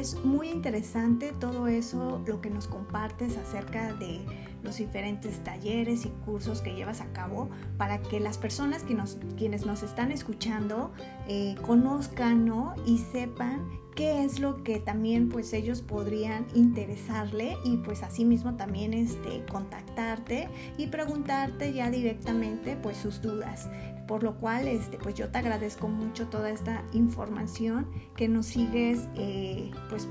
Es 0.07 0.25
muy 0.25 0.51
interesante 0.51 1.33
todo 1.33 1.67
eso, 1.67 2.23
lo 2.27 2.41
que 2.41 2.49
nos 2.49 2.69
compartes 2.69 3.37
acerca 3.37 3.93
de 3.95 4.21
los 4.63 4.79
diferentes 4.79 5.43
talleres 5.43 6.07
y 6.07 6.11
cursos 6.25 6.61
que 6.61 6.75
llevas 6.75 7.01
a 7.01 7.13
cabo 7.13 7.51
para 7.77 8.01
que 8.01 8.21
las 8.21 8.39
personas 8.39 8.85
que 8.85 8.95
nos, 8.95 9.19
quienes 9.37 9.67
nos 9.67 9.83
están 9.83 10.13
escuchando 10.13 10.93
eh, 11.27 11.57
conozcan 11.63 12.45
¿no? 12.45 12.75
y 12.87 12.99
sepan 12.99 13.69
qué 13.97 14.25
es 14.25 14.39
lo 14.39 14.63
que 14.63 14.79
también 14.79 15.29
pues 15.29 15.53
ellos 15.53 15.83
podrían 15.83 16.47
interesarle 16.55 17.57
y 17.65 17.79
pues 17.79 18.05
asimismo 18.05 18.55
también 18.55 18.95
este, 18.95 19.45
contactarte 19.51 20.49
y 20.79 20.87
preguntarte 20.87 21.73
ya 21.73 21.91
directamente 21.91 22.77
pues 22.77 22.97
sus 22.97 23.21
dudas 23.23 23.69
por 24.07 24.23
lo 24.23 24.37
cual 24.39 24.69
este, 24.69 24.99
pues 24.99 25.15
yo 25.15 25.29
te 25.29 25.39
agradezco 25.39 25.89
mucho 25.89 26.29
toda 26.29 26.51
esta 26.51 26.83
información 26.93 27.89
que 28.17 28.29
nos 28.29 28.47
sigues 28.47 29.09
eh, 29.17 29.71
pues 29.89 30.09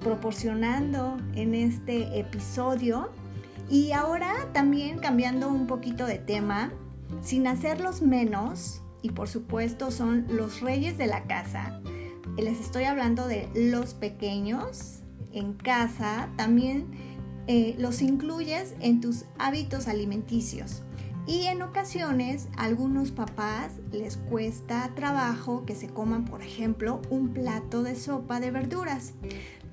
proporcionando 0.00 1.16
en 1.34 1.54
este 1.54 2.18
episodio. 2.18 3.10
Y 3.70 3.92
ahora 3.92 4.34
también 4.52 4.98
cambiando 4.98 5.48
un 5.48 5.66
poquito 5.66 6.06
de 6.06 6.18
tema 6.18 6.70
sin 7.22 7.46
hacerlos 7.46 8.02
menos 8.02 8.82
y 9.00 9.10
por 9.10 9.28
supuesto 9.28 9.90
son 9.90 10.26
los 10.28 10.60
reyes 10.60 10.98
de 10.98 11.06
la 11.06 11.24
casa 11.24 11.80
les 12.42 12.60
estoy 12.60 12.84
hablando 12.84 13.28
de 13.28 13.48
los 13.54 13.94
pequeños 13.94 15.00
en 15.32 15.54
casa 15.54 16.28
también 16.36 16.86
eh, 17.46 17.74
los 17.78 18.02
incluyes 18.02 18.74
en 18.80 19.00
tus 19.00 19.26
hábitos 19.38 19.86
alimenticios 19.88 20.82
y 21.26 21.44
en 21.46 21.62
ocasiones 21.62 22.48
a 22.56 22.64
algunos 22.64 23.10
papás 23.10 23.72
les 23.90 24.16
cuesta 24.16 24.90
trabajo 24.94 25.64
que 25.64 25.74
se 25.74 25.88
coman, 25.88 26.26
por 26.26 26.42
ejemplo, 26.42 27.00
un 27.08 27.32
plato 27.32 27.82
de 27.82 27.96
sopa 27.96 28.40
de 28.40 28.50
verduras. 28.50 29.14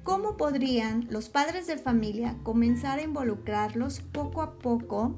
¿Cómo 0.04 0.38
podrían 0.38 1.08
los 1.10 1.30
padres 1.30 1.68
de 1.68 1.78
familia 1.78 2.36
comenzar 2.44 3.00
a 3.00 3.04
involucrarlos 3.04 4.00
poco 4.00 4.42
a 4.42 4.58
poco 4.58 5.16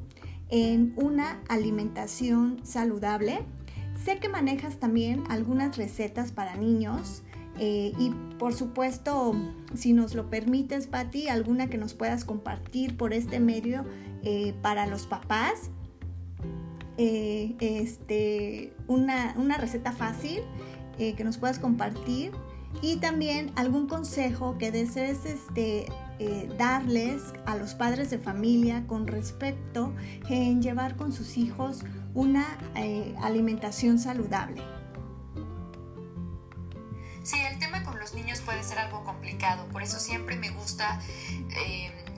en 0.50 0.94
una 0.98 1.42
alimentación 1.50 2.60
saludable? 2.64 3.46
Sé 4.04 4.18
que 4.18 4.28
manejas 4.28 4.80
también 4.80 5.24
algunas 5.30 5.78
recetas 5.78 6.32
para 6.32 6.56
niños 6.56 7.22
eh, 7.60 7.94
y 8.00 8.10
por 8.40 8.54
supuesto, 8.54 9.36
si 9.76 9.94
nos 9.94 10.16
lo 10.16 10.32
permites, 10.32 10.88
Patti, 10.88 11.30
alguna 11.30 11.70
que 11.70 11.78
nos 11.78 11.94
puedas 11.94 12.26
compartir 12.26 12.98
por 12.98 13.14
este 13.14 13.40
medio 13.40 13.86
eh, 14.24 14.56
para 14.62 14.88
los 14.88 15.06
papás 15.06 15.70
eh, 16.98 17.56
este, 17.60 18.74
una, 18.88 19.58
receta 19.58 19.92
fácil 19.92 20.42
eh, 21.00 21.14
que 21.16 21.24
nos 21.24 21.38
puedas 21.38 21.58
compartir 21.58 22.32
y 22.82 22.98
también 22.98 23.52
algún 23.56 23.88
consejo 23.88 24.58
que 24.58 24.72
desees 24.72 25.26
este, 25.26 25.86
eh, 26.20 26.50
darles 26.58 27.22
a 27.46 27.56
los 27.56 27.74
padres 27.74 28.10
de 28.10 28.20
familia 28.20 28.86
con 28.88 29.08
respecto 29.08 29.94
en 30.30 30.62
llevar 30.62 30.96
con 30.96 31.12
sus 31.12 31.38
hijos 31.38 31.84
una 32.14 32.46
alimentación 33.22 33.98
saludable. 33.98 34.62
Sí, 37.24 37.38
el 37.52 37.58
tema 37.58 37.73
niños 38.14 38.42
puede 38.42 38.64
ser 38.64 38.80
algo 38.80 39.04
complicado, 39.04 39.68
por 39.68 39.84
eso 39.84 40.00
siempre 40.00 40.36
me 40.36 40.50
gusta 40.50 41.00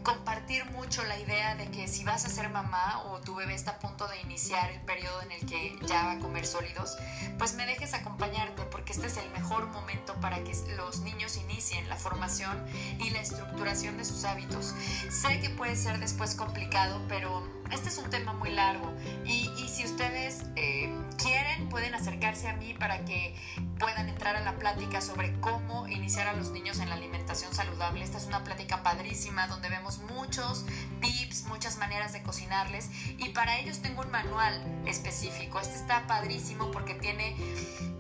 compartir 0.05 0.63
mucho 0.65 1.03
la 1.03 1.17
idea 1.19 1.55
de 1.55 1.69
que 1.71 1.87
si 1.87 2.03
vas 2.03 2.25
a 2.25 2.29
ser 2.29 2.49
mamá 2.49 3.01
o 3.07 3.19
tu 3.21 3.33
bebé 3.33 3.55
está 3.55 3.71
a 3.71 3.79
punto 3.79 4.07
de 4.07 4.21
iniciar 4.21 4.69
el 4.71 4.79
periodo 4.81 5.19
en 5.23 5.31
el 5.31 5.45
que 5.47 5.75
ya 5.87 6.03
va 6.03 6.11
a 6.13 6.19
comer 6.19 6.45
sólidos, 6.45 6.95
pues 7.39 7.55
me 7.55 7.65
dejes 7.65 7.95
acompañarte 7.95 8.63
porque 8.65 8.93
este 8.93 9.07
es 9.07 9.17
el 9.17 9.29
mejor 9.31 9.65
momento 9.67 10.13
para 10.21 10.43
que 10.43 10.53
los 10.77 10.99
niños 10.99 11.37
inicien 11.37 11.89
la 11.89 11.95
formación 11.95 12.65
y 12.99 13.09
la 13.09 13.19
estructuración 13.19 13.97
de 13.97 14.05
sus 14.05 14.23
hábitos. 14.25 14.75
Sé 15.09 15.39
que 15.39 15.49
puede 15.49 15.75
ser 15.75 15.99
después 15.99 16.35
complicado, 16.35 17.01
pero 17.09 17.43
este 17.72 17.89
es 17.89 17.97
un 17.97 18.09
tema 18.09 18.34
muy 18.34 18.51
largo 18.51 18.93
y, 19.26 19.49
si 19.68 19.84
ustedes 19.84 20.43
eh, 20.55 20.89
quieren 21.18 21.68
pueden 21.70 21.93
acercarse 21.95 22.47
a 22.47 22.53
mí 22.53 22.74
para 22.74 23.03
que 23.03 23.36
puedan 23.80 24.07
entrar 24.07 24.36
a 24.36 24.41
la 24.41 24.57
plática 24.57 25.01
sobre 25.01 25.34
cómo 25.41 25.88
iniciar 25.88 26.28
a 26.28 26.34
los 26.34 26.51
niños 26.51 26.80
en 26.80 26.89
la 26.89 26.95
alimentación 26.95 27.53
saludable. 27.53 28.03
Esta 28.03 28.18
es 28.18 28.26
una 28.26 28.43
plática 28.43 28.84
padrísima 28.84 29.47
donde 29.47 29.70
vemos 29.70 29.99
muchos 30.13 30.66
tips, 31.01 31.45
muchas 31.47 31.78
maneras 31.78 32.13
de 32.13 32.24
cocinarles 32.24 32.89
y 33.18 33.30
para 33.30 33.57
ellos 33.59 33.80
tengo 33.82 34.01
un 34.01 34.11
manual 34.11 34.61
específico. 34.86 35.59
Este 35.59 35.76
está 35.76 36.07
padrísimo 36.07 36.72
porque 36.72 36.93
tiene 36.93 37.36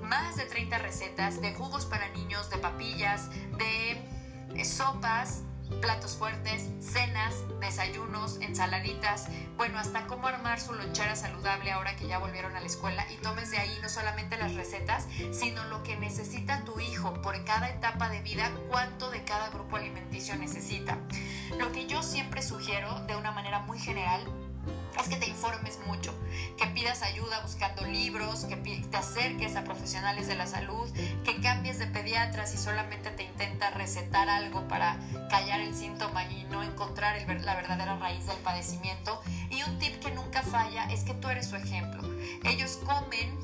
más 0.01 0.37
de 0.37 0.45
30 0.45 0.77
recetas 0.77 1.41
de 1.41 1.53
jugos 1.53 1.85
para 1.85 2.07
niños, 2.09 2.49
de 2.49 2.57
papillas, 2.57 3.29
de 3.57 4.63
sopas 4.63 5.41
platos 5.81 6.15
fuertes, 6.15 6.69
cenas, 6.79 7.35
desayunos, 7.59 8.37
ensaladitas, 8.41 9.27
bueno, 9.57 9.79
hasta 9.79 10.07
cómo 10.07 10.27
armar 10.27 10.59
su 10.59 10.73
lonchera 10.73 11.15
saludable 11.15 11.71
ahora 11.71 11.95
que 11.95 12.07
ya 12.07 12.19
volvieron 12.19 12.55
a 12.55 12.59
la 12.59 12.65
escuela 12.65 13.05
y 13.11 13.17
tomes 13.17 13.51
de 13.51 13.57
ahí 13.57 13.77
no 13.81 13.89
solamente 13.89 14.37
las 14.37 14.53
recetas, 14.55 15.07
sino 15.31 15.63
lo 15.65 15.83
que 15.83 15.95
necesita 15.97 16.63
tu 16.65 16.79
hijo 16.79 17.21
por 17.21 17.43
cada 17.45 17.69
etapa 17.69 18.09
de 18.09 18.21
vida, 18.21 18.51
cuánto 18.69 19.09
de 19.09 19.23
cada 19.23 19.49
grupo 19.49 19.77
alimenticio 19.77 20.35
necesita. 20.35 20.97
Lo 21.59 21.71
que 21.71 21.87
yo 21.87 22.03
siempre 22.03 22.41
sugiero 22.41 23.01
de 23.07 23.15
una 23.15 23.31
manera 23.31 23.59
muy 23.59 23.79
general 23.79 24.21
es 25.01 25.09
que 25.09 25.17
te 25.17 25.27
informes 25.27 25.79
mucho, 25.85 26.13
que 26.57 26.67
pidas 26.67 27.01
ayuda 27.01 27.41
buscando 27.41 27.85
libros, 27.85 28.45
que 28.45 28.55
te 28.55 28.97
acerques 28.97 29.55
a 29.55 29.63
profesionales 29.63 30.27
de 30.27 30.35
la 30.35 30.47
salud, 30.47 30.89
que 31.23 31.41
cambies 31.41 31.79
de 31.79 31.87
pediatra 31.87 32.45
si 32.45 32.57
solamente 32.57 33.11
te 33.11 33.23
intenta 33.23 33.71
recetar 33.71 34.29
algo 34.29 34.67
para 34.67 34.97
callar 35.29 35.59
el 35.59 35.75
síntoma 35.75 36.23
y 36.25 36.45
no 36.45 36.63
encontrar 36.63 37.21
la 37.27 37.55
verdadera 37.55 37.97
raíz 37.97 38.25
del 38.25 38.37
padecimiento. 38.37 39.21
Y 39.49 39.63
un 39.63 39.79
tip 39.79 39.99
que 39.99 40.11
nunca 40.11 40.41
falla 40.41 40.85
es 40.91 41.03
que 41.03 41.13
tú 41.13 41.29
eres 41.29 41.47
su 41.47 41.55
ejemplo. 41.55 42.03
Ellos 42.43 42.79
comen 42.85 43.37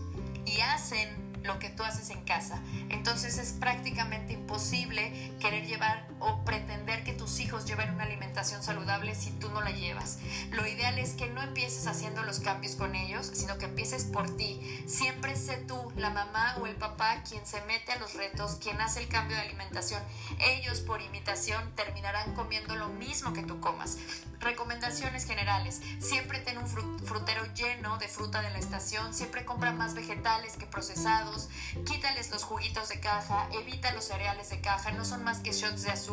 y 0.45 0.61
hacen 0.61 1.31
lo 1.43 1.59
que 1.59 1.69
tú 1.69 1.83
haces 1.83 2.09
en 2.09 2.23
casa. 2.23 2.61
Entonces 2.89 3.37
es 3.37 3.53
prácticamente 3.53 4.33
imposible 4.33 5.31
querer 5.39 5.65
llevar 5.65 6.10
o 6.21 6.43
pretender 6.45 7.03
que 7.03 7.13
tus 7.13 7.39
hijos 7.39 7.65
lleven 7.65 7.93
una 7.93 8.03
alimentación 8.03 8.63
saludable 8.63 9.15
si 9.15 9.31
tú 9.31 9.49
no 9.49 9.61
la 9.61 9.71
llevas. 9.71 10.19
Lo 10.51 10.65
ideal 10.67 10.97
es 10.99 11.13
que 11.13 11.27
no 11.27 11.41
empieces 11.41 11.87
haciendo 11.87 12.23
los 12.23 12.39
cambios 12.39 12.75
con 12.75 12.95
ellos, 12.95 13.29
sino 13.33 13.57
que 13.57 13.65
empieces 13.65 14.05
por 14.05 14.35
ti. 14.37 14.83
Siempre 14.87 15.35
sé 15.35 15.57
tú, 15.57 15.91
la 15.95 16.09
mamá 16.11 16.55
o 16.61 16.67
el 16.67 16.75
papá, 16.75 17.23
quien 17.27 17.45
se 17.45 17.61
mete 17.65 17.91
a 17.91 17.99
los 17.99 18.13
retos, 18.13 18.57
quien 18.61 18.79
hace 18.81 19.01
el 19.01 19.07
cambio 19.07 19.35
de 19.35 19.43
alimentación. 19.43 20.01
Ellos 20.39 20.81
por 20.81 21.01
imitación 21.01 21.73
terminarán 21.75 22.33
comiendo 22.35 22.75
lo 22.75 22.89
mismo 22.89 23.33
que 23.33 23.43
tú 23.43 23.59
comas. 23.59 23.97
Recomendaciones 24.39 25.25
generales. 25.25 25.81
Siempre 25.99 26.39
ten 26.39 26.57
un 26.57 26.67
frutero 26.67 27.45
lleno 27.53 27.97
de 27.97 28.07
fruta 28.07 28.41
de 28.41 28.49
la 28.49 28.57
estación. 28.57 29.13
Siempre 29.13 29.45
compra 29.45 29.71
más 29.71 29.93
vegetales 29.93 30.57
que 30.57 30.65
procesados. 30.65 31.49
Quítales 31.85 32.31
los 32.31 32.43
juguitos 32.43 32.89
de 32.89 32.99
caja. 32.99 33.47
Evita 33.51 33.91
los 33.93 34.05
cereales 34.05 34.49
de 34.49 34.61
caja. 34.61 34.91
No 34.91 35.05
son 35.05 35.23
más 35.23 35.39
que 35.39 35.51
shots 35.51 35.83
de 35.83 35.91
azúcar. 35.91 36.10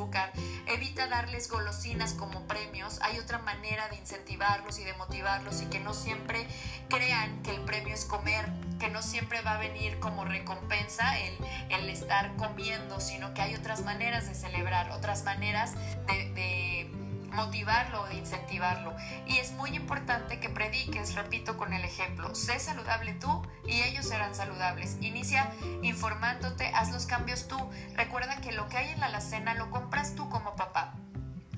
Evita 0.66 1.06
darles 1.08 1.50
golosinas 1.50 2.12
como 2.12 2.46
premios. 2.46 3.00
Hay 3.02 3.18
otra 3.18 3.38
manera 3.38 3.88
de 3.88 3.96
incentivarlos 3.96 4.78
y 4.78 4.84
de 4.84 4.92
motivarlos 4.94 5.60
y 5.62 5.66
que 5.66 5.80
no 5.80 5.94
siempre 5.94 6.46
crean 6.88 7.42
que 7.42 7.50
el 7.50 7.60
premio 7.62 7.94
es 7.94 8.04
comer. 8.04 8.46
Que 8.78 8.88
no 8.88 9.02
siempre 9.02 9.40
va 9.40 9.54
a 9.54 9.58
venir 9.58 9.98
como 9.98 10.24
recompensa 10.24 11.18
el, 11.18 11.36
el 11.70 11.88
estar 11.90 12.36
comiendo, 12.36 13.00
sino 13.00 13.34
que 13.34 13.42
hay 13.42 13.56
otras 13.56 13.82
maneras 13.82 14.28
de 14.28 14.34
celebrar, 14.36 14.92
otras 14.92 15.24
maneras 15.24 15.74
de, 16.06 16.30
de 16.34 17.07
motivarlo 17.32 18.02
o 18.02 18.10
incentivarlo. 18.10 18.94
Y 19.26 19.38
es 19.38 19.52
muy 19.52 19.70
importante 19.70 20.40
que 20.40 20.48
prediques, 20.48 21.14
repito 21.14 21.56
con 21.56 21.72
el 21.72 21.84
ejemplo, 21.84 22.34
sé 22.34 22.58
saludable 22.58 23.14
tú 23.14 23.42
y 23.66 23.82
ellos 23.82 24.06
serán 24.06 24.34
saludables. 24.34 24.96
Inicia 25.00 25.52
informándote, 25.82 26.68
haz 26.74 26.92
los 26.92 27.06
cambios 27.06 27.48
tú. 27.48 27.58
Recuerda 27.94 28.40
que 28.40 28.52
lo 28.52 28.68
que 28.68 28.76
hay 28.76 28.90
en 28.90 29.00
la 29.00 29.06
alacena 29.06 29.54
lo 29.54 29.70
compras 29.70 30.14
tú 30.14 30.28
como 30.28 30.56
papá 30.56 30.94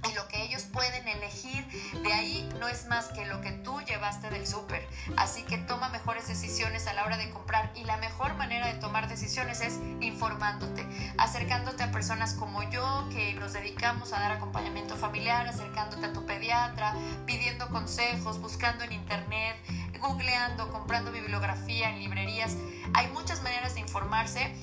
y 0.09 0.15
lo 0.15 0.27
que 0.29 0.43
ellos 0.43 0.63
pueden 0.63 1.07
elegir 1.09 1.67
de 2.03 2.13
ahí 2.13 2.49
no 2.59 2.69
es 2.69 2.87
más 2.87 3.07
que 3.09 3.27
lo 3.27 3.41
que 3.41 3.53
tú 3.53 3.81
llevaste 3.83 4.31
del 4.31 4.47
súper. 4.47 4.87
Así 5.17 5.43
que 5.43 5.59
toma 5.59 5.89
mejores 5.91 6.27
decisiones 6.27 6.87
a 6.87 6.95
la 6.95 7.05
hora 7.05 7.17
de 7.17 7.31
comprar 7.31 7.71
y 7.75 7.85
la 7.85 7.97
mejor 7.99 8.35
manera 8.35 8.67
de 8.67 8.75
tomar 8.75 9.09
decisiones 9.09 9.61
es 9.61 9.79
informándote, 10.01 10.87
acercándote 11.19 11.83
a 11.83 11.93
personas 11.93 12.35
como 12.35 12.63
yo 12.71 13.09
que 13.11 13.35
nos 13.35 13.53
dedicamos 13.53 14.13
a 14.13 14.21
dar 14.21 14.33
acompañamiento 14.33 14.97
familiar, 14.97 15.47
acercándote 15.47 16.07
a 16.07 16.13
tu 16.13 16.25
pediatra, 16.25 16.95
pidiendo 17.27 17.69
consejos, 17.69 18.41
buscando 18.41 18.85
en 18.85 18.93
internet, 18.93 19.57
googleando, 20.01 20.71
comprando 20.71 21.13
bibliografía 21.13 21.91
en 21.91 21.99
librerías. 21.99 22.57
Hay 22.95 23.09
muchas 23.09 23.43
maneras 23.43 23.75
de 23.75 23.81
informarse 23.81 24.55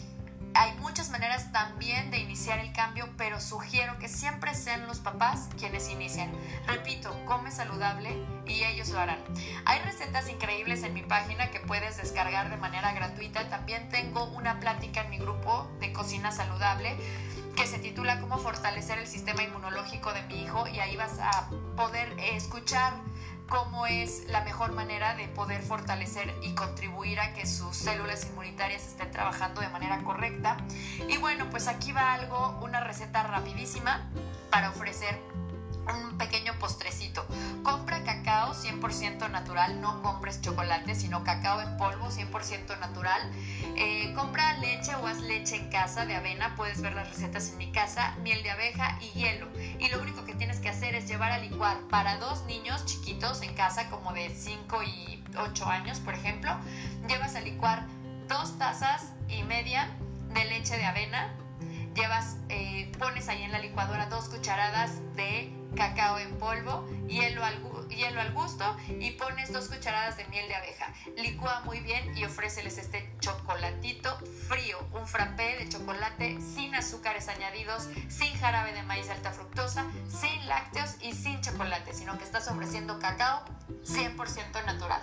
hay 0.54 0.74
muchas 0.80 1.12
maneras 1.12 1.52
también 1.52 2.10
de 2.10 2.18
iniciar 2.18 2.58
el 2.58 2.74
cambio, 2.74 3.08
sugiero 3.40 3.98
que 4.00 4.08
siempre 4.08 4.54
sean 4.56 4.88
los 4.88 5.00
papás 5.00 5.50
quienes 5.58 5.90
inician. 5.90 6.32
Repito, 6.68 7.14
come 7.26 7.52
saludable 7.52 8.10
y 8.46 8.64
ellos 8.64 8.90
lo 8.90 9.00
harán. 9.00 9.20
Hay 9.66 9.80
recetas 9.82 10.30
increíbles 10.30 10.84
en 10.84 10.94
mi 10.94 11.04
página 11.04 11.52
que 11.52 11.60
puedes 11.60 11.98
descargar 11.98 12.50
de 12.50 12.58
manera 12.58 12.94
gratuita. 12.94 13.50
También 13.50 13.90
tengo 13.90 14.26
una 14.26 14.60
plática 14.60 15.02
en 15.02 15.10
mi 15.10 15.18
grupo 15.18 15.70
de 15.80 15.94
cocina 15.94 16.32
saludable 16.32 16.96
que 17.56 17.66
se 17.66 17.80
titula 17.80 18.22
Cómo 18.22 18.38
fortalecer 18.38 19.00
el 19.00 19.08
sistema 19.08 19.42
inmunológico 19.44 20.14
de 20.14 20.22
mi 20.24 20.44
hijo 20.44 20.68
y 20.68 20.80
ahí 20.80 20.96
vas 20.96 21.20
a 21.20 21.50
poder 21.76 22.16
escuchar 22.20 22.94
cómo 23.48 23.86
es 23.86 24.26
la 24.30 24.44
mejor 24.44 24.74
manera 24.74 25.16
de 25.16 25.28
poder 25.28 25.62
fortalecer 25.62 26.34
y 26.42 26.54
contribuir 26.54 27.20
a 27.20 27.34
que 27.34 27.46
sus 27.46 27.76
células 27.76 28.26
inmunitarias 28.26 28.86
estén 28.86 29.12
trabajando 29.12 29.62
de 29.62 29.70
manera 29.70 30.04
correcta. 30.04 30.58
Y 31.08 31.18
bueno, 31.18 31.50
pues 31.50 31.68
aquí 31.68 31.92
va 31.92 32.14
algo, 32.14 32.60
una 32.62 32.82
receta 32.82 33.24
rapidísima 33.24 34.10
para 34.52 34.70
ofrecer 34.70 35.20
un 35.94 36.18
pequeño 36.18 36.54
postrecito. 36.60 37.26
Compra 37.64 38.04
cacao 38.04 38.54
100% 38.54 39.30
natural, 39.30 39.82
no 39.82 40.02
compres 40.02 40.42
chocolate, 40.42 40.96
sino 40.96 41.24
cacao 41.24 41.62
en 41.62 41.78
polvo 41.78 42.10
100% 42.10 42.80
natural. 42.80 43.22
Eh, 43.76 44.14
compra 44.16 44.58
leche 44.58 44.96
o 44.96 45.08
haz 45.08 45.20
leche 45.22 45.56
en 45.56 45.70
casa 45.70 46.06
de 46.06 46.16
avena, 46.16 46.56
puedes 46.56 46.82
ver 46.82 46.94
las 46.94 47.10
recetas 47.10 47.50
en 47.50 47.58
mi 47.58 47.72
casa, 47.72 48.16
miel 48.24 48.42
de 48.44 48.52
abeja 48.52 48.98
y 49.02 49.20
hielo. 49.20 49.48
Y 49.80 49.90
lo 49.90 50.02
único 50.02 50.26
que 50.26 50.34
tienes 50.34 50.60
que 50.60 50.70
hacer 50.70 50.96
es 50.96 51.08
llevar 51.08 51.32
a 51.32 51.40
licuar 51.40 51.78
para 51.90 52.18
dos 52.18 52.46
niños 52.46 52.86
chiquitos 52.86 53.42
en 53.42 53.54
casa, 53.54 53.90
como 53.90 54.14
de 54.14 54.30
5 54.30 54.84
y 54.84 55.24
8 55.38 55.66
años, 55.66 56.00
por 56.00 56.14
ejemplo. 56.14 56.52
Llevas 57.08 57.36
a 57.36 57.42
licuar 57.42 57.86
dos 58.28 58.58
tazas 58.58 59.14
y 59.30 59.44
media 59.44 59.90
de 60.34 60.46
leche 60.46 60.78
de 60.78 60.86
avena. 60.86 61.34
Llevas, 61.96 62.38
eh, 62.50 62.92
pones 63.00 63.28
ahí 63.28 63.42
en 63.42 63.52
la 63.52 63.60
licuadora 63.60 64.06
dos 64.08 64.26
cucharadas 64.26 65.00
de 65.16 65.57
cacao 65.76 66.20
en 66.20 66.38
polvo, 66.38 66.88
hielo 67.08 67.44
al, 67.44 67.62
hielo 67.90 68.22
al 68.22 68.34
gusto 68.34 68.78
y 69.00 69.12
pones 69.12 69.52
dos 69.52 69.68
cucharadas 69.68 70.18
de 70.18 70.26
miel 70.26 70.48
de 70.48 70.56
abeja. 70.56 70.94
Licúa 71.18 71.62
muy 71.66 71.80
bien 71.80 72.18
y 72.18 72.26
ofréceles 72.26 72.78
este 72.78 73.12
chocolatito 73.20 74.18
frío, 74.48 74.78
un 74.94 75.08
frappé 75.08 75.58
de 75.58 75.70
chocolate 75.70 76.40
sin 76.42 76.76
azúcares 76.76 77.28
añadidos, 77.28 77.90
sin 78.10 78.34
jarabe 78.38 78.74
de 78.74 78.84
maíz 78.84 79.10
alta 79.10 79.32
fructosa, 79.32 79.86
sin 80.08 80.48
lácteos 80.48 80.96
y 81.02 81.14
sin 81.14 81.42
chocolate, 81.42 81.94
sino 81.94 82.18
que 82.18 82.24
estás 82.24 82.48
ofreciendo 82.48 83.00
cacao 83.00 83.44
100% 83.84 84.66
natural. 84.66 85.02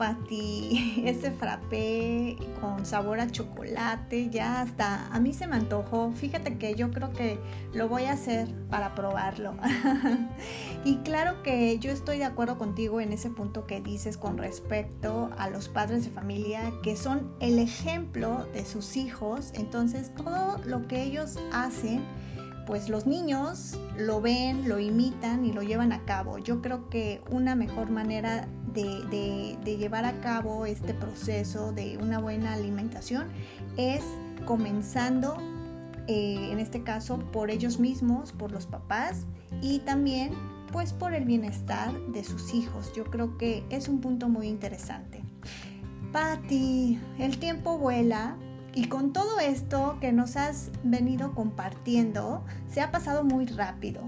Ese 1.04 1.30
frappé 1.30 2.38
con 2.60 2.86
sabor 2.86 3.20
a 3.20 3.30
chocolate, 3.30 4.30
ya 4.30 4.62
hasta 4.62 5.06
a 5.08 5.20
mí 5.20 5.34
se 5.34 5.46
me 5.46 5.56
antojó. 5.56 6.12
Fíjate 6.12 6.56
que 6.56 6.74
yo 6.74 6.90
creo 6.90 7.12
que 7.12 7.38
lo 7.74 7.88
voy 7.88 8.04
a 8.04 8.12
hacer 8.12 8.48
para 8.70 8.94
probarlo. 8.94 9.54
y 10.84 10.96
claro 10.98 11.42
que 11.42 11.78
yo 11.78 11.90
estoy 11.90 12.18
de 12.18 12.24
acuerdo 12.24 12.56
contigo 12.56 13.00
en 13.00 13.12
ese 13.12 13.28
punto 13.28 13.66
que 13.66 13.82
dices 13.82 14.16
con 14.16 14.38
respecto 14.38 15.30
a 15.36 15.50
los 15.50 15.68
padres 15.68 16.04
de 16.04 16.10
familia 16.10 16.72
que 16.82 16.96
son 16.96 17.34
el 17.40 17.58
ejemplo 17.58 18.46
de 18.54 18.64
sus 18.64 18.96
hijos. 18.96 19.52
Entonces 19.54 20.14
todo 20.14 20.58
lo 20.64 20.88
que 20.88 21.02
ellos 21.02 21.38
hacen 21.52 22.04
pues 22.70 22.88
los 22.88 23.04
niños 23.04 23.76
lo 23.98 24.20
ven, 24.20 24.68
lo 24.68 24.78
imitan 24.78 25.44
y 25.44 25.52
lo 25.52 25.60
llevan 25.60 25.92
a 25.92 26.04
cabo. 26.04 26.38
Yo 26.38 26.62
creo 26.62 26.88
que 26.88 27.20
una 27.28 27.56
mejor 27.56 27.90
manera 27.90 28.46
de, 28.72 29.76
llevar 29.78 30.04
a 30.04 30.20
cabo 30.20 30.66
este 30.66 30.94
proceso 30.94 31.72
de 31.72 31.98
una 31.98 32.18
buena 32.18 32.54
alimentación 32.54 33.28
es 33.76 34.02
comenzando, 34.46 35.36
eh, 36.06 36.50
en 36.50 36.58
este 36.58 36.82
caso, 36.82 37.18
por 37.32 37.50
ellos 37.50 37.78
mismos, 37.78 38.32
por 38.32 38.52
los 38.52 38.66
papás 38.66 39.26
y 39.62 39.80
también 39.80 40.32
pues 40.72 40.92
por 40.92 41.14
el 41.14 41.24
bienestar 41.24 41.92
de 42.08 42.24
sus 42.24 42.54
hijos. 42.54 42.92
Yo 42.94 43.04
creo 43.04 43.36
que 43.38 43.64
es 43.70 43.88
un 43.88 44.00
punto 44.00 44.28
muy 44.28 44.46
interesante. 44.46 45.22
Patti, 46.12 46.98
el 47.18 47.38
tiempo 47.38 47.78
vuela 47.78 48.36
y 48.74 48.86
con 48.86 49.12
todo 49.12 49.40
esto 49.40 49.98
que 50.00 50.12
nos 50.12 50.36
has 50.36 50.70
venido 50.84 51.34
compartiendo, 51.34 52.44
se 52.68 52.80
ha 52.80 52.90
pasado 52.90 53.24
muy 53.24 53.46
rápido. 53.46 54.02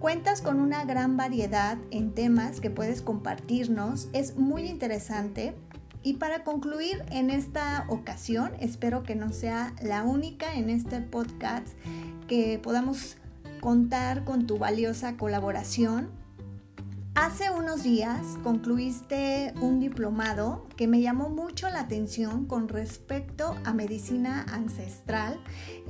Cuentas 0.00 0.40
con 0.40 0.60
una 0.60 0.86
gran 0.86 1.18
variedad 1.18 1.76
en 1.90 2.14
temas 2.14 2.62
que 2.62 2.70
puedes 2.70 3.02
compartirnos, 3.02 4.08
es 4.14 4.38
muy 4.38 4.62
interesante. 4.62 5.54
Y 6.02 6.14
para 6.14 6.42
concluir 6.42 7.04
en 7.10 7.28
esta 7.28 7.84
ocasión, 7.90 8.52
espero 8.60 9.02
que 9.02 9.14
no 9.14 9.30
sea 9.30 9.74
la 9.82 10.02
única 10.04 10.54
en 10.54 10.70
este 10.70 11.02
podcast 11.02 11.68
que 12.28 12.58
podamos 12.58 13.18
contar 13.60 14.24
con 14.24 14.46
tu 14.46 14.56
valiosa 14.56 15.18
colaboración. 15.18 16.08
Hace 17.14 17.50
unos 17.50 17.82
días 17.82 18.22
concluiste 18.42 19.52
un 19.60 19.80
diplomado 19.80 20.66
que 20.78 20.88
me 20.88 21.02
llamó 21.02 21.28
mucho 21.28 21.68
la 21.68 21.80
atención 21.80 22.46
con 22.46 22.68
respecto 22.68 23.54
a 23.64 23.74
medicina 23.74 24.46
ancestral, 24.50 25.38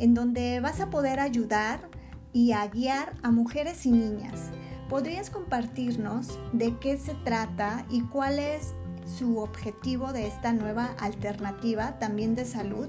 en 0.01 0.15
donde 0.15 0.59
vas 0.59 0.81
a 0.81 0.91
poder 0.91 1.21
ayudar 1.21 2.00
y 2.33 2.53
a 2.53 2.66
guiar 2.68 3.14
a 3.22 3.31
mujeres 3.31 3.87
y 3.87 3.93
niñas. 3.93 4.51
¿Podrías 4.89 5.31
compartirnos 5.31 6.39
de 6.53 6.76
qué 6.78 6.99
se 6.99 7.14
trata 7.14 7.87
y 7.91 8.03
cuál 8.03 8.39
es 8.39 8.74
su 9.07 9.39
objetivo 9.39 10.12
de 10.12 10.26
esta 10.26 10.53
nueva 10.53 10.95
alternativa 10.99 11.99
también 11.99 12.35
de 12.35 12.45
salud? 12.45 12.89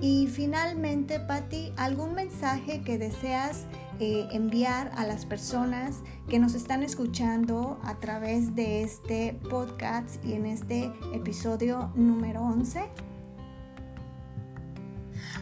Y 0.00 0.26
finalmente, 0.28 1.20
Patti, 1.20 1.72
¿algún 1.76 2.14
mensaje 2.14 2.82
que 2.82 2.98
deseas 2.98 3.66
eh, 3.98 4.28
enviar 4.30 4.92
a 4.94 5.04
las 5.04 5.26
personas 5.26 6.02
que 6.28 6.38
nos 6.38 6.54
están 6.54 6.82
escuchando 6.82 7.80
a 7.82 7.98
través 7.98 8.54
de 8.54 8.82
este 8.82 9.38
podcast 9.50 10.24
y 10.24 10.34
en 10.34 10.46
este 10.46 10.92
episodio 11.12 11.90
número 11.96 12.42
11? 12.42 13.07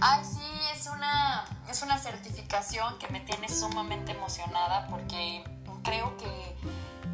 Ay, 0.00 0.24
sí, 0.24 0.40
es 0.74 0.86
una, 0.86 1.44
es 1.68 1.82
una 1.82 1.98
certificación 1.98 2.98
que 2.98 3.08
me 3.08 3.20
tiene 3.20 3.48
sumamente 3.48 4.12
emocionada 4.12 4.86
porque 4.88 5.44
creo 5.82 6.16
que, 6.16 6.56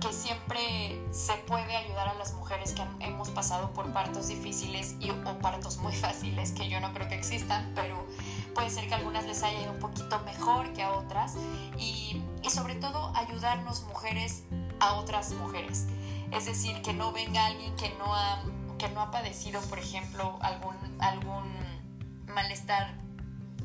que 0.00 0.12
siempre 0.12 1.00
se 1.12 1.34
puede 1.46 1.76
ayudar 1.76 2.08
a 2.08 2.14
las 2.14 2.32
mujeres 2.34 2.72
que 2.72 2.82
hemos 3.00 3.30
pasado 3.30 3.72
por 3.72 3.92
partos 3.92 4.28
difíciles 4.28 4.96
y, 5.00 5.10
o 5.10 5.38
partos 5.38 5.76
muy 5.78 5.94
fáciles, 5.94 6.52
que 6.52 6.68
yo 6.68 6.80
no 6.80 6.92
creo 6.92 7.08
que 7.08 7.14
existan, 7.14 7.72
pero 7.74 8.06
puede 8.54 8.70
ser 8.70 8.88
que 8.88 8.94
algunas 8.94 9.24
les 9.24 9.42
haya 9.42 9.60
ido 9.60 9.72
un 9.72 9.78
poquito 9.78 10.18
mejor 10.20 10.72
que 10.72 10.82
a 10.82 10.92
otras 10.92 11.34
y, 11.78 12.22
y 12.42 12.50
sobre 12.50 12.74
todo 12.74 13.12
ayudarnos 13.16 13.82
mujeres 13.82 14.44
a 14.80 14.94
otras 14.94 15.30
mujeres. 15.32 15.86
Es 16.32 16.46
decir, 16.46 16.80
que 16.82 16.92
no 16.92 17.12
venga 17.12 17.46
alguien 17.46 17.76
que 17.76 17.90
no 17.98 18.14
ha, 18.14 18.42
que 18.78 18.88
no 18.88 19.02
ha 19.02 19.10
padecido, 19.10 19.60
por 19.62 19.78
ejemplo, 19.78 20.38
algún, 20.40 20.76
algún 21.00 21.61
malestar 22.32 22.94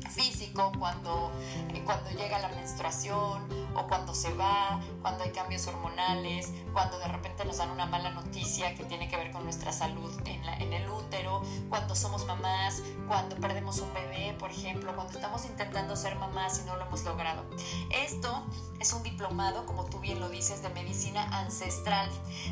físico 0.08 0.72
cuando, 0.78 1.32
eh, 1.74 1.82
cuando 1.84 2.10
llega 2.10 2.38
la 2.38 2.48
menstruación 2.48 3.48
o 3.74 3.86
cuando 3.86 4.14
se 4.14 4.32
va, 4.34 4.80
cuando 5.02 5.24
hay 5.24 5.30
cambios 5.30 5.66
hormonales, 5.66 6.52
cuando 6.72 6.98
de 6.98 7.08
repente 7.08 7.44
nos 7.44 7.58
dan 7.58 7.70
una 7.70 7.86
mala 7.86 8.10
noticia 8.10 8.74
que 8.74 8.84
tiene 8.84 9.08
que 9.08 9.16
ver 9.16 9.30
con 9.30 9.44
nuestra 9.44 9.72
salud 9.72 10.12
en, 10.24 10.44
en 10.44 10.72
el 10.72 10.88
útero, 10.88 11.42
cuando 11.68 11.94
somos 11.94 12.26
mamás, 12.26 12.82
cuando 13.06 13.36
perdemos 13.36 13.78
un 13.80 13.92
bebé, 13.94 14.34
por 14.38 14.50
ejemplo, 14.50 14.94
cuando 14.94 15.12
estamos 15.12 15.44
intentando 15.44 15.96
ser 15.96 16.16
mamás 16.16 16.60
y 16.62 16.66
no 16.66 16.76
lo 16.76 16.86
hemos 16.86 17.04
logrado. 17.04 17.44
Esto 17.90 18.44
es 18.80 18.92
un 18.92 19.02
diplomado, 19.02 19.66
como 19.66 19.84
tú 19.84 19.98
bien 20.00 20.20
lo 20.20 20.28
dices, 20.28 20.62
de 20.62 20.68
medicina 20.70 21.22
ancestral, 21.38 22.08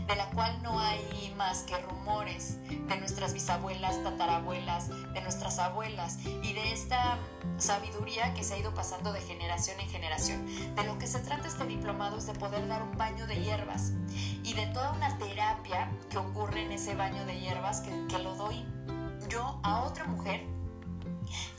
de 0.06 0.16
la 0.16 0.28
cual 0.30 0.62
no 0.62 0.78
hay 0.78 1.32
más 1.36 1.62
que 1.62 1.76
rumores 1.78 2.58
de 2.68 2.96
nuestras 2.98 3.32
bisabuelas, 3.32 4.02
tatarabuelas, 4.02 4.88
de 4.88 5.20
nuestras 5.20 5.58
abuelas 5.58 6.18
y 6.24 6.52
de 6.52 6.72
esta 6.72 7.18
sabiduría 7.58 8.34
que 8.34 8.44
se 8.44 8.54
ha 8.54 8.58
ido 8.58 8.74
pasando 8.74 9.12
de 9.12 9.20
generación 9.20 9.80
en 9.80 9.88
generación. 9.88 10.46
De 10.74 10.84
lo 10.84 10.98
que 10.98 11.06
se 11.06 11.20
trata 11.20 11.48
este 11.48 11.64
diplomado 11.66 12.18
es 12.18 12.26
de 12.26 12.34
poder 12.34 12.66
dar 12.68 12.82
un 12.82 12.96
baño 12.96 13.26
de 13.26 13.36
hierbas 13.42 13.92
y 14.42 14.54
de 14.54 14.66
toda 14.68 14.92
una 14.92 15.16
terapia 15.18 15.90
que 16.10 16.18
ocurre 16.18 16.62
en 16.62 16.72
ese 16.72 16.94
baño 16.94 17.24
de 17.24 17.40
hierbas 17.40 17.80
que, 17.80 17.90
que 18.08 18.18
lo 18.18 18.34
doy 18.36 18.64
yo 19.28 19.58
a 19.62 19.82
otra 19.82 20.04
mujer 20.04 20.56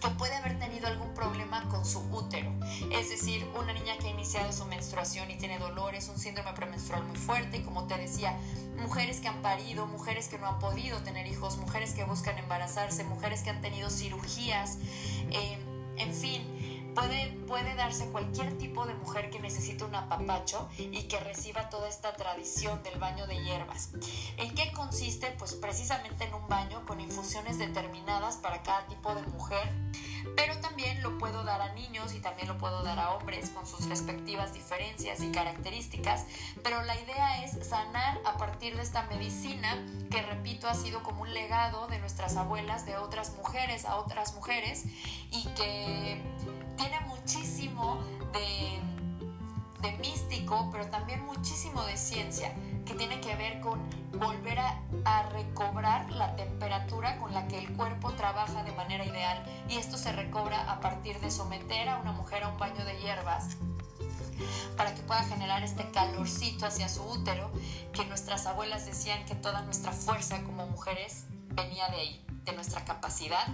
que 0.02 0.10
puede 0.12 0.36
haber 0.36 0.58
tenido 0.60 0.88
algún 0.88 1.14
problema 1.14 1.68
con 1.70 1.86
su 1.86 2.00
útero. 2.12 2.52
Es 2.92 3.10
decir, 3.10 3.48
una 3.60 3.74
niña 3.74 3.98
que 3.98 4.08
ha 4.08 4.12
iniciado 4.12 4.52
su 4.52 4.66
menstruación 4.66 5.30
y 5.32 5.38
tiene 5.38 5.60
dolores, 5.60 6.10
un 6.10 6.18
síndrome 6.18 6.54
premenstrual 6.54 7.04
muy 7.04 7.18
fuerte, 7.18 7.58
y 7.58 7.64
como 7.64 7.86
te 7.88 7.98
decía, 7.98 8.38
mujeres 8.80 9.20
que 9.20 9.28
han 9.28 9.42
parido, 9.42 9.88
mujeres 9.88 10.28
que 10.28 10.38
no 10.38 10.48
han 10.48 10.60
podido 10.60 11.00
tener 11.04 11.28
hijos, 11.28 11.58
mujeres 11.58 11.94
que 11.94 12.04
buscan 12.04 12.38
embarazarse, 12.38 13.04
mujeres 13.04 13.42
que 13.42 13.50
han 13.50 13.62
tenido 13.62 13.90
cirugías, 13.90 14.78
eh, 15.32 15.58
en 15.98 16.14
fin 16.14 16.58
Puede, 17.48 17.76
darse 17.76 18.10
cualquier 18.10 18.58
tipo 18.58 18.88
de 18.88 18.96
mujer 18.96 19.30
que 19.30 19.40
necesite 19.40 19.84
un 19.84 19.94
apapacho 19.94 20.68
y 20.78 21.04
que 21.04 21.20
reciba 21.20 21.70
toda 21.70 21.88
esta 21.88 22.14
tradición 22.14 22.82
del 22.82 22.98
baño 23.00 23.28
de 23.28 23.44
hierbas. 23.44 23.92
¿En 24.38 24.56
qué 24.56 24.72
consiste? 24.72 25.28
Pues 25.38 25.54
precisamente 25.54 26.26
en 26.26 26.34
un 26.34 26.48
baño 26.48 26.84
con 26.88 27.00
infusiones 27.00 27.60
determinadas 27.60 28.38
para 28.38 28.64
cada 28.64 28.88
tipo 28.88 29.14
de 29.14 29.22
mujer, 29.28 29.72
pero 30.36 30.60
también 30.60 31.04
lo 31.04 31.20
puedo 31.20 31.44
dar 31.44 31.62
a 31.62 31.74
niños 31.74 32.14
y 32.16 32.20
también 32.20 32.48
lo 32.48 32.58
puedo 32.58 32.82
dar 32.84 32.98
a 32.98 33.12
hombres 33.12 33.52
con 33.52 33.68
sus 33.68 33.88
respectivas 33.88 34.54
diferencias 34.54 35.22
y 35.22 35.32
características, 35.32 36.26
pero 36.64 36.82
la 36.84 37.00
idea 37.00 37.44
es 37.44 37.68
sanar 37.68 38.20
a 38.26 38.38
partir 38.38 38.76
de 38.76 38.82
esta 38.82 39.04
medicina 39.04 39.86
que 40.10 40.22
repito 40.24 40.68
ha 40.68 40.74
sido 40.74 41.04
como 41.04 41.22
un 41.22 41.34
legado 41.34 41.88
de 41.88 42.00
nuestras 42.00 42.36
abuelas, 42.38 42.86
de 42.86 42.98
otras 42.98 43.36
mujeres 43.38 43.86
a 43.86 43.98
otras 43.98 44.34
mujeres 44.34 44.86
y 45.38 45.44
que 45.50 46.22
tiene 46.78 47.00
muchísimo 47.02 48.00
de, 48.34 48.82
místico, 50.00 50.70
pero 50.72 50.88
también 50.90 51.26
muchísimo 51.26 51.84
de 51.84 51.98
ciencia, 51.98 52.54
que 52.86 52.94
tiene 52.94 53.22
que 53.22 53.36
ver 53.36 53.62
con 53.62 53.80
volver 54.12 54.60
a, 54.60 54.82
a, 55.06 55.24
recobrar 55.30 56.12
la 56.12 56.36
temperatura 56.36 57.18
con 57.18 57.34
la 57.34 57.48
que 57.48 57.58
el 57.58 57.74
cuerpo 57.74 58.12
trabaja 58.14 58.64
de 58.64 58.72
manera 58.74 59.06
ideal. 59.06 59.44
Y 59.70 59.78
esto 59.78 59.98
se 59.98 60.12
recobra 60.12 60.72
a 60.72 60.82
partir 60.82 61.20
de 61.20 61.32
someter 61.32 61.90
a 61.90 61.98
una 61.98 62.12
mujer 62.12 62.44
a 62.44 62.50
un 62.50 62.58
baño 62.58 62.84
de 62.86 63.00
hierbas 63.00 63.58
para 64.76 64.94
que 64.94 65.02
pueda 65.04 65.24
generar 65.24 65.64
este 65.64 65.90
calorcito 65.92 66.66
hacia 66.66 66.90
su 66.90 67.04
útero, 67.04 67.50
que 67.94 68.06
nuestras 68.06 68.46
abuelas 68.46 68.86
decían 68.86 69.26
que 69.26 69.36
toda 69.36 69.62
nuestra 69.62 69.92
fuerza 69.94 70.44
como 70.44 70.68
mujeres 70.68 71.26
venía 71.56 71.88
de 71.90 71.98
ahí 71.98 72.27
de 72.48 72.54
nuestra 72.54 72.84
capacidad 72.86 73.46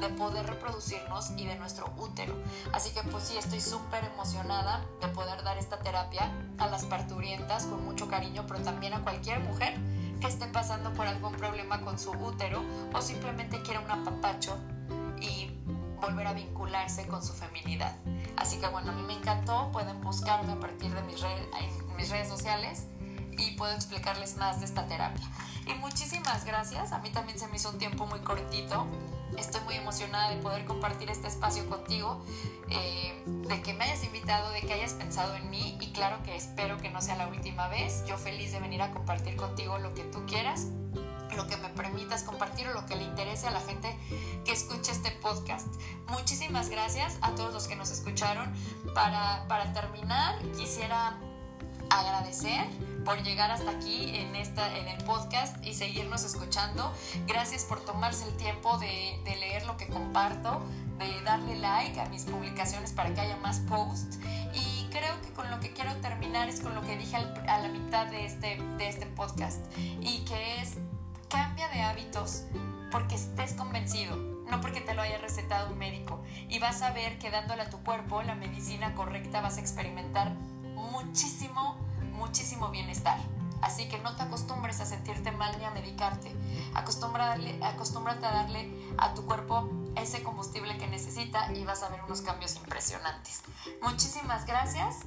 de 0.00 0.08
poder 0.10 0.44
reproducirnos 0.46 1.30
y 1.36 1.46
de 1.46 1.56
nuestro 1.56 1.92
útero. 1.96 2.34
Así 2.72 2.90
que 2.90 3.02
pues 3.04 3.24
sí, 3.24 3.38
estoy 3.38 3.60
súper 3.60 4.04
emocionada 4.04 4.84
de 5.00 5.08
poder 5.08 5.42
dar 5.44 5.56
esta 5.56 5.78
terapia 5.78 6.30
a 6.58 6.66
las 6.66 6.84
parturientas 6.84 7.66
con 7.66 7.84
mucho 7.84 8.08
cariño, 8.08 8.44
pero 8.48 8.60
también 8.60 8.92
a 8.92 9.02
cualquier 9.02 9.40
mujer 9.40 9.78
que 10.20 10.26
esté 10.26 10.46
pasando 10.48 10.92
por 10.92 11.06
algún 11.06 11.32
problema 11.34 11.80
con 11.80 11.98
su 11.98 12.10
útero 12.10 12.62
o 12.92 13.00
simplemente 13.00 13.62
quiera 13.62 13.80
un 13.80 13.90
apapacho 13.90 14.58
y 15.20 15.50
volver 16.00 16.26
a 16.26 16.32
vincularse 16.32 17.06
con 17.06 17.22
su 17.22 17.32
feminidad. 17.32 17.96
Así 18.36 18.58
que 18.58 18.66
bueno, 18.66 18.90
a 18.90 18.94
mí 18.94 19.02
me 19.02 19.14
encantó, 19.14 19.70
pueden 19.70 20.00
buscarme 20.00 20.52
a 20.52 20.60
partir 20.60 20.92
de 20.92 21.02
mis, 21.02 21.22
mis 21.96 22.10
redes 22.10 22.28
sociales 22.28 22.86
y 23.40 23.52
puedo 23.52 23.72
explicarles 23.72 24.36
más 24.36 24.60
de 24.60 24.66
esta 24.66 24.86
terapia. 24.86 25.26
Y 25.66 25.74
muchísimas 25.74 26.44
gracias, 26.44 26.92
a 26.92 26.98
mí 26.98 27.10
también 27.10 27.38
se 27.38 27.46
me 27.48 27.56
hizo 27.56 27.70
un 27.70 27.78
tiempo 27.78 28.06
muy 28.06 28.20
cortito. 28.20 28.86
Estoy 29.38 29.60
muy 29.62 29.76
emocionada 29.76 30.30
de 30.30 30.36
poder 30.36 30.64
compartir 30.64 31.10
este 31.10 31.28
espacio 31.28 31.68
contigo, 31.68 32.24
eh, 32.68 33.22
de 33.26 33.62
que 33.62 33.74
me 33.74 33.84
hayas 33.84 34.02
invitado, 34.04 34.50
de 34.50 34.60
que 34.62 34.72
hayas 34.72 34.94
pensado 34.94 35.34
en 35.36 35.48
mí 35.50 35.78
y 35.80 35.92
claro 35.92 36.22
que 36.24 36.34
espero 36.34 36.78
que 36.78 36.90
no 36.90 37.00
sea 37.00 37.16
la 37.16 37.28
última 37.28 37.68
vez. 37.68 38.04
Yo 38.06 38.18
feliz 38.18 38.52
de 38.52 38.60
venir 38.60 38.82
a 38.82 38.90
compartir 38.90 39.36
contigo 39.36 39.78
lo 39.78 39.94
que 39.94 40.02
tú 40.04 40.26
quieras 40.26 40.66
lo 41.36 41.46
que 41.46 41.56
me 41.56 41.68
permitas 41.68 42.22
compartir 42.22 42.66
o 42.68 42.72
lo 42.72 42.86
que 42.86 42.96
le 42.96 43.04
interese 43.04 43.46
a 43.46 43.50
la 43.50 43.60
gente 43.60 43.96
que 44.44 44.52
escuche 44.52 44.92
este 44.92 45.10
podcast. 45.10 45.68
Muchísimas 46.08 46.68
gracias 46.68 47.18
a 47.22 47.34
todos 47.34 47.52
los 47.52 47.68
que 47.68 47.76
nos 47.76 47.90
escucharon. 47.90 48.52
Para, 48.94 49.46
para 49.48 49.72
terminar, 49.72 50.40
quisiera 50.56 51.18
agradecer 51.90 52.66
por 53.04 53.22
llegar 53.22 53.50
hasta 53.50 53.70
aquí 53.70 54.16
en, 54.16 54.36
esta, 54.36 54.76
en 54.78 54.88
el 54.88 55.02
podcast 55.04 55.64
y 55.64 55.74
seguirnos 55.74 56.24
escuchando. 56.24 56.92
Gracias 57.26 57.64
por 57.64 57.80
tomarse 57.84 58.26
el 58.28 58.36
tiempo 58.36 58.78
de, 58.78 59.20
leer 59.24 59.66
lo 59.66 59.76
que 59.76 59.88
comparto, 59.88 60.62
de 60.98 61.20
darle 61.22 61.56
like 61.56 62.00
a 62.00 62.06
mis 62.06 62.24
publicaciones 62.24 62.92
para 62.92 63.12
que 63.14 63.20
haya 63.20 63.36
más 63.38 63.60
posts. 63.60 64.18
Y 64.54 64.86
creo 64.90 65.20
que 65.22 65.32
con 65.32 65.50
lo 65.50 65.60
que 65.60 65.72
quiero 65.72 65.94
terminar 65.96 66.48
es 66.48 66.60
con 66.60 66.74
lo 66.74 66.82
que 66.82 66.96
dije 66.96 67.16
a 67.16 67.58
la 67.58 67.68
mitad 67.68 68.06
de 68.06 68.26
este, 68.26 68.60
de 68.78 68.88
este 68.88 69.06
podcast 69.06 69.60
y 70.00 70.24
que 70.24 70.60
es 70.60 70.76
cambia 71.28 71.68
de 71.68 71.80
hábitos 71.80 72.44
porque 72.90 73.14
estés 73.14 73.54
convencido, 73.54 74.16
no 74.16 74.60
porque 74.60 74.80
te 74.80 74.94
lo 74.94 75.02
haya 75.02 75.18
recetado 75.18 75.72
un 75.72 75.78
médico. 75.78 76.22
Y 76.48 76.58
vas 76.58 76.82
a 76.82 76.90
ver 76.90 77.18
que 77.18 77.30
dándole 77.30 77.62
a 77.62 77.70
tu 77.70 77.82
cuerpo 77.82 78.22
la 78.22 78.34
medicina 78.34 78.94
correcta 78.94 79.40
vas 79.40 79.56
a 79.56 79.60
experimentar 79.60 80.32
muchísimo 80.90 81.76
muchísimo 82.20 82.68
bienestar. 82.68 83.18
Así 83.62 83.88
que 83.88 83.98
no 83.98 84.14
te 84.16 84.22
acostumbres 84.22 84.80
a 84.80 84.86
sentirte 84.86 85.32
mal 85.32 85.58
ni 85.58 85.64
a 85.64 85.70
medicarte. 85.70 86.34
Acostúmbrate, 86.74 87.62
acostúmbrate 87.62 88.24
a 88.24 88.30
darle 88.30 88.70
a 88.96 89.12
tu 89.14 89.26
cuerpo 89.26 89.68
ese 89.96 90.22
combustible 90.22 90.78
que 90.78 90.86
necesita 90.86 91.52
y 91.52 91.64
vas 91.64 91.82
a 91.82 91.88
ver 91.88 92.02
unos 92.04 92.22
cambios 92.22 92.56
impresionantes. 92.56 93.42
Muchísimas 93.82 94.46
gracias 94.46 95.00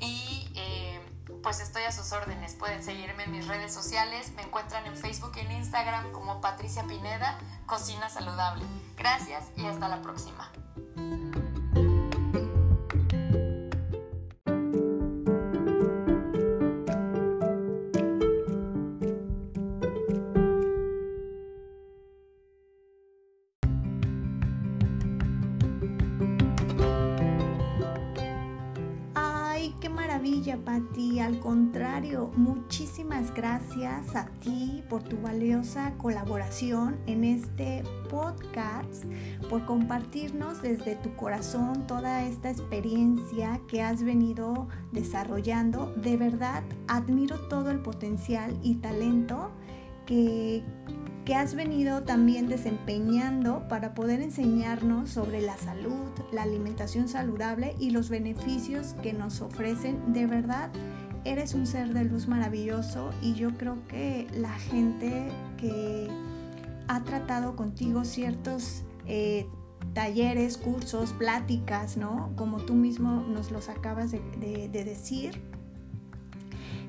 y 0.00 0.50
eh, 0.54 1.00
pues 1.42 1.60
estoy 1.60 1.82
a 1.82 1.92
sus 1.92 2.12
órdenes. 2.12 2.54
Pueden 2.54 2.82
seguirme 2.82 3.24
en 3.24 3.32
mis 3.32 3.46
redes 3.46 3.74
sociales. 3.74 4.32
Me 4.36 4.42
encuentran 4.42 4.86
en 4.86 4.96
Facebook 4.96 5.32
y 5.36 5.40
en 5.40 5.52
Instagram 5.52 6.10
como 6.12 6.40
Patricia 6.40 6.84
Pineda, 6.84 7.38
Cocina 7.66 8.08
Saludable. 8.08 8.64
Gracias 8.96 9.44
y 9.56 9.66
hasta 9.66 9.88
la 9.88 10.00
próxima. 10.00 10.50
Muchísimas 32.98 33.32
gracias 33.32 34.16
a 34.16 34.26
ti 34.42 34.82
por 34.88 35.04
tu 35.04 35.20
valiosa 35.20 35.94
colaboración 35.98 36.96
en 37.06 37.22
este 37.22 37.84
podcast, 38.10 39.04
por 39.48 39.64
compartirnos 39.66 40.62
desde 40.62 40.96
tu 40.96 41.14
corazón 41.14 41.86
toda 41.86 42.24
esta 42.24 42.50
experiencia 42.50 43.60
que 43.68 43.82
has 43.82 44.02
venido 44.02 44.66
desarrollando. 44.90 45.92
De 45.94 46.16
verdad, 46.16 46.64
admiro 46.88 47.38
todo 47.48 47.70
el 47.70 47.78
potencial 47.78 48.58
y 48.64 48.74
talento 48.76 49.52
que 50.04 50.64
que 51.28 51.34
has 51.34 51.54
venido 51.54 52.04
también 52.04 52.48
desempeñando 52.48 53.68
para 53.68 53.92
poder 53.92 54.22
enseñarnos 54.22 55.10
sobre 55.10 55.42
la 55.42 55.58
salud, 55.58 56.08
la 56.32 56.44
alimentación 56.44 57.06
saludable 57.06 57.76
y 57.78 57.90
los 57.90 58.08
beneficios 58.08 58.94
que 59.02 59.12
nos 59.12 59.42
ofrecen. 59.42 60.14
De 60.14 60.26
verdad, 60.26 60.70
eres 61.24 61.54
un 61.54 61.66
ser 61.66 61.92
de 61.92 62.04
luz 62.04 62.28
maravilloso 62.28 63.10
y 63.22 63.34
yo 63.34 63.56
creo 63.56 63.78
que 63.88 64.26
la 64.34 64.52
gente 64.54 65.28
que 65.56 66.08
ha 66.88 67.04
tratado 67.04 67.56
contigo 67.56 68.04
ciertos 68.04 68.82
eh, 69.06 69.46
talleres, 69.94 70.56
cursos, 70.56 71.12
pláticas, 71.12 71.96
¿no? 71.96 72.32
Como 72.36 72.58
tú 72.58 72.74
mismo 72.74 73.22
nos 73.28 73.50
los 73.50 73.68
acabas 73.68 74.10
de, 74.12 74.68
decir, 74.72 75.40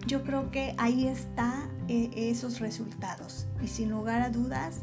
yo 0.08 0.24
creo 0.24 0.52
que 0.52 0.76
ahí 0.78 1.08
está 1.08 1.70
eh, 1.88 2.10
esos 2.14 2.60
resultados 2.60 3.48
y 3.62 3.68
sin 3.68 3.90
lugar 3.90 4.22
a 4.22 4.30
dudas 4.30 4.82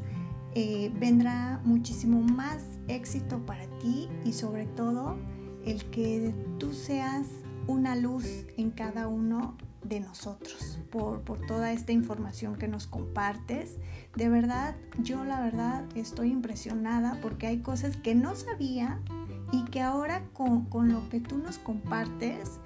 eh, 0.55 0.91
vendrá 0.99 1.61
muchísimo 1.65 2.21
más 2.21 2.63
éxito 2.89 3.45
para 3.45 3.67
ti 3.79 4.09
y 4.25 4.33
sobre 4.33 4.67
todo 4.67 5.17
el 5.65 5.85
que 5.91 6.33
tú 6.59 6.73
seas 6.73 7.27
una 7.67 7.97
luz 7.97 8.47
en 8.57 8.71
cada 8.71 9.09
uno 9.09 9.57
de 9.83 10.01
nosotros, 10.01 10.79
por, 10.91 11.23
toda 11.47 11.73
esta 11.73 11.93
información 11.93 12.57
que 12.57 12.69
nos 12.69 12.87
compartes. 12.87 13.77
De 14.17 14.29
verdad, 14.29 14.75
yo 14.99 15.25
la 15.25 15.41
verdad 15.41 15.85
estoy 15.95 16.31
impresionada 16.31 17.19
porque 17.23 17.47
hay 17.47 17.59
cosas 17.59 17.97
que 17.97 18.15
no 18.15 18.35
sabía 18.35 19.01
y 19.53 19.65
que 19.67 19.81
ahora 19.81 20.25
con, 20.33 20.67
lo 20.93 21.09
que 21.09 21.21
tú 21.21 21.39
nos 21.39 21.59
compartes, 21.59 22.59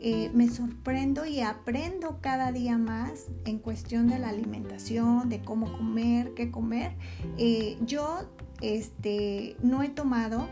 eh, 0.00 0.30
me 0.34 0.48
sorprendo 0.48 1.24
y 1.24 1.40
aprendo 1.40 2.18
cada 2.20 2.50
día 2.50 2.76
más 2.78 3.26
en 3.44 3.58
cuestión 3.58 4.08
de 4.08 4.18
la 4.18 4.30
alimentación, 4.30 5.28
de 5.28 5.40
cómo 5.40 5.70
comer, 5.70 6.34
qué 6.34 6.50
comer. 6.50 6.96
Eh, 7.38 7.78
yo 7.82 8.28
este, 8.64 9.56
no 9.62 9.82
he 9.82 9.90
tomado 9.90 10.48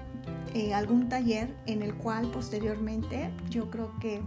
eh, 0.54 0.74
algún 0.74 1.08
taller 1.08 1.54
en 1.66 1.82
el 1.82 1.94
cual 1.94 2.30
posteriormente 2.30 3.30
yo 3.48 3.70
creo 3.70 3.98
que 4.00 4.20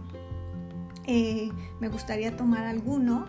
eh, 1.06 1.50
me 1.80 1.88
gustaría 1.88 2.36
tomar 2.36 2.66
alguno. 2.66 3.26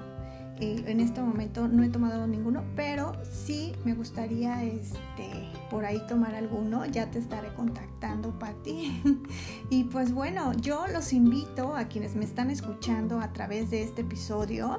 Eh, 0.60 0.84
en 0.88 1.00
este 1.00 1.22
momento 1.22 1.68
no 1.68 1.84
he 1.84 1.90
tomado 1.90 2.26
ninguno, 2.26 2.64
pero 2.76 3.14
sí 3.24 3.74
me 3.86 3.94
gustaría 3.94 4.64
este, 4.64 5.52
por 5.70 5.86
ahí 5.86 6.02
tomar 6.08 6.36
alguno. 6.36 6.86
Ya 6.86 7.12
te 7.12 7.20
estaré 7.20 7.54
contactando, 7.54 8.38
Patti. 8.38 9.02
y 9.70 9.86
pues 9.86 10.12
bueno, 10.14 10.54
yo 10.54 10.86
los 10.88 11.14
invito 11.14 11.76
a 11.76 11.86
quienes 11.86 12.16
me 12.16 12.26
están 12.26 12.50
escuchando 12.50 13.20
a 13.20 13.34
través 13.34 13.70
de 13.70 13.84
este 13.84 14.02
episodio 14.02 14.78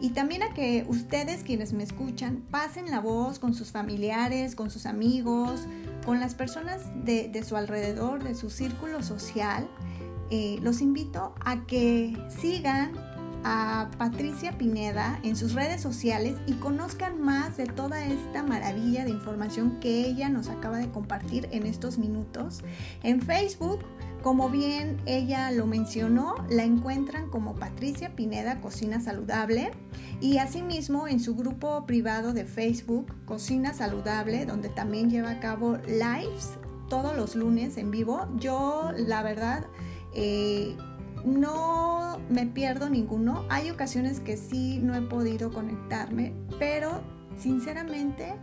y 0.00 0.10
también 0.10 0.42
a 0.42 0.54
que 0.54 0.84
ustedes 0.88 1.42
quienes 1.42 1.72
me 1.72 1.82
escuchan 1.82 2.44
pasen 2.50 2.90
la 2.90 3.00
voz 3.00 3.38
con 3.38 3.54
sus 3.54 3.70
familiares, 3.70 4.54
con 4.54 4.70
sus 4.70 4.86
amigos, 4.86 5.66
con 6.04 6.20
las 6.20 6.34
personas 6.34 6.82
de, 7.04 7.28
de 7.28 7.44
su 7.44 7.56
alrededor, 7.56 8.22
de 8.22 8.34
su 8.34 8.50
círculo 8.50 9.02
social 9.02 9.68
eh, 10.32 10.60
los 10.62 10.80
invito 10.80 11.34
a 11.44 11.66
que 11.66 12.16
sigan 12.28 12.92
a 13.44 13.90
Patricia 13.98 14.56
Pineda 14.58 15.18
en 15.22 15.36
sus 15.36 15.54
redes 15.54 15.80
sociales 15.80 16.36
y 16.46 16.54
conozcan 16.54 17.20
más 17.20 17.56
de 17.56 17.66
toda 17.66 18.04
esta 18.04 18.42
maravilla 18.42 19.04
de 19.04 19.10
información 19.10 19.78
que 19.80 20.06
ella 20.06 20.28
nos 20.28 20.48
acaba 20.48 20.78
de 20.78 20.90
compartir 20.90 21.48
en 21.52 21.66
estos 21.66 21.98
minutos. 21.98 22.62
En 23.02 23.20
Facebook, 23.22 23.80
como 24.22 24.50
bien 24.50 25.00
ella 25.06 25.50
lo 25.50 25.66
mencionó, 25.66 26.34
la 26.50 26.64
encuentran 26.64 27.30
como 27.30 27.54
Patricia 27.54 28.14
Pineda 28.14 28.60
Cocina 28.60 29.00
Saludable 29.00 29.70
y 30.20 30.38
asimismo 30.38 31.08
en 31.08 31.20
su 31.20 31.34
grupo 31.34 31.86
privado 31.86 32.32
de 32.32 32.44
Facebook 32.44 33.14
Cocina 33.24 33.72
Saludable, 33.72 34.44
donde 34.44 34.68
también 34.68 35.08
lleva 35.08 35.30
a 35.30 35.40
cabo 35.40 35.78
lives 35.86 36.58
todos 36.90 37.16
los 37.16 37.34
lunes 37.34 37.78
en 37.78 37.90
vivo. 37.90 38.26
Yo, 38.36 38.90
la 38.94 39.22
verdad, 39.22 39.64
eh, 40.12 40.76
no 41.24 42.18
me 42.28 42.46
pierdo 42.46 42.88
ninguno. 42.88 43.44
Hay 43.48 43.70
ocasiones 43.70 44.20
que 44.20 44.36
sí 44.36 44.78
no 44.82 44.94
he 44.94 45.02
podido 45.02 45.52
conectarme, 45.52 46.34
pero 46.58 47.02
sinceramente 47.36 48.34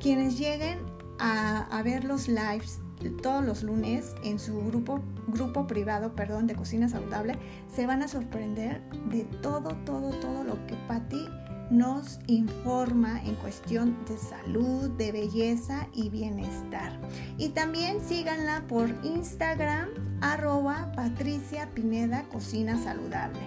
quienes 0.00 0.38
lleguen 0.38 0.78
a, 1.18 1.82
ver 1.82 2.04
los 2.04 2.28
lives 2.28 2.80
todos 3.22 3.44
los 3.44 3.62
lunes 3.62 4.14
en 4.24 4.38
su 4.38 4.58
grupo, 4.64 5.00
grupo 5.28 5.66
privado 5.66 6.14
perdón, 6.14 6.46
de 6.46 6.54
cocina 6.54 6.88
saludable, 6.88 7.38
se 7.72 7.86
van 7.86 8.02
a 8.02 8.08
sorprender 8.08 8.82
de 9.10 9.24
todo, 9.24 9.76
todo, 9.84 10.10
todo 10.18 10.42
lo 10.44 10.66
que 10.66 10.74
Patti 10.88 11.28
nos 11.70 12.18
informa 12.26 13.22
en 13.24 13.34
cuestión 13.36 13.96
de 14.08 14.16
salud, 14.16 14.90
de 14.90 15.12
belleza 15.12 15.88
y 15.92 16.08
bienestar. 16.08 16.98
Y 17.38 17.50
también 17.50 18.00
síganla 18.00 18.64
por 18.68 18.88
Instagram 19.02 19.88
arroba 20.20 20.92
Patricia 20.94 21.70
Pineda 21.74 22.24
Cocina 22.28 22.82
Saludable. 22.82 23.40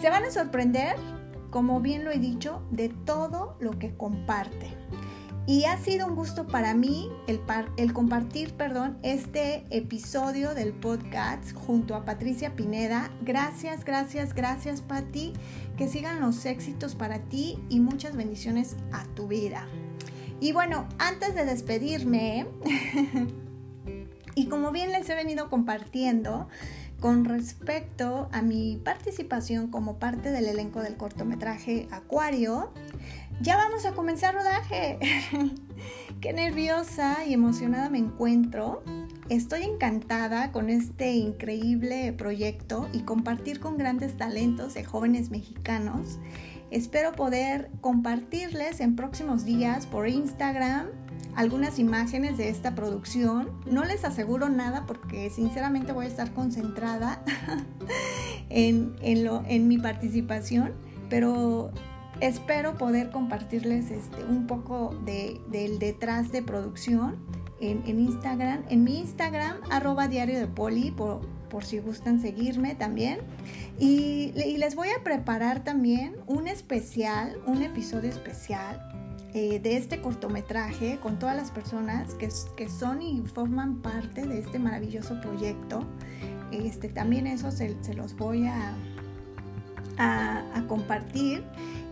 Se 0.00 0.10
van 0.10 0.24
a 0.24 0.30
sorprender, 0.30 0.96
como 1.50 1.80
bien 1.80 2.04
lo 2.04 2.10
he 2.10 2.18
dicho, 2.18 2.62
de 2.70 2.88
todo 2.88 3.56
lo 3.60 3.78
que 3.78 3.94
comparte. 3.96 4.76
Y 5.44 5.64
ha 5.64 5.76
sido 5.76 6.06
un 6.06 6.14
gusto 6.14 6.46
para 6.46 6.72
mí 6.72 7.10
el, 7.26 7.92
compartir 7.92 8.52
perdón, 8.54 8.96
este 9.02 9.64
episodio 9.70 10.54
del 10.54 10.72
podcast 10.72 11.52
junto 11.52 11.96
a 11.96 12.04
Patricia 12.04 12.54
Pineda. 12.54 13.10
Gracias, 13.22 13.84
gracias, 13.84 14.34
gracias 14.34 14.82
Patti. 14.82 15.32
Que 15.76 15.88
sigan 15.88 16.20
los 16.20 16.46
éxitos 16.46 16.94
para 16.94 17.18
ti 17.18 17.58
y 17.68 17.80
muchas 17.80 18.14
bendiciones 18.14 18.76
a 18.92 19.04
tu 19.16 19.26
vida. 19.26 19.66
Y 20.38 20.52
bueno, 20.52 20.86
antes 20.98 21.34
de 21.34 21.44
despedirme, 21.44 22.46
y 24.36 24.46
como 24.46 24.70
bien 24.70 24.92
les 24.92 25.10
he 25.10 25.16
venido 25.16 25.50
compartiendo, 25.50 26.48
con 27.02 27.24
respecto 27.24 28.28
a 28.30 28.42
mi 28.42 28.80
participación 28.82 29.72
como 29.72 29.98
parte 29.98 30.30
del 30.30 30.46
elenco 30.46 30.82
del 30.82 30.96
cortometraje 30.96 31.88
Acuario, 31.90 32.72
ya 33.42 33.56
vamos 33.56 33.84
a 33.86 33.92
comenzar 33.92 34.34
rodaje. 34.34 34.98
Qué 36.20 36.32
nerviosa 36.32 37.24
y 37.26 37.34
emocionada 37.34 37.90
me 37.90 37.98
encuentro. 37.98 38.84
Estoy 39.28 39.64
encantada 39.64 40.52
con 40.52 40.70
este 40.70 41.12
increíble 41.12 42.12
proyecto 42.12 42.88
y 42.92 43.00
compartir 43.00 43.58
con 43.58 43.76
grandes 43.76 44.16
talentos 44.16 44.74
de 44.74 44.84
jóvenes 44.84 45.30
mexicanos. 45.30 46.18
Espero 46.70 47.12
poder 47.12 47.70
compartirles 47.80 48.80
en 48.80 48.94
próximos 48.94 49.44
días 49.44 49.86
por 49.86 50.08
Instagram 50.08 50.86
algunas 51.34 51.78
imágenes 51.80 52.36
de 52.36 52.48
esta 52.48 52.74
producción. 52.76 53.50
No 53.66 53.84
les 53.84 54.04
aseguro 54.04 54.48
nada 54.48 54.86
porque 54.86 55.30
sinceramente 55.30 55.92
voy 55.92 56.06
a 56.06 56.08
estar 56.08 56.32
concentrada 56.32 57.24
en, 58.50 58.94
en 59.00 59.68
mi 59.68 59.78
participación, 59.78 60.74
pero 61.08 61.72
espero 62.22 62.78
poder 62.78 63.10
compartirles 63.10 63.90
este, 63.90 64.24
un 64.24 64.46
poco 64.46 64.94
del 65.04 65.78
detrás 65.80 66.30
de 66.30 66.40
producción 66.40 67.16
en, 67.60 67.98
Instagram. 67.98 68.62
En 68.70 68.84
mi 68.84 69.00
Instagram, 69.00 69.56
arroba 69.70 70.06
diario 70.06 70.38
de 70.38 70.46
poli, 70.46 70.92
por, 70.92 71.20
si 71.64 71.80
gustan 71.80 72.20
seguirme 72.20 72.76
también. 72.76 73.18
Y, 73.78 74.32
les 74.56 74.76
voy 74.76 74.88
a 74.88 75.02
preparar 75.02 75.64
también 75.64 76.14
un 76.26 76.46
especial, 76.46 77.36
un 77.46 77.62
episodio 77.62 78.08
especial 78.08 78.80
eh, 79.34 79.58
de 79.58 79.76
este 79.76 80.00
cortometraje 80.00 80.98
con 81.00 81.18
todas 81.18 81.36
las 81.36 81.50
personas 81.50 82.14
que, 82.14 82.28
que, 82.56 82.68
son 82.68 83.02
y 83.02 83.20
forman 83.22 83.82
parte 83.82 84.26
de 84.26 84.38
este 84.38 84.60
maravilloso 84.60 85.20
proyecto. 85.20 85.84
Este, 86.52 86.88
también 86.88 87.26
eso 87.26 87.50
se, 87.50 87.74
los 87.94 88.14
voy 88.16 88.46
a, 88.46 88.74
a 89.98 90.64
compartir. 90.68 91.42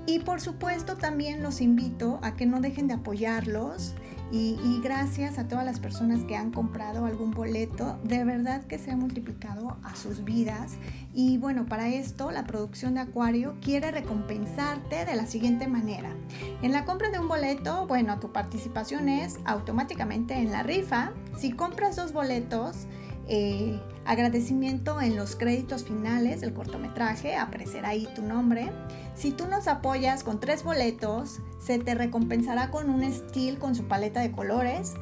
Y 0.07 0.21
por 0.21 0.41
supuesto 0.41 0.97
también 0.97 1.43
los 1.43 1.61
invito 1.61 2.19
a 2.23 2.35
que 2.35 2.47
no 2.47 2.61
dejen 2.61 2.89
de 2.89 2.95
apoyarlos 2.95 3.95
y, 4.33 4.81
gracias 4.81 5.39
a 5.39 5.49
todas 5.49 5.65
las 5.65 5.81
personas 5.81 6.23
que 6.23 6.37
han 6.37 6.53
comprado 6.53 7.05
algún 7.05 7.33
boleto, 7.33 7.99
de 8.05 8.25
verdad 8.25 8.65
que 8.65 8.79
se 8.79 8.93
ha 8.93 8.97
multiplicado 8.97 9.77
a 9.83 9.97
sus 9.97 10.23
vidas. 10.23 10.77
Y 11.13 11.39
bueno, 11.39 11.67
para 11.67 11.89
esto 11.89 12.31
la 12.31 12.45
producción 12.45 12.95
de 12.95 13.01
Acuario 13.01 13.57
quiere 13.61 13.91
recompensarte 13.91 15.05
de 15.05 15.17
la 15.17 15.27
siguiente 15.27 15.67
manera. 15.67 16.15
En 16.63 16.71
la 16.71 16.85
compra 16.85 17.11
de 17.11 17.19
un 17.19 17.27
boleto, 17.27 17.89
bueno, 17.89 18.21
tu 18.21 18.31
participación 18.31 19.09
es 19.09 19.41
automáticamente 19.45 20.35
en 20.35 20.53
la 20.53 20.63
rifa. 20.63 21.13
Si 21.37 21.51
compras 21.51 21.97
dos 21.97 22.13
boletos, 22.13 22.87
eh, 23.27 23.81
agradecimiento 24.05 25.01
en 25.01 25.17
los 25.17 25.37
créditos 25.37 25.85
finales 25.85 26.41
del 26.41 26.55
cortometraje, 26.55 27.37
aparecerá 27.37 27.91
ahí 27.91 28.09
tu 28.15 28.23
nombre. 28.23 28.73
Si 29.15 29.33
tú 29.33 29.47
nos 29.47 29.69
apoyas 29.69 30.25
con 30.25 30.41
tres 30.41 30.65
boletos, 30.65 31.41
se 31.61 31.79
te 31.79 31.95
recompensará 31.95 32.71
con 32.71 32.91
un 32.91 33.03
steel 33.13 33.59
con 33.59 33.75
su 33.75 33.85
paleta 33.85 34.21
de 34.21 34.33
colores, 34.33 34.95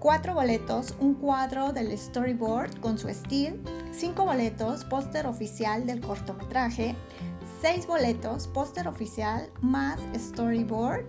cuatro 0.00 0.34
boletos, 0.34 0.94
un 0.98 1.14
cuadro 1.14 1.72
del 1.72 1.96
storyboard 1.96 2.78
con 2.80 2.98
su 2.98 3.08
steel, 3.08 3.62
cinco 3.92 4.24
boletos, 4.24 4.84
póster 4.84 5.26
oficial 5.26 5.86
del 5.86 6.00
cortometraje, 6.00 6.94
seis 7.62 7.86
boletos, 7.86 8.46
póster 8.48 8.86
oficial 8.88 9.50
más 9.62 10.00
storyboard, 10.14 11.06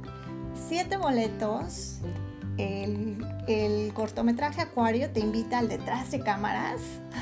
siete 0.70 0.96
boletos. 0.96 2.00
El, 2.58 3.92
cortometraje 3.94 4.62
Acuario 4.62 5.10
te 5.12 5.20
invita 5.20 5.60
al 5.60 5.70
detrás 5.70 6.12
de 6.12 6.20
cámaras. 6.20 6.82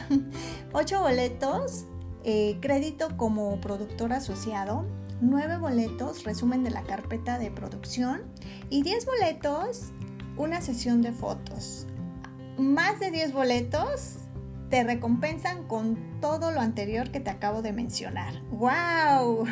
Ocho 0.74 1.02
boletos. 1.02 1.86
Eh, 2.24 2.58
crédito 2.62 3.18
como 3.18 3.60
productor 3.60 4.14
asociado. 4.14 4.86
Nueve 5.22 5.58
boletos, 5.58 6.24
resumen 6.24 6.64
de 6.64 6.72
la 6.72 6.84
carpeta 6.84 7.38
de 7.38 7.52
producción. 7.52 8.24
Y 8.70 8.82
diez 8.82 9.06
boletos, 9.06 9.92
una 10.38 10.62
sesión 10.62 11.02
de 11.02 11.12
fotos. 11.12 11.86
Más 12.58 13.00
de 13.00 13.10
10 13.10 13.34
boletos 13.34 14.23
te 14.74 14.84
recompensan 14.84 15.68
con 15.68 16.20
todo 16.20 16.50
lo 16.50 16.60
anterior 16.60 17.12
que 17.12 17.20
te 17.20 17.30
acabo 17.30 17.62
de 17.62 17.72
mencionar. 17.72 18.42
¡Wow! 18.50 19.46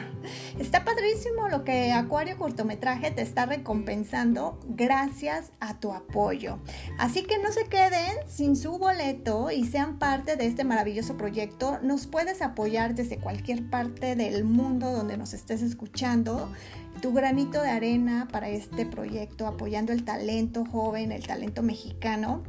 Está 0.57 0.83
padrísimo 0.83 1.47
lo 1.47 1.63
que 1.63 1.91
Acuario 1.91 2.39
Cortometraje 2.39 3.11
te 3.11 3.21
está 3.21 3.45
recompensando 3.45 4.59
gracias 4.65 5.51
a 5.59 5.79
tu 5.79 5.93
apoyo. 5.93 6.57
Así 6.97 7.21
que 7.21 7.37
no 7.37 7.51
se 7.51 7.65
queden 7.65 8.17
sin 8.27 8.55
su 8.55 8.79
boleto 8.79 9.51
y 9.51 9.65
sean 9.65 9.99
parte 9.99 10.37
de 10.37 10.47
este 10.47 10.63
maravilloso 10.63 11.17
proyecto. 11.17 11.77
Nos 11.83 12.07
puedes 12.07 12.41
apoyar 12.41 12.95
desde 12.95 13.19
cualquier 13.19 13.69
parte 13.69 14.15
del 14.15 14.43
mundo 14.43 14.91
donde 14.91 15.17
nos 15.17 15.35
estés 15.35 15.61
escuchando 15.61 16.51
tu 16.99 17.13
granito 17.13 17.61
de 17.61 17.69
arena 17.69 18.27
para 18.31 18.49
este 18.49 18.87
proyecto, 18.87 19.45
apoyando 19.45 19.93
el 19.93 20.03
talento 20.03 20.65
joven, 20.65 21.11
el 21.11 21.27
talento 21.27 21.61
mexicano, 21.61 22.41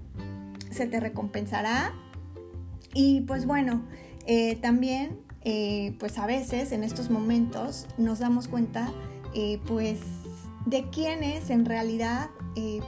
se 0.71 0.87
te 0.87 1.01
recompensará 1.01 1.93
y 2.95 3.23
pues 3.23 3.47
bueno, 3.47 3.83
eh, 4.27 4.57
también 4.57 5.21
eh, 5.45 5.97
pues 5.99 6.19
a 6.19 6.27
veces 6.27 6.73
en 6.73 6.85
estos 6.85 7.11
momentos 7.11 7.87
nos 7.99 8.21
damos 8.21 8.49
cuenta 8.49 8.93
eh, 9.35 9.61
pues 9.67 10.01
de 10.67 10.89
quienes 10.91 11.51
en 11.51 11.65
realidad 11.65 12.31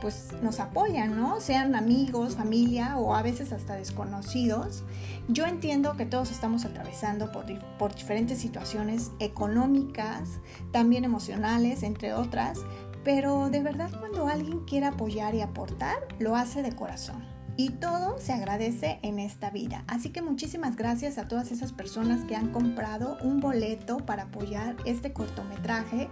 pues 0.03 0.29
nos 0.43 0.61
apoyan, 0.61 1.17
¿no? 1.17 1.41
Sean 1.41 1.75
amigos, 1.75 2.37
familia 2.37 2.99
o 2.99 3.15
a 3.15 3.23
veces 3.23 3.51
hasta 3.51 3.75
desconocidos. 3.77 4.85
Yo 5.29 5.47
entiendo 5.47 5.97
que 5.97 6.05
todos 6.05 6.31
estamos 6.31 6.67
atravesando 6.67 7.33
por, 7.33 7.47
por 7.79 7.95
diferentes 7.95 8.39
situaciones 8.39 9.11
económicas, 9.21 10.41
también 10.71 11.05
emocionales, 11.05 11.83
entre 11.83 12.13
otras, 12.13 12.61
pero 13.05 13.49
de 13.49 13.63
verdad 13.63 13.91
cuando 13.99 14.29
alguien 14.29 14.61
quiere 14.67 14.85
apoyar 14.85 15.35
y 15.35 15.41
aportar, 15.41 15.97
lo 16.19 16.37
hace 16.37 16.63
de 16.63 16.77
corazón 16.77 17.34
y 17.57 17.71
todo 17.71 18.19
se 18.19 18.33
agradece 18.33 18.99
en 19.03 19.19
esta 19.19 19.51
vida. 19.51 19.85
Así 19.87 20.11
que 20.11 20.23
muchísimas 20.23 20.77
gracias 20.77 21.19
a 21.19 21.29
todas 21.29 21.53
esas 21.53 21.73
personas 21.73 22.25
que 22.25 22.37
han 22.37 22.51
comprado 22.51 23.17
un 23.23 23.41
boleto 23.41 23.99
para 23.99 24.25
apoyar 24.25 24.77
este 24.85 25.13
cortometraje 25.13 26.09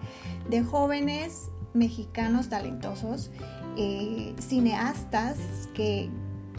de 0.49 0.63
jóvenes 0.63 1.51
mexicanos 1.75 2.49
talentosos, 2.49 3.31
eh, 3.77 4.35
cineastas 4.39 5.39
que, 5.75 6.11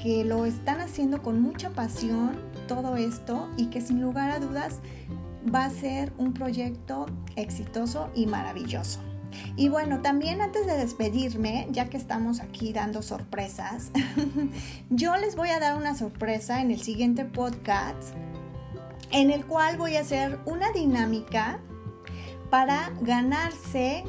que 0.01 0.25
lo 0.25 0.45
están 0.45 0.79
haciendo 0.79 1.21
con 1.21 1.41
mucha 1.41 1.69
pasión 1.69 2.38
todo 2.67 2.95
esto 2.95 3.49
y 3.57 3.67
que 3.67 3.81
sin 3.81 4.01
lugar 4.01 4.31
a 4.31 4.39
dudas 4.39 4.79
va 5.53 5.65
a 5.65 5.69
ser 5.69 6.13
un 6.17 6.34
proyecto 6.34 7.05
exitoso 7.36 8.09
y 8.15 8.25
maravilloso. 8.25 8.99
Y 9.55 9.69
bueno, 9.69 10.01
también 10.01 10.41
antes 10.41 10.65
de 10.65 10.77
despedirme, 10.77 11.67
ya 11.71 11.89
que 11.89 11.97
estamos 11.97 12.39
aquí 12.39 12.73
dando 12.73 13.01
sorpresas, 13.01 13.91
yo 14.89 15.15
les 15.17 15.36
voy 15.36 15.49
a 15.49 15.59
dar 15.59 15.75
una 15.75 15.95
sorpresa 15.95 16.61
en 16.61 16.71
el 16.71 16.81
siguiente 16.81 17.25
podcast, 17.25 18.13
en 19.11 19.31
el 19.31 19.45
cual 19.45 19.77
voy 19.77 19.95
a 19.95 20.01
hacer 20.01 20.39
una 20.45 20.71
dinámica 20.71 21.59
para 22.49 22.91
ganarse 23.01 24.03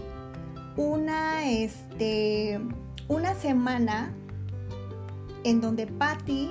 una, 0.76 1.50
este, 1.50 2.60
una 3.08 3.34
semana 3.34 4.14
en 5.44 5.60
donde 5.60 5.86
Patty 5.86 6.50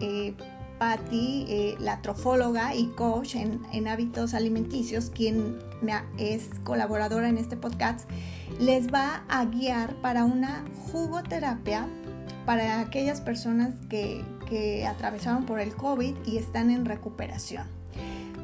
eh, 0.00 0.34
Patty, 0.78 1.44
eh, 1.48 1.76
la 1.78 2.00
trofóloga 2.02 2.74
y 2.74 2.86
coach 2.88 3.34
en, 3.34 3.88
hábitos 3.88 4.34
alimenticios, 4.34 5.10
quien 5.10 5.58
es 6.18 6.50
colaboradora 6.64 7.28
en 7.28 7.38
este 7.38 7.56
podcast, 7.56 8.08
les 8.58 8.92
va 8.92 9.24
a 9.28 9.44
guiar 9.44 9.94
para 9.96 10.24
una 10.24 10.64
jugoterapia 10.90 11.86
para 12.46 12.80
aquellas 12.80 13.20
personas 13.20 13.74
que, 13.88 14.24
atravesaron 14.88 15.44
por 15.44 15.60
el 15.60 15.74
COVID 15.74 16.14
y 16.24 16.38
están 16.38 16.70
en 16.70 16.86
recuperación. 16.86 17.66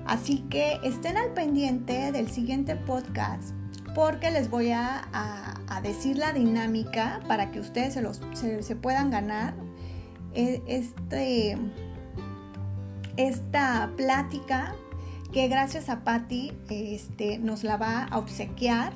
Así 0.04 0.40
que 0.50 0.78
estén 0.84 1.16
al 1.16 1.32
pendiente 1.32 2.12
del 2.12 2.28
siguiente 2.28 2.76
podcast 2.76 3.54
porque 3.94 4.30
les 4.30 4.50
voy 4.50 4.72
a, 4.72 5.08
decir 5.82 6.18
la 6.18 6.32
dinámica 6.32 7.20
para 7.26 7.50
que 7.50 7.60
ustedes 7.60 7.94
se, 7.94 8.02
los, 8.02 8.20
se 8.34 8.76
puedan 8.76 9.10
ganar 9.10 9.54
e, 10.34 10.62
este 10.66 11.58
esta 13.16 13.92
plática 13.96 14.74
que 15.32 15.48
gracias 15.48 15.88
a 15.88 16.04
Patti 16.04 16.52
este, 16.70 17.38
nos 17.38 17.64
la 17.64 17.76
va 17.76 18.04
a 18.04 18.18
obsequiar. 18.18 18.92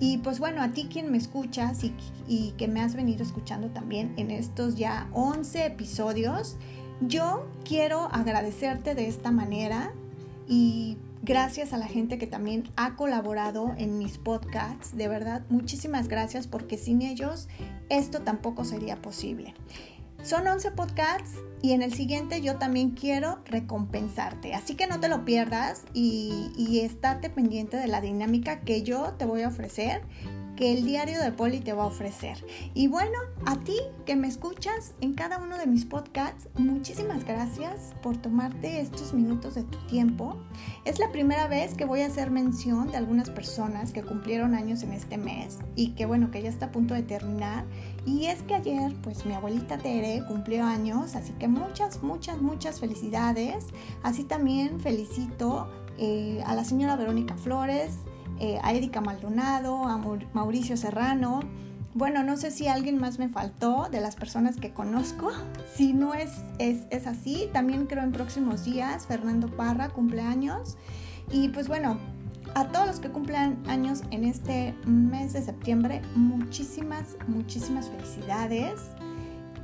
Y 0.00 0.18
pues 0.18 0.38
bueno, 0.38 0.62
a 0.62 0.72
ti 0.72 0.88
quien 0.90 1.12
me 1.12 1.18
escuchas 1.18 1.84
y, 1.84 1.94
y, 2.26 2.52
que 2.52 2.66
me 2.66 2.80
has 2.80 2.96
venido 2.96 3.22
escuchando 3.22 3.68
también 3.68 4.14
en 4.16 4.30
estos 4.30 4.74
ya 4.74 5.08
11 5.12 5.66
episodios, 5.66 6.56
yo 7.00 7.46
quiero 7.64 8.08
agradecerte 8.12 8.94
de 8.94 9.06
esta 9.06 9.30
manera 9.30 9.92
y 10.48 10.96
gracias 11.22 11.72
a 11.72 11.78
la 11.78 11.86
gente 11.86 12.18
que 12.18 12.26
también 12.26 12.64
ha 12.76 12.96
colaborado 12.96 13.74
en 13.78 13.98
mis 13.98 14.18
podcasts. 14.18 14.96
De 14.96 15.06
verdad, 15.08 15.44
muchísimas 15.48 16.08
gracias 16.08 16.46
porque 16.46 16.76
sin 16.76 17.02
ellos 17.02 17.48
esto 17.88 18.22
tampoco 18.22 18.64
sería 18.64 18.96
posible. 18.96 19.54
Son 20.22 20.46
11 20.46 20.70
podcasts 20.70 21.32
y 21.62 21.72
en 21.72 21.82
el 21.82 21.92
siguiente 21.92 22.40
yo 22.40 22.56
también 22.56 22.90
quiero 22.90 23.40
recompensarte. 23.44 24.54
Así 24.54 24.76
que 24.76 24.86
no 24.86 25.00
te 25.00 25.08
lo 25.08 25.24
pierdas 25.24 25.82
y, 25.92 26.52
y 26.56 26.80
estate 26.80 27.28
pendiente 27.28 27.76
de 27.76 27.88
la 27.88 28.00
dinámica 28.00 28.60
que 28.60 28.82
yo 28.82 29.14
te 29.18 29.24
voy 29.24 29.42
a 29.42 29.48
ofrecer 29.48 30.02
que 30.56 30.72
el 30.72 30.84
diario 30.84 31.20
de 31.20 31.32
Poli 31.32 31.60
te 31.60 31.72
va 31.72 31.84
a 31.84 31.86
ofrecer. 31.86 32.44
Y 32.74 32.88
bueno, 32.88 33.18
a 33.46 33.56
ti 33.56 33.76
que 34.04 34.16
me 34.16 34.28
escuchas 34.28 34.94
en 35.00 35.14
cada 35.14 35.38
uno 35.38 35.56
de 35.58 35.66
mis 35.66 35.84
podcasts, 35.84 36.48
muchísimas 36.56 37.24
gracias 37.24 37.94
por 38.02 38.16
tomarte 38.16 38.80
estos 38.80 39.14
minutos 39.14 39.54
de 39.54 39.62
tu 39.64 39.78
tiempo. 39.86 40.36
Es 40.84 40.98
la 40.98 41.10
primera 41.10 41.48
vez 41.48 41.74
que 41.74 41.84
voy 41.84 42.00
a 42.00 42.06
hacer 42.06 42.30
mención 42.30 42.90
de 42.90 42.96
algunas 42.96 43.30
personas 43.30 43.92
que 43.92 44.02
cumplieron 44.02 44.54
años 44.54 44.82
en 44.82 44.92
este 44.92 45.16
mes 45.16 45.58
y 45.76 45.90
que 45.90 46.06
bueno, 46.06 46.30
que 46.30 46.42
ya 46.42 46.48
está 46.48 46.66
a 46.66 46.72
punto 46.72 46.94
de 46.94 47.02
terminar. 47.02 47.64
Y 48.04 48.26
es 48.26 48.42
que 48.42 48.54
ayer, 48.54 48.94
pues 49.02 49.24
mi 49.24 49.34
abuelita 49.34 49.78
Tere 49.78 50.22
cumplió 50.26 50.64
años, 50.64 51.14
así 51.14 51.32
que 51.32 51.48
muchas, 51.48 52.02
muchas, 52.02 52.42
muchas 52.42 52.80
felicidades. 52.80 53.66
Así 54.02 54.24
también 54.24 54.80
felicito 54.80 55.68
eh, 55.98 56.42
a 56.46 56.54
la 56.54 56.64
señora 56.64 56.96
Verónica 56.96 57.36
Flores, 57.36 57.98
eh, 58.42 58.58
a 58.60 58.72
Erika 58.72 59.00
Maldonado, 59.00 59.84
a 59.84 59.98
Mauricio 60.32 60.76
Serrano. 60.76 61.40
Bueno, 61.94 62.24
no 62.24 62.36
sé 62.36 62.50
si 62.50 62.66
alguien 62.66 62.98
más 62.98 63.20
me 63.20 63.28
faltó 63.28 63.86
de 63.88 64.00
las 64.00 64.16
personas 64.16 64.56
que 64.56 64.72
conozco. 64.72 65.30
Si 65.76 65.92
no 65.92 66.12
es, 66.12 66.30
es, 66.58 67.06
así, 67.06 67.48
también 67.52 67.86
creo 67.86 68.02
en 68.02 68.10
próximos 68.10 68.64
días, 68.64 69.06
Fernando 69.06 69.46
Parra, 69.46 69.90
cumpleaños. 69.90 70.76
Y 71.30 71.50
pues 71.50 71.68
bueno, 71.68 71.98
a 72.56 72.66
todos 72.66 72.88
los 72.88 72.98
que 72.98 73.10
cumplan 73.10 73.62
años 73.68 74.02
en 74.10 74.24
este 74.24 74.74
mes 74.86 75.34
de 75.34 75.42
septiembre, 75.42 76.02
muchísimas, 76.16 77.16
muchísimas 77.28 77.90
felicidades. 77.90 78.80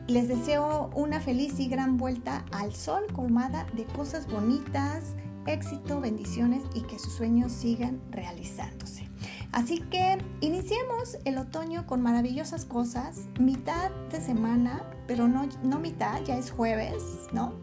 Les 0.06 0.28
deseo 0.28 0.90
una 0.94 1.18
feliz 1.18 1.58
y 1.58 1.66
gran 1.66 1.96
vuelta 1.96 2.44
al 2.52 2.72
sol 2.76 3.02
colmada 3.12 3.66
de 3.74 3.86
cosas 3.86 4.28
bonitas, 4.30 5.14
éxito, 5.48 6.00
bendiciones 6.00 6.62
y 6.74 6.82
que 6.82 6.98
sus 6.98 7.12
sueños 7.12 7.52
sigan 7.52 8.00
realizándose. 8.10 9.08
Así 9.52 9.80
que 9.80 10.18
iniciemos 10.40 11.18
el 11.24 11.38
otoño 11.38 11.86
con 11.86 12.02
maravillosas 12.02 12.64
cosas, 12.64 13.28
mitad 13.40 13.90
de 14.10 14.20
semana, 14.20 14.82
pero 15.06 15.26
no, 15.26 15.48
no 15.62 15.80
mitad, 15.80 16.22
ya 16.22 16.36
es 16.36 16.50
jueves, 16.50 17.02
¿no? 17.32 17.54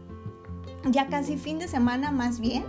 Ya 0.90 1.06
casi 1.08 1.36
fin 1.36 1.58
de 1.58 1.68
semana 1.68 2.10
más 2.10 2.40
bien. 2.40 2.64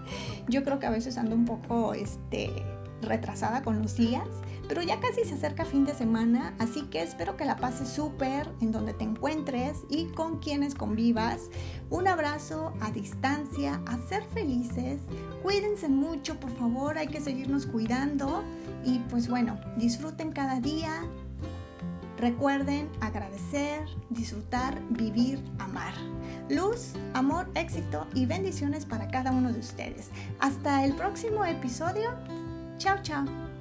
Yo 0.48 0.64
creo 0.64 0.78
que 0.78 0.86
a 0.86 0.90
veces 0.90 1.18
ando 1.18 1.36
un 1.36 1.44
poco 1.44 1.94
este, 1.94 2.50
retrasada 3.02 3.62
con 3.62 3.80
los 3.80 3.96
días, 3.96 4.28
pero 4.68 4.82
ya 4.82 5.00
casi 5.00 5.24
se 5.24 5.34
acerca 5.34 5.64
fin 5.64 5.84
de 5.84 5.94
semana, 5.94 6.54
así 6.58 6.82
que 6.82 7.02
espero 7.02 7.36
que 7.36 7.44
la 7.44 7.56
pases 7.56 7.88
súper 7.88 8.48
en 8.60 8.72
donde 8.72 8.94
te 8.94 9.04
encuentres 9.04 9.78
y 9.88 10.06
con 10.06 10.38
quienes 10.38 10.74
convivas. 10.74 11.50
Un 11.90 12.08
abrazo 12.08 12.72
a 12.80 12.90
distancia, 12.90 13.80
a 13.86 13.98
ser 14.08 14.24
felices, 14.24 15.00
cuídense 15.42 15.88
mucho, 15.88 16.38
por 16.38 16.50
favor, 16.56 16.98
hay 16.98 17.08
que 17.08 17.20
seguirnos 17.20 17.66
cuidando 17.66 18.44
y 18.84 18.98
pues 19.10 19.28
bueno, 19.28 19.58
disfruten 19.76 20.32
cada 20.32 20.60
día. 20.60 21.02
Recuerden 22.18 22.88
agradecer, 23.00 23.84
disfrutar, 24.10 24.80
vivir, 24.90 25.42
amar. 25.58 25.92
Luz, 26.48 26.92
amor, 27.14 27.50
éxito 27.54 28.06
y 28.14 28.26
bendiciones 28.26 28.86
para 28.86 29.08
cada 29.08 29.32
uno 29.32 29.52
de 29.52 29.58
ustedes. 29.58 30.10
Hasta 30.38 30.84
el 30.84 30.94
próximo 30.94 31.44
episodio. 31.44 32.10
Chao, 32.78 32.98
chao. 33.02 33.51